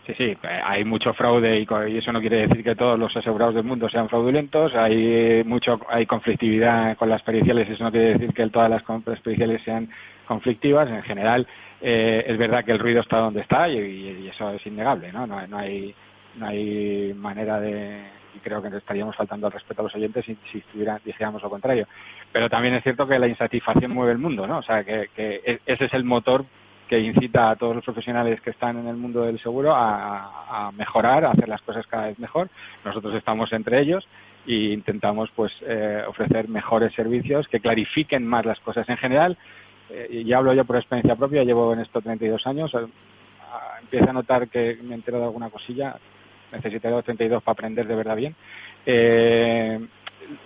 Sí, 0.05 0.13
sí, 0.17 0.37
hay 0.65 0.83
mucho 0.83 1.13
fraude 1.13 1.59
y, 1.61 1.97
eso 1.97 2.11
no 2.11 2.19
quiere 2.19 2.47
decir 2.47 2.61
que 2.61 2.75
todos 2.75 2.99
los 2.99 3.15
asegurados 3.15 3.55
del 3.55 3.63
mundo 3.63 3.87
sean 3.87 4.09
fraudulentos. 4.09 4.75
Hay 4.75 5.43
mucho, 5.45 5.79
hay 5.87 6.05
conflictividad 6.05 6.97
con 6.97 7.09
las 7.09 7.21
periciales 7.21 7.69
eso 7.69 7.83
no 7.85 7.91
quiere 7.91 8.13
decir 8.13 8.33
que 8.33 8.49
todas 8.49 8.69
las 8.69 8.83
periciales 9.21 9.61
sean 9.63 9.89
conflictivas. 10.27 10.89
En 10.89 11.03
general, 11.03 11.47
eh, 11.81 12.25
es 12.27 12.37
verdad 12.37 12.65
que 12.65 12.73
el 12.73 12.79
ruido 12.79 12.99
está 12.99 13.17
donde 13.17 13.41
está 13.41 13.69
y, 13.69 14.27
eso 14.27 14.49
es 14.51 14.65
innegable, 14.65 15.11
¿no? 15.13 15.25
No, 15.25 15.47
no 15.47 15.57
hay, 15.57 15.95
no 16.35 16.47
hay 16.47 17.13
manera 17.15 17.61
de 17.61 18.03
y 18.35 18.39
creo 18.39 18.61
que 18.61 18.75
estaríamos 18.75 19.15
faltando 19.15 19.47
al 19.47 19.53
respeto 19.53 19.81
a 19.81 19.83
los 19.83 19.95
oyentes 19.95 20.25
si, 20.25 20.35
si 20.51 20.63
dijéramos 21.05 21.41
lo 21.43 21.49
contrario. 21.49 21.87
Pero 22.31 22.49
también 22.49 22.73
es 22.73 22.83
cierto 22.83 23.07
que 23.07 23.19
la 23.19 23.27
insatisfacción 23.27 23.91
mueve 23.91 24.13
el 24.13 24.17
mundo, 24.17 24.47
¿no? 24.47 24.57
O 24.57 24.63
sea, 24.63 24.83
que, 24.83 25.09
que 25.15 25.41
e, 25.45 25.59
ese 25.65 25.85
es 25.85 25.93
el 25.93 26.03
motor 26.03 26.43
que 26.87 26.99
incita 26.99 27.51
a 27.51 27.55
todos 27.55 27.75
los 27.75 27.85
profesionales 27.85 28.41
que 28.41 28.49
están 28.49 28.77
en 28.77 28.87
el 28.87 28.95
mundo 28.95 29.23
del 29.23 29.39
seguro 29.39 29.73
a, 29.75 30.71
mejorar, 30.75 31.25
a 31.25 31.31
hacer 31.31 31.47
las 31.47 31.61
cosas 31.61 31.85
cada 31.87 32.07
vez 32.07 32.19
mejor. 32.19 32.49
Nosotros 32.83 33.13
estamos 33.15 33.51
entre 33.53 33.81
ellos 33.81 34.07
e 34.45 34.73
intentamos 34.73 35.29
pues 35.35 35.51
eh, 35.61 36.03
ofrecer 36.07 36.49
mejores 36.49 36.93
servicios 36.93 37.47
que 37.47 37.59
clarifiquen 37.59 38.27
más 38.27 38.45
las 38.45 38.59
cosas 38.59 38.87
en 38.89 38.97
general. 38.97 39.37
Eh, 39.89 40.23
y 40.25 40.33
hablo 40.33 40.53
yo 40.53 40.65
por 40.65 40.75
experiencia 40.75 41.15
propia, 41.15 41.43
llevo 41.43 41.73
en 41.73 41.79
esto 41.79 42.01
32 42.01 42.45
años, 42.47 42.73
eh, 42.73 42.85
empiezo 43.81 44.09
a 44.09 44.13
notar 44.13 44.49
que 44.49 44.77
me 44.83 44.95
entero 44.95 45.19
de 45.19 45.25
alguna 45.25 45.49
cosilla, 45.49 45.95
necesitaré 46.51 47.01
32 47.01 47.43
para 47.43 47.53
aprender 47.53 47.87
de 47.87 47.95
verdad 47.95 48.15
bien. 48.15 48.35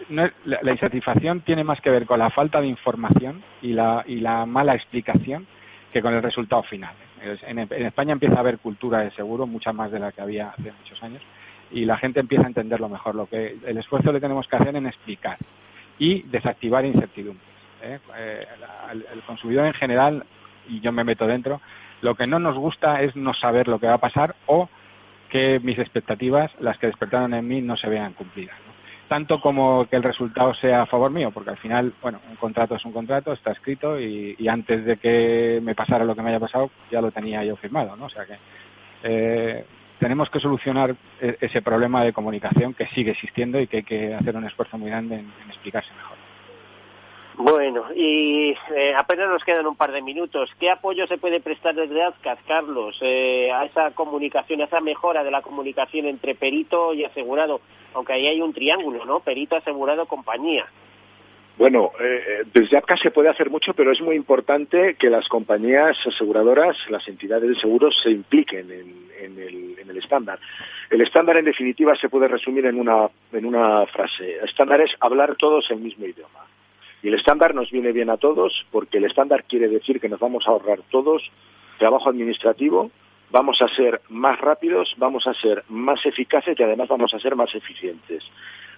la, 0.09 0.71
insatisfacción 0.71 1.41
tiene 1.41 1.63
más 1.63 1.81
que 1.81 1.89
ver 1.89 2.05
con 2.05 2.19
la 2.19 2.29
falta 2.29 2.61
de 2.61 2.67
información 2.67 3.43
y 3.61 3.73
la, 3.73 4.03
y 4.07 4.19
la 4.19 4.45
mala 4.45 4.75
explicación 4.75 5.47
que 5.91 6.01
con 6.01 6.13
el 6.13 6.21
resultado 6.21 6.63
final. 6.63 6.93
En, 7.21 7.59
España 7.59 8.13
empieza 8.13 8.35
a 8.35 8.39
haber 8.39 8.59
cultura 8.59 8.99
de 8.99 9.11
seguro, 9.11 9.47
mucha 9.47 9.73
más 9.73 9.91
de 9.91 9.99
la 9.99 10.11
que 10.11 10.21
había 10.21 10.49
hace 10.49 10.71
muchos 10.71 11.01
años, 11.01 11.21
y 11.71 11.85
la 11.85 11.97
gente 11.97 12.19
empieza 12.19 12.45
a 12.45 12.47
entenderlo 12.47 12.89
mejor. 12.89 13.15
Lo 13.15 13.27
que 13.27 13.57
el 13.65 13.77
esfuerzo 13.77 14.11
que 14.11 14.19
tenemos 14.19 14.47
que 14.47 14.55
hacer 14.55 14.75
en 14.75 14.87
explicar 14.87 15.37
y 15.99 16.21
desactivar 16.23 16.85
incertidumbres. 16.85 17.47
¿eh? 17.81 17.99
Eh, 18.17 18.47
el, 18.91 19.21
consumidor 19.23 19.65
en 19.65 19.73
general, 19.73 20.23
y 20.67 20.79
yo 20.79 20.91
me 20.91 21.03
meto 21.03 21.25
dentro, 21.27 21.61
lo 22.01 22.15
que 22.15 22.27
no 22.27 22.39
nos 22.39 22.57
gusta 22.57 23.01
es 23.01 23.15
no 23.15 23.33
saber 23.33 23.67
lo 23.67 23.79
que 23.79 23.87
va 23.87 23.95
a 23.95 23.99
pasar 23.99 24.35
o 24.45 24.69
que 25.29 25.59
mis 25.61 25.79
expectativas, 25.79 26.51
las 26.59 26.77
que 26.77 26.87
despertaron 26.87 27.33
en 27.33 27.47
mí, 27.47 27.61
no 27.61 27.75
se 27.75 27.89
vean 27.89 28.13
cumplidas 28.13 28.55
tanto 29.07 29.39
como 29.39 29.85
que 29.85 29.95
el 29.95 30.03
resultado 30.03 30.53
sea 30.55 30.83
a 30.83 30.85
favor 30.85 31.11
mío, 31.11 31.31
porque 31.31 31.51
al 31.51 31.57
final, 31.57 31.93
bueno, 32.01 32.19
un 32.29 32.35
contrato 32.35 32.75
es 32.75 32.85
un 32.85 32.91
contrato, 32.91 33.33
está 33.33 33.51
escrito 33.51 33.99
y, 33.99 34.35
antes 34.47 34.85
de 34.85 34.97
que 34.97 35.59
me 35.63 35.75
pasara 35.75 36.05
lo 36.05 36.15
que 36.15 36.21
me 36.21 36.29
haya 36.29 36.39
pasado, 36.39 36.69
ya 36.91 37.01
lo 37.01 37.11
tenía 37.11 37.43
yo 37.43 37.55
firmado, 37.55 37.95
¿no? 37.95 38.05
O 38.05 38.09
sea 38.09 38.25
que 38.25 38.37
eh, 39.03 39.65
tenemos 39.99 40.29
que 40.29 40.39
solucionar 40.39 40.95
e, 41.21 41.37
ese 41.41 41.61
problema 41.61 42.03
de 42.03 42.13
comunicación 42.13 42.73
que 42.73 42.87
sigue 42.87 43.11
existiendo 43.11 43.59
y 43.59 43.67
que 43.67 43.77
hay 43.77 43.83
que 43.83 44.13
hacer 44.13 44.35
un 44.35 44.45
esfuerzo 44.45 44.77
muy 44.77 44.89
grande 44.89 45.15
en 45.15 45.49
explicarse 45.49 45.93
mejor. 45.93 46.17
Bueno, 47.37 47.85
y 47.95 48.55
eh, 48.75 48.95
apenas 48.97 49.29
nos 49.29 49.43
quedan 49.43 49.67
un 49.67 49.75
par 49.75 49.91
de 49.91 50.01
minutos. 50.01 50.49
¿Qué 50.59 50.71
apoyo 50.71 51.05
se 51.05 51.19
puede 51.19 51.39
prestar 51.39 51.75
desde 51.75 52.01
ASCAS, 52.01 52.39
Carlos, 52.47 52.97
eh, 53.01 53.51
a 53.51 53.63
esa 53.63 53.91
comunicación, 53.91 54.61
a 54.61 54.65
esa 54.65 54.79
mejora 54.79 55.23
de 55.23 55.29
la 55.29 55.43
comunicación 55.43 56.07
entre 56.07 56.33
perito 56.33 56.95
y 56.95 57.05
asegurado? 57.05 57.61
Aunque 57.93 58.13
ahí 58.13 58.25
hay 58.25 58.41
un 58.41 58.53
triángulo, 58.53 59.05
¿no? 59.05 59.19
Perito, 59.19 59.55
asegurado, 59.55 60.07
compañía. 60.07 60.65
Bueno, 61.59 61.91
eh, 61.99 62.43
desde 62.51 62.75
APCA 62.75 62.97
se 62.97 63.11
puede 63.11 63.29
hacer 63.29 63.51
mucho, 63.51 63.75
pero 63.75 63.91
es 63.91 64.01
muy 64.01 64.15
importante 64.15 64.95
que 64.95 65.11
las 65.11 65.27
compañías 65.27 65.95
aseguradoras, 66.07 66.75
las 66.89 67.07
entidades 67.07 67.49
de 67.49 67.55
seguros, 67.55 67.95
se 68.01 68.09
impliquen 68.09 68.71
en, 68.71 69.39
el, 69.39 69.77
en 69.77 69.87
el 69.87 69.97
estándar. 69.97 70.39
El 70.89 71.01
estándar, 71.01 71.37
en 71.37 71.45
definitiva, 71.45 71.95
se 71.95 72.09
puede 72.09 72.27
resumir 72.27 72.65
en 72.65 72.79
una, 72.79 73.09
en 73.31 73.45
una 73.45 73.85
frase. 73.85 74.37
Estándar 74.43 74.81
es 74.81 74.91
hablar 74.99 75.35
todos 75.35 75.69
el 75.69 75.81
mismo 75.81 76.07
idioma. 76.07 76.47
Y 77.03 77.09
el 77.09 77.13
estándar 77.13 77.53
nos 77.53 77.69
viene 77.71 77.91
bien 77.91 78.09
a 78.09 78.17
todos 78.17 78.65
porque 78.71 78.97
el 78.97 79.05
estándar 79.05 79.43
quiere 79.43 79.67
decir 79.67 79.99
que 79.99 80.09
nos 80.09 80.19
vamos 80.19 80.47
a 80.47 80.51
ahorrar 80.51 80.79
todos 80.89 81.31
trabajo 81.77 82.09
administrativo, 82.09 82.91
vamos 83.29 83.61
a 83.61 83.67
ser 83.67 84.01
más 84.09 84.39
rápidos, 84.39 84.93
vamos 84.97 85.27
a 85.27 85.33
ser 85.35 85.63
más 85.69 86.03
eficaces 86.05 86.59
y 86.59 86.63
además 86.63 86.87
vamos 86.87 87.13
a 87.13 87.19
ser 87.19 87.35
más 87.35 87.53
eficientes. 87.53 88.23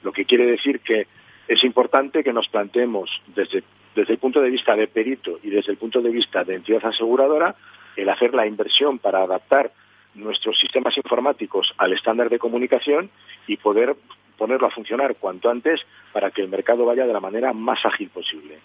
Lo 0.03 0.11
que 0.11 0.25
quiere 0.25 0.45
decir 0.45 0.81
que 0.81 1.07
es 1.47 1.63
importante 1.63 2.23
que 2.23 2.33
nos 2.33 2.47
planteemos 2.49 3.09
desde, 3.27 3.63
desde 3.95 4.13
el 4.13 4.19
punto 4.19 4.41
de 4.41 4.49
vista 4.49 4.75
de 4.75 4.87
perito 4.87 5.39
y 5.43 5.49
desde 5.49 5.71
el 5.71 5.77
punto 5.77 6.01
de 6.01 6.09
vista 6.09 6.43
de 6.43 6.55
entidad 6.55 6.85
aseguradora 6.85 7.55
el 7.95 8.09
hacer 8.09 8.33
la 8.33 8.45
inversión 8.45 8.99
para 8.99 9.23
adaptar 9.23 9.71
nuestros 10.15 10.59
sistemas 10.59 10.95
informáticos 10.97 11.73
al 11.77 11.93
estándar 11.93 12.29
de 12.29 12.39
comunicación 12.39 13.09
y 13.47 13.57
poder 13.57 13.95
ponerlo 14.39 14.65
a 14.65 14.71
funcionar 14.71 15.15
cuanto 15.17 15.51
antes 15.51 15.79
para 16.13 16.31
que 16.31 16.41
el 16.41 16.47
mercado 16.47 16.85
vaya 16.85 17.05
de 17.05 17.13
la 17.13 17.19
manera 17.19 17.53
más 17.53 17.85
ágil 17.85 18.09
posible. 18.09 18.57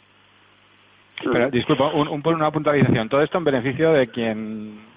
Pero, 1.23 1.51
disculpa, 1.51 1.93
un, 1.93 2.23
una 2.27 2.51
puntualización. 2.51 3.09
Todo 3.09 3.23
esto 3.23 3.39
en 3.39 3.45
beneficio 3.45 3.93
de 3.93 4.09
quien 4.09 4.95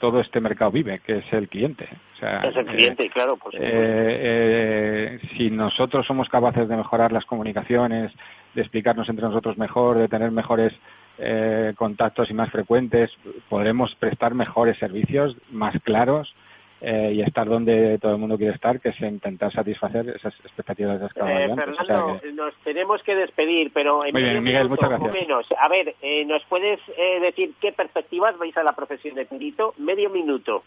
todo 0.00 0.20
este 0.20 0.40
mercado 0.40 0.70
vive, 0.70 1.00
que 1.00 1.18
es 1.18 1.32
el 1.32 1.48
cliente. 1.48 1.88
es 2.20 2.56
el 2.56 2.66
cliente, 2.66 3.04
eh, 3.04 3.10
claro. 3.10 3.36
Pues, 3.36 3.54
eh, 3.56 3.60
eh, 3.60 5.18
si 5.36 5.50
nosotros 5.50 6.06
somos 6.06 6.28
capaces 6.28 6.68
de 6.68 6.76
mejorar 6.76 7.12
las 7.12 7.24
comunicaciones, 7.24 8.12
de 8.54 8.62
explicarnos 8.62 9.08
entre 9.08 9.26
nosotros 9.26 9.58
mejor, 9.58 9.98
de 9.98 10.08
tener 10.08 10.30
mejores 10.30 10.72
eh, 11.18 11.74
contactos 11.76 12.30
y 12.30 12.34
más 12.34 12.50
frecuentes, 12.50 13.10
podremos 13.48 13.94
prestar 13.96 14.34
mejores 14.34 14.78
servicios, 14.78 15.36
más 15.50 15.74
claros, 15.82 16.32
eh, 16.80 17.12
y 17.14 17.22
estar 17.22 17.48
donde 17.48 17.98
todo 17.98 18.12
el 18.12 18.18
mundo 18.18 18.36
quiere 18.36 18.54
estar, 18.54 18.80
que 18.80 18.90
es 18.90 19.00
intentar 19.00 19.52
satisfacer 19.52 20.08
esas 20.10 20.34
expectativas 20.44 21.00
de 21.00 21.06
escala. 21.06 21.44
Eh, 21.44 21.54
Fernando, 21.54 22.20
nos 22.34 22.54
tenemos 22.62 23.02
que 23.02 23.16
despedir, 23.16 23.72
pero 23.72 24.04
en 24.04 24.12
Muy 24.12 24.22
bien, 24.22 24.42
Miguel, 24.42 24.68
muchas 24.68 24.88
gracias. 24.88 25.12
Menos. 25.12 25.46
A 25.58 25.68
ver, 25.68 25.94
eh, 26.02 26.24
¿nos 26.24 26.44
puedes 26.44 26.80
eh, 26.96 27.20
decir 27.20 27.52
qué 27.60 27.72
perspectivas 27.72 28.38
vais 28.38 28.56
a 28.56 28.62
la 28.62 28.72
profesión 28.72 29.14
de 29.16 29.26
perito? 29.26 29.74
Medio 29.78 30.10
minuto 30.10 30.62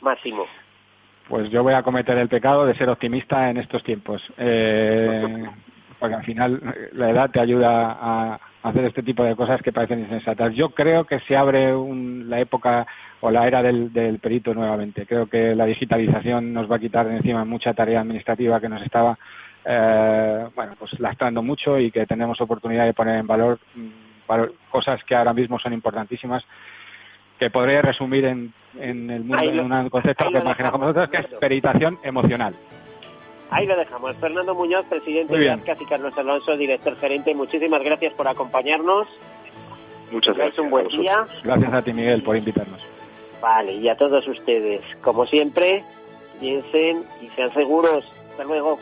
máximo. 0.00 0.46
Pues 1.28 1.50
yo 1.50 1.62
voy 1.62 1.74
a 1.74 1.82
cometer 1.82 2.18
el 2.18 2.28
pecado 2.28 2.66
de 2.66 2.74
ser 2.74 2.90
optimista 2.90 3.48
en 3.48 3.58
estos 3.58 3.82
tiempos. 3.84 4.20
Eh, 4.36 5.46
porque 6.02 6.16
al 6.16 6.24
final 6.24 6.60
la 6.94 7.10
edad 7.10 7.30
te 7.30 7.38
ayuda 7.38 7.96
a 8.00 8.40
hacer 8.64 8.86
este 8.86 9.04
tipo 9.04 9.22
de 9.22 9.36
cosas 9.36 9.62
que 9.62 9.70
parecen 9.70 10.00
insensatas. 10.00 10.52
Yo 10.52 10.70
creo 10.70 11.04
que 11.04 11.20
se 11.20 11.36
abre 11.36 11.72
la 12.26 12.40
época 12.40 12.88
o 13.20 13.30
la 13.30 13.46
era 13.46 13.62
del, 13.62 14.18
perito 14.20 14.52
nuevamente. 14.52 15.06
Creo 15.06 15.28
que 15.28 15.54
la 15.54 15.64
digitalización 15.64 16.52
nos 16.52 16.68
va 16.68 16.74
a 16.74 16.80
quitar 16.80 17.06
de 17.06 17.18
encima 17.18 17.44
mucha 17.44 17.72
tarea 17.72 18.00
administrativa 18.00 18.60
que 18.60 18.68
nos 18.68 18.82
estaba 18.82 19.16
eh, 19.64 20.48
bueno, 20.56 20.72
pues 20.76 20.98
lastrando 20.98 21.40
mucho 21.40 21.78
y 21.78 21.92
que 21.92 22.04
tenemos 22.04 22.40
oportunidad 22.40 22.84
de 22.84 22.94
poner 22.94 23.20
en 23.20 23.26
valor, 23.28 23.60
mm, 23.76 24.26
valor 24.26 24.54
cosas 24.70 25.00
que 25.04 25.14
ahora 25.14 25.32
mismo 25.32 25.60
son 25.60 25.72
importantísimas 25.72 26.42
que 27.38 27.48
podría 27.48 27.80
resumir 27.80 28.24
en, 28.24 28.52
en 28.76 29.08
el 29.08 29.22
mundo 29.22 29.44
en 29.44 29.70
un 29.70 29.88
concepto 29.88 30.28
que 30.32 30.38
imaginamos 30.38 30.80
nosotros 30.80 31.10
que 31.10 31.18
es 31.18 31.26
peritación 31.38 31.96
emocional. 32.02 32.56
Ahí 33.52 33.66
lo 33.66 33.76
dejamos. 33.76 34.16
Fernando 34.16 34.54
Muñoz, 34.54 34.86
presidente 34.86 35.36
de 35.36 35.50
ASCAS 35.50 35.78
y 35.82 35.84
Carlos 35.84 36.16
Alonso, 36.16 36.56
director 36.56 36.96
gerente. 36.96 37.34
Muchísimas 37.34 37.82
gracias 37.82 38.14
por 38.14 38.26
acompañarnos. 38.26 39.06
Muchas 40.10 40.34
gracias. 40.34 40.58
un 40.58 40.70
buen 40.70 40.88
día. 40.88 41.26
Gracias 41.44 41.72
a 41.72 41.82
ti, 41.82 41.92
Miguel, 41.92 42.22
por 42.22 42.34
invitarnos. 42.34 42.80
Vale, 43.42 43.74
y 43.74 43.88
a 43.90 43.96
todos 43.96 44.26
ustedes, 44.26 44.80
como 45.02 45.26
siempre, 45.26 45.84
piensen 46.40 47.04
y 47.20 47.28
sean 47.36 47.52
seguros. 47.52 48.10
Hasta 48.30 48.44
luego. 48.44 48.78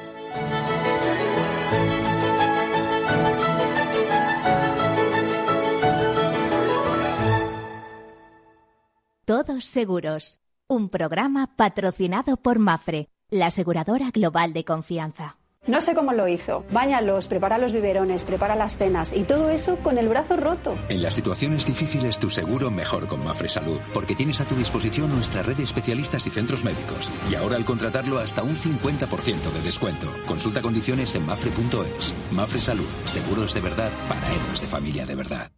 Todos 9.24 9.64
Seguros, 9.64 10.40
un 10.68 10.90
programa 10.90 11.56
patrocinado 11.56 12.36
por 12.36 12.58
Mafre, 12.58 13.08
la 13.30 13.46
aseguradora 13.46 14.10
global 14.10 14.52
de 14.52 14.64
confianza. 14.64 15.36
No 15.66 15.82
sé 15.82 15.94
cómo 15.94 16.14
lo 16.14 16.26
hizo. 16.26 16.64
Báñalos, 16.70 17.28
prepara 17.28 17.58
los 17.58 17.74
biberones, 17.74 18.24
prepara 18.24 18.56
las 18.56 18.78
cenas 18.78 19.12
y 19.12 19.24
todo 19.24 19.50
eso 19.50 19.76
con 19.80 19.98
el 19.98 20.08
brazo 20.08 20.36
roto. 20.36 20.74
En 20.88 21.02
las 21.02 21.12
situaciones 21.12 21.66
difíciles 21.66 22.18
tu 22.18 22.30
seguro 22.30 22.70
mejor 22.70 23.06
con 23.06 23.22
Mafre 23.22 23.48
Salud, 23.48 23.78
porque 23.92 24.14
tienes 24.14 24.40
a 24.40 24.46
tu 24.46 24.54
disposición 24.54 25.10
nuestra 25.14 25.42
red 25.42 25.56
de 25.56 25.64
especialistas 25.64 26.26
y 26.26 26.30
centros 26.30 26.64
médicos. 26.64 27.12
Y 27.30 27.34
ahora 27.34 27.56
al 27.56 27.66
contratarlo 27.66 28.18
hasta 28.18 28.42
un 28.42 28.56
50% 28.56 29.52
de 29.52 29.60
descuento. 29.60 30.10
Consulta 30.26 30.62
condiciones 30.62 31.14
en 31.14 31.26
mafre.es. 31.26 32.14
Mafre 32.32 32.60
Salud, 32.60 32.88
seguros 33.04 33.52
de 33.52 33.60
verdad 33.60 33.92
para 34.08 34.32
héroes 34.32 34.62
de 34.62 34.66
familia 34.66 35.04
de 35.04 35.14
verdad. 35.14 35.52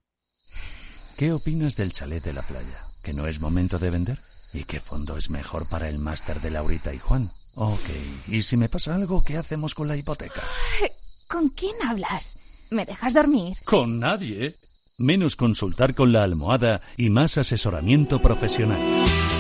¿Qué 1.16 1.32
opinas 1.32 1.76
del 1.76 1.92
chalet 1.92 2.24
de 2.24 2.32
la 2.32 2.42
playa? 2.42 2.86
¿Que 3.04 3.12
no 3.12 3.28
es 3.28 3.40
momento 3.40 3.78
de 3.78 3.90
vender? 3.90 4.18
¿Y 4.52 4.64
qué 4.64 4.80
fondo 4.80 5.16
es 5.16 5.30
mejor 5.30 5.68
para 5.68 5.88
el 5.88 5.98
máster 5.98 6.40
de 6.40 6.50
Laurita 6.50 6.92
y 6.92 6.98
Juan? 6.98 7.30
Ok, 7.55 7.88
¿y 8.28 8.42
si 8.42 8.57
me 8.57 8.68
pasa 8.68 8.94
algo, 8.94 9.22
qué 9.22 9.36
hacemos 9.36 9.74
con 9.74 9.88
la 9.88 9.96
hipoteca? 9.96 10.42
¿Con 11.28 11.48
quién 11.50 11.74
hablas? 11.86 12.38
¿Me 12.70 12.86
dejas 12.86 13.14
dormir? 13.14 13.59
Con 13.64 13.98
nadie. 13.98 14.57
Menos 14.98 15.36
consultar 15.36 15.94
con 15.94 16.12
la 16.12 16.22
almohada 16.22 16.80
y 16.96 17.11
más 17.11 17.36
asesoramiento 17.38 18.20
profesional. 18.20 18.80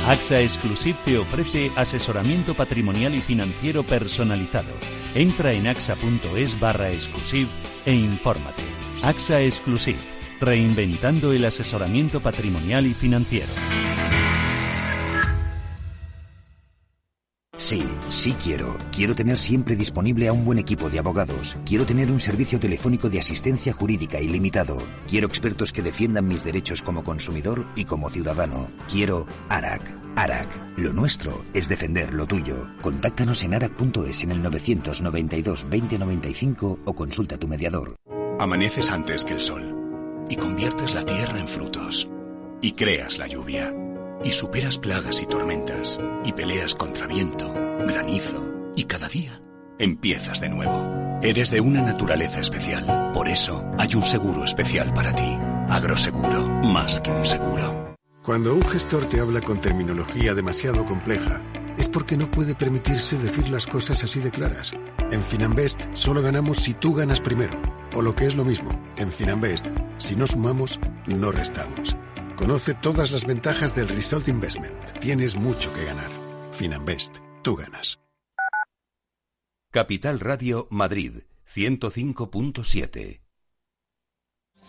AXA 0.06 0.40
Exclusive 0.40 0.98
te 1.04 1.18
ofrece 1.18 1.70
asesoramiento 1.76 2.54
patrimonial 2.54 3.14
y 3.14 3.20
financiero 3.20 3.84
personalizado. 3.84 4.72
Entra 5.14 5.52
en 5.52 5.68
axa.es 5.68 6.58
barra 6.58 6.90
exclusive 6.90 7.48
e 7.86 7.94
infórmate. 7.94 8.62
AXA 9.02 9.42
Exclusive, 9.42 10.00
reinventando 10.40 11.32
el 11.32 11.44
asesoramiento 11.44 12.20
patrimonial 12.20 12.86
y 12.86 12.94
financiero. 12.94 13.52
Sí, 18.22 18.36
quiero. 18.40 18.78
Quiero 18.92 19.16
tener 19.16 19.36
siempre 19.36 19.74
disponible 19.74 20.28
a 20.28 20.32
un 20.32 20.44
buen 20.44 20.56
equipo 20.56 20.88
de 20.88 21.00
abogados. 21.00 21.56
Quiero 21.66 21.84
tener 21.84 22.08
un 22.12 22.20
servicio 22.20 22.60
telefónico 22.60 23.10
de 23.10 23.18
asistencia 23.18 23.72
jurídica 23.72 24.20
ilimitado. 24.20 24.78
Quiero 25.08 25.26
expertos 25.26 25.72
que 25.72 25.82
defiendan 25.82 26.28
mis 26.28 26.44
derechos 26.44 26.82
como 26.82 27.02
consumidor 27.02 27.66
y 27.74 27.84
como 27.84 28.10
ciudadano. 28.10 28.70
Quiero 28.88 29.26
ARAC. 29.48 29.92
ARAC. 30.14 30.78
Lo 30.78 30.92
nuestro 30.92 31.44
es 31.52 31.68
defender 31.68 32.14
lo 32.14 32.28
tuyo. 32.28 32.68
Contáctanos 32.80 33.42
en 33.42 33.54
arac.es 33.54 34.22
en 34.22 34.30
el 34.30 34.40
992 34.40 35.66
2095 35.68 36.78
o 36.84 36.94
consulta 36.94 37.34
a 37.34 37.38
tu 37.38 37.48
mediador. 37.48 37.96
Amaneces 38.38 38.92
antes 38.92 39.24
que 39.24 39.34
el 39.34 39.40
sol 39.40 39.74
y 40.30 40.36
conviertes 40.36 40.94
la 40.94 41.04
tierra 41.04 41.40
en 41.40 41.48
frutos 41.48 42.08
y 42.60 42.74
creas 42.74 43.18
la 43.18 43.26
lluvia 43.26 43.74
y 44.24 44.32
superas 44.32 44.78
plagas 44.78 45.22
y 45.22 45.26
tormentas 45.26 46.00
y 46.24 46.32
peleas 46.32 46.74
contra 46.74 47.06
viento, 47.06 47.52
granizo 47.86 48.72
y 48.76 48.84
cada 48.84 49.08
día 49.08 49.40
empiezas 49.78 50.40
de 50.40 50.48
nuevo. 50.48 51.20
Eres 51.22 51.50
de 51.50 51.60
una 51.60 51.82
naturaleza 51.82 52.40
especial, 52.40 53.12
por 53.12 53.28
eso 53.28 53.64
hay 53.78 53.94
un 53.94 54.02
seguro 54.02 54.44
especial 54.44 54.92
para 54.92 55.14
ti. 55.14 55.38
Agroseguro, 55.68 56.46
más 56.62 57.00
que 57.00 57.10
un 57.10 57.24
seguro. 57.24 57.94
Cuando 58.22 58.54
un 58.54 58.64
gestor 58.68 59.06
te 59.06 59.20
habla 59.20 59.40
con 59.40 59.60
terminología 59.60 60.34
demasiado 60.34 60.84
compleja, 60.84 61.42
es 61.76 61.88
porque 61.88 62.16
no 62.16 62.30
puede 62.30 62.54
permitirse 62.54 63.16
decir 63.18 63.48
las 63.48 63.66
cosas 63.66 64.04
así 64.04 64.20
de 64.20 64.30
claras. 64.30 64.72
En 65.10 65.22
Finanbest 65.22 65.80
solo 65.94 66.22
ganamos 66.22 66.58
si 66.58 66.74
tú 66.74 66.94
ganas 66.94 67.20
primero. 67.20 67.60
O 67.94 68.02
lo 68.02 68.14
que 68.14 68.26
es 68.26 68.36
lo 68.36 68.44
mismo, 68.44 68.70
en 68.96 69.10
Finanbest, 69.10 69.66
si 69.98 70.16
no 70.16 70.26
sumamos, 70.26 70.78
no 71.06 71.32
restamos. 71.32 71.96
Conoce 72.36 72.74
todas 72.74 73.10
las 73.12 73.26
ventajas 73.26 73.74
del 73.74 73.88
Result 73.88 74.28
Investment. 74.28 74.98
Tienes 75.00 75.34
mucho 75.34 75.72
que 75.74 75.84
ganar. 75.84 76.10
Finanbest, 76.52 77.18
tú 77.42 77.56
ganas. 77.56 77.98
Capital 79.70 80.20
Radio 80.20 80.68
Madrid 80.70 81.22
105.7 81.54 83.21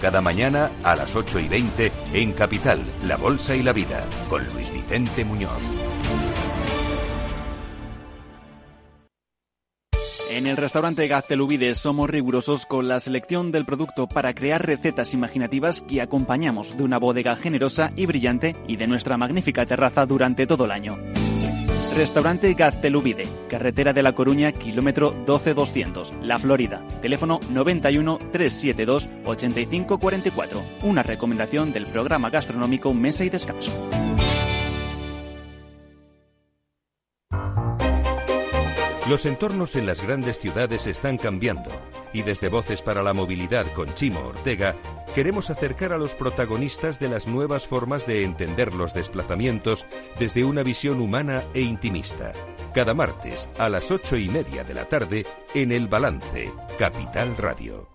cada 0.00 0.20
mañana 0.20 0.70
a 0.82 0.96
las 0.96 1.14
8 1.14 1.38
y 1.40 1.48
20 1.48 1.92
en 2.14 2.32
Capital, 2.32 2.82
La 3.04 3.16
Bolsa 3.16 3.54
y 3.54 3.62
la 3.62 3.72
Vida, 3.72 4.04
con 4.28 4.44
Luis 4.52 4.72
Vicente 4.72 5.24
Muñoz. 5.24 5.62
En 10.30 10.46
el 10.46 10.56
restaurante 10.56 11.06
Gaztelubides 11.06 11.78
somos 11.78 12.08
rigurosos 12.08 12.64
con 12.64 12.88
la 12.88 12.98
selección 13.00 13.52
del 13.52 13.66
producto 13.66 14.06
para 14.06 14.32
crear 14.32 14.64
recetas 14.64 15.12
imaginativas 15.12 15.82
que 15.82 16.00
acompañamos 16.00 16.78
de 16.78 16.84
una 16.84 16.98
bodega 16.98 17.36
generosa 17.36 17.92
y 17.94 18.06
brillante 18.06 18.56
y 18.66 18.76
de 18.76 18.86
nuestra 18.86 19.18
magnífica 19.18 19.66
terraza 19.66 20.06
durante 20.06 20.46
todo 20.46 20.64
el 20.64 20.70
año. 20.70 20.96
Restaurante 21.96 22.54
Gaztelubide, 22.54 23.24
carretera 23.48 23.92
de 23.92 24.02
La 24.02 24.12
Coruña, 24.12 24.52
kilómetro 24.52 25.14
12200, 25.26 26.12
La 26.22 26.38
Florida. 26.38 26.82
Teléfono 27.02 27.40
91 27.50 28.18
372 28.32 29.08
8544. 29.24 30.62
Una 30.82 31.02
recomendación 31.02 31.72
del 31.72 31.86
programa 31.86 32.30
gastronómico 32.30 32.94
Mesa 32.94 33.24
y 33.24 33.30
Descanso. 33.30 33.72
Los 39.10 39.26
entornos 39.26 39.74
en 39.74 39.86
las 39.86 40.00
grandes 40.00 40.38
ciudades 40.38 40.86
están 40.86 41.18
cambiando 41.18 41.72
y 42.12 42.22
desde 42.22 42.48
Voces 42.48 42.80
para 42.80 43.02
la 43.02 43.12
Movilidad 43.12 43.66
con 43.72 43.92
Chimo 43.94 44.20
Ortega 44.20 44.76
queremos 45.16 45.50
acercar 45.50 45.92
a 45.92 45.98
los 45.98 46.14
protagonistas 46.14 47.00
de 47.00 47.08
las 47.08 47.26
nuevas 47.26 47.66
formas 47.66 48.06
de 48.06 48.22
entender 48.22 48.72
los 48.72 48.94
desplazamientos 48.94 49.84
desde 50.20 50.44
una 50.44 50.62
visión 50.62 51.00
humana 51.00 51.42
e 51.54 51.62
intimista. 51.62 52.34
Cada 52.72 52.94
martes 52.94 53.48
a 53.58 53.68
las 53.68 53.90
ocho 53.90 54.16
y 54.16 54.28
media 54.28 54.62
de 54.62 54.74
la 54.74 54.84
tarde 54.84 55.26
en 55.56 55.72
El 55.72 55.88
Balance, 55.88 56.52
Capital 56.78 57.36
Radio. 57.36 57.89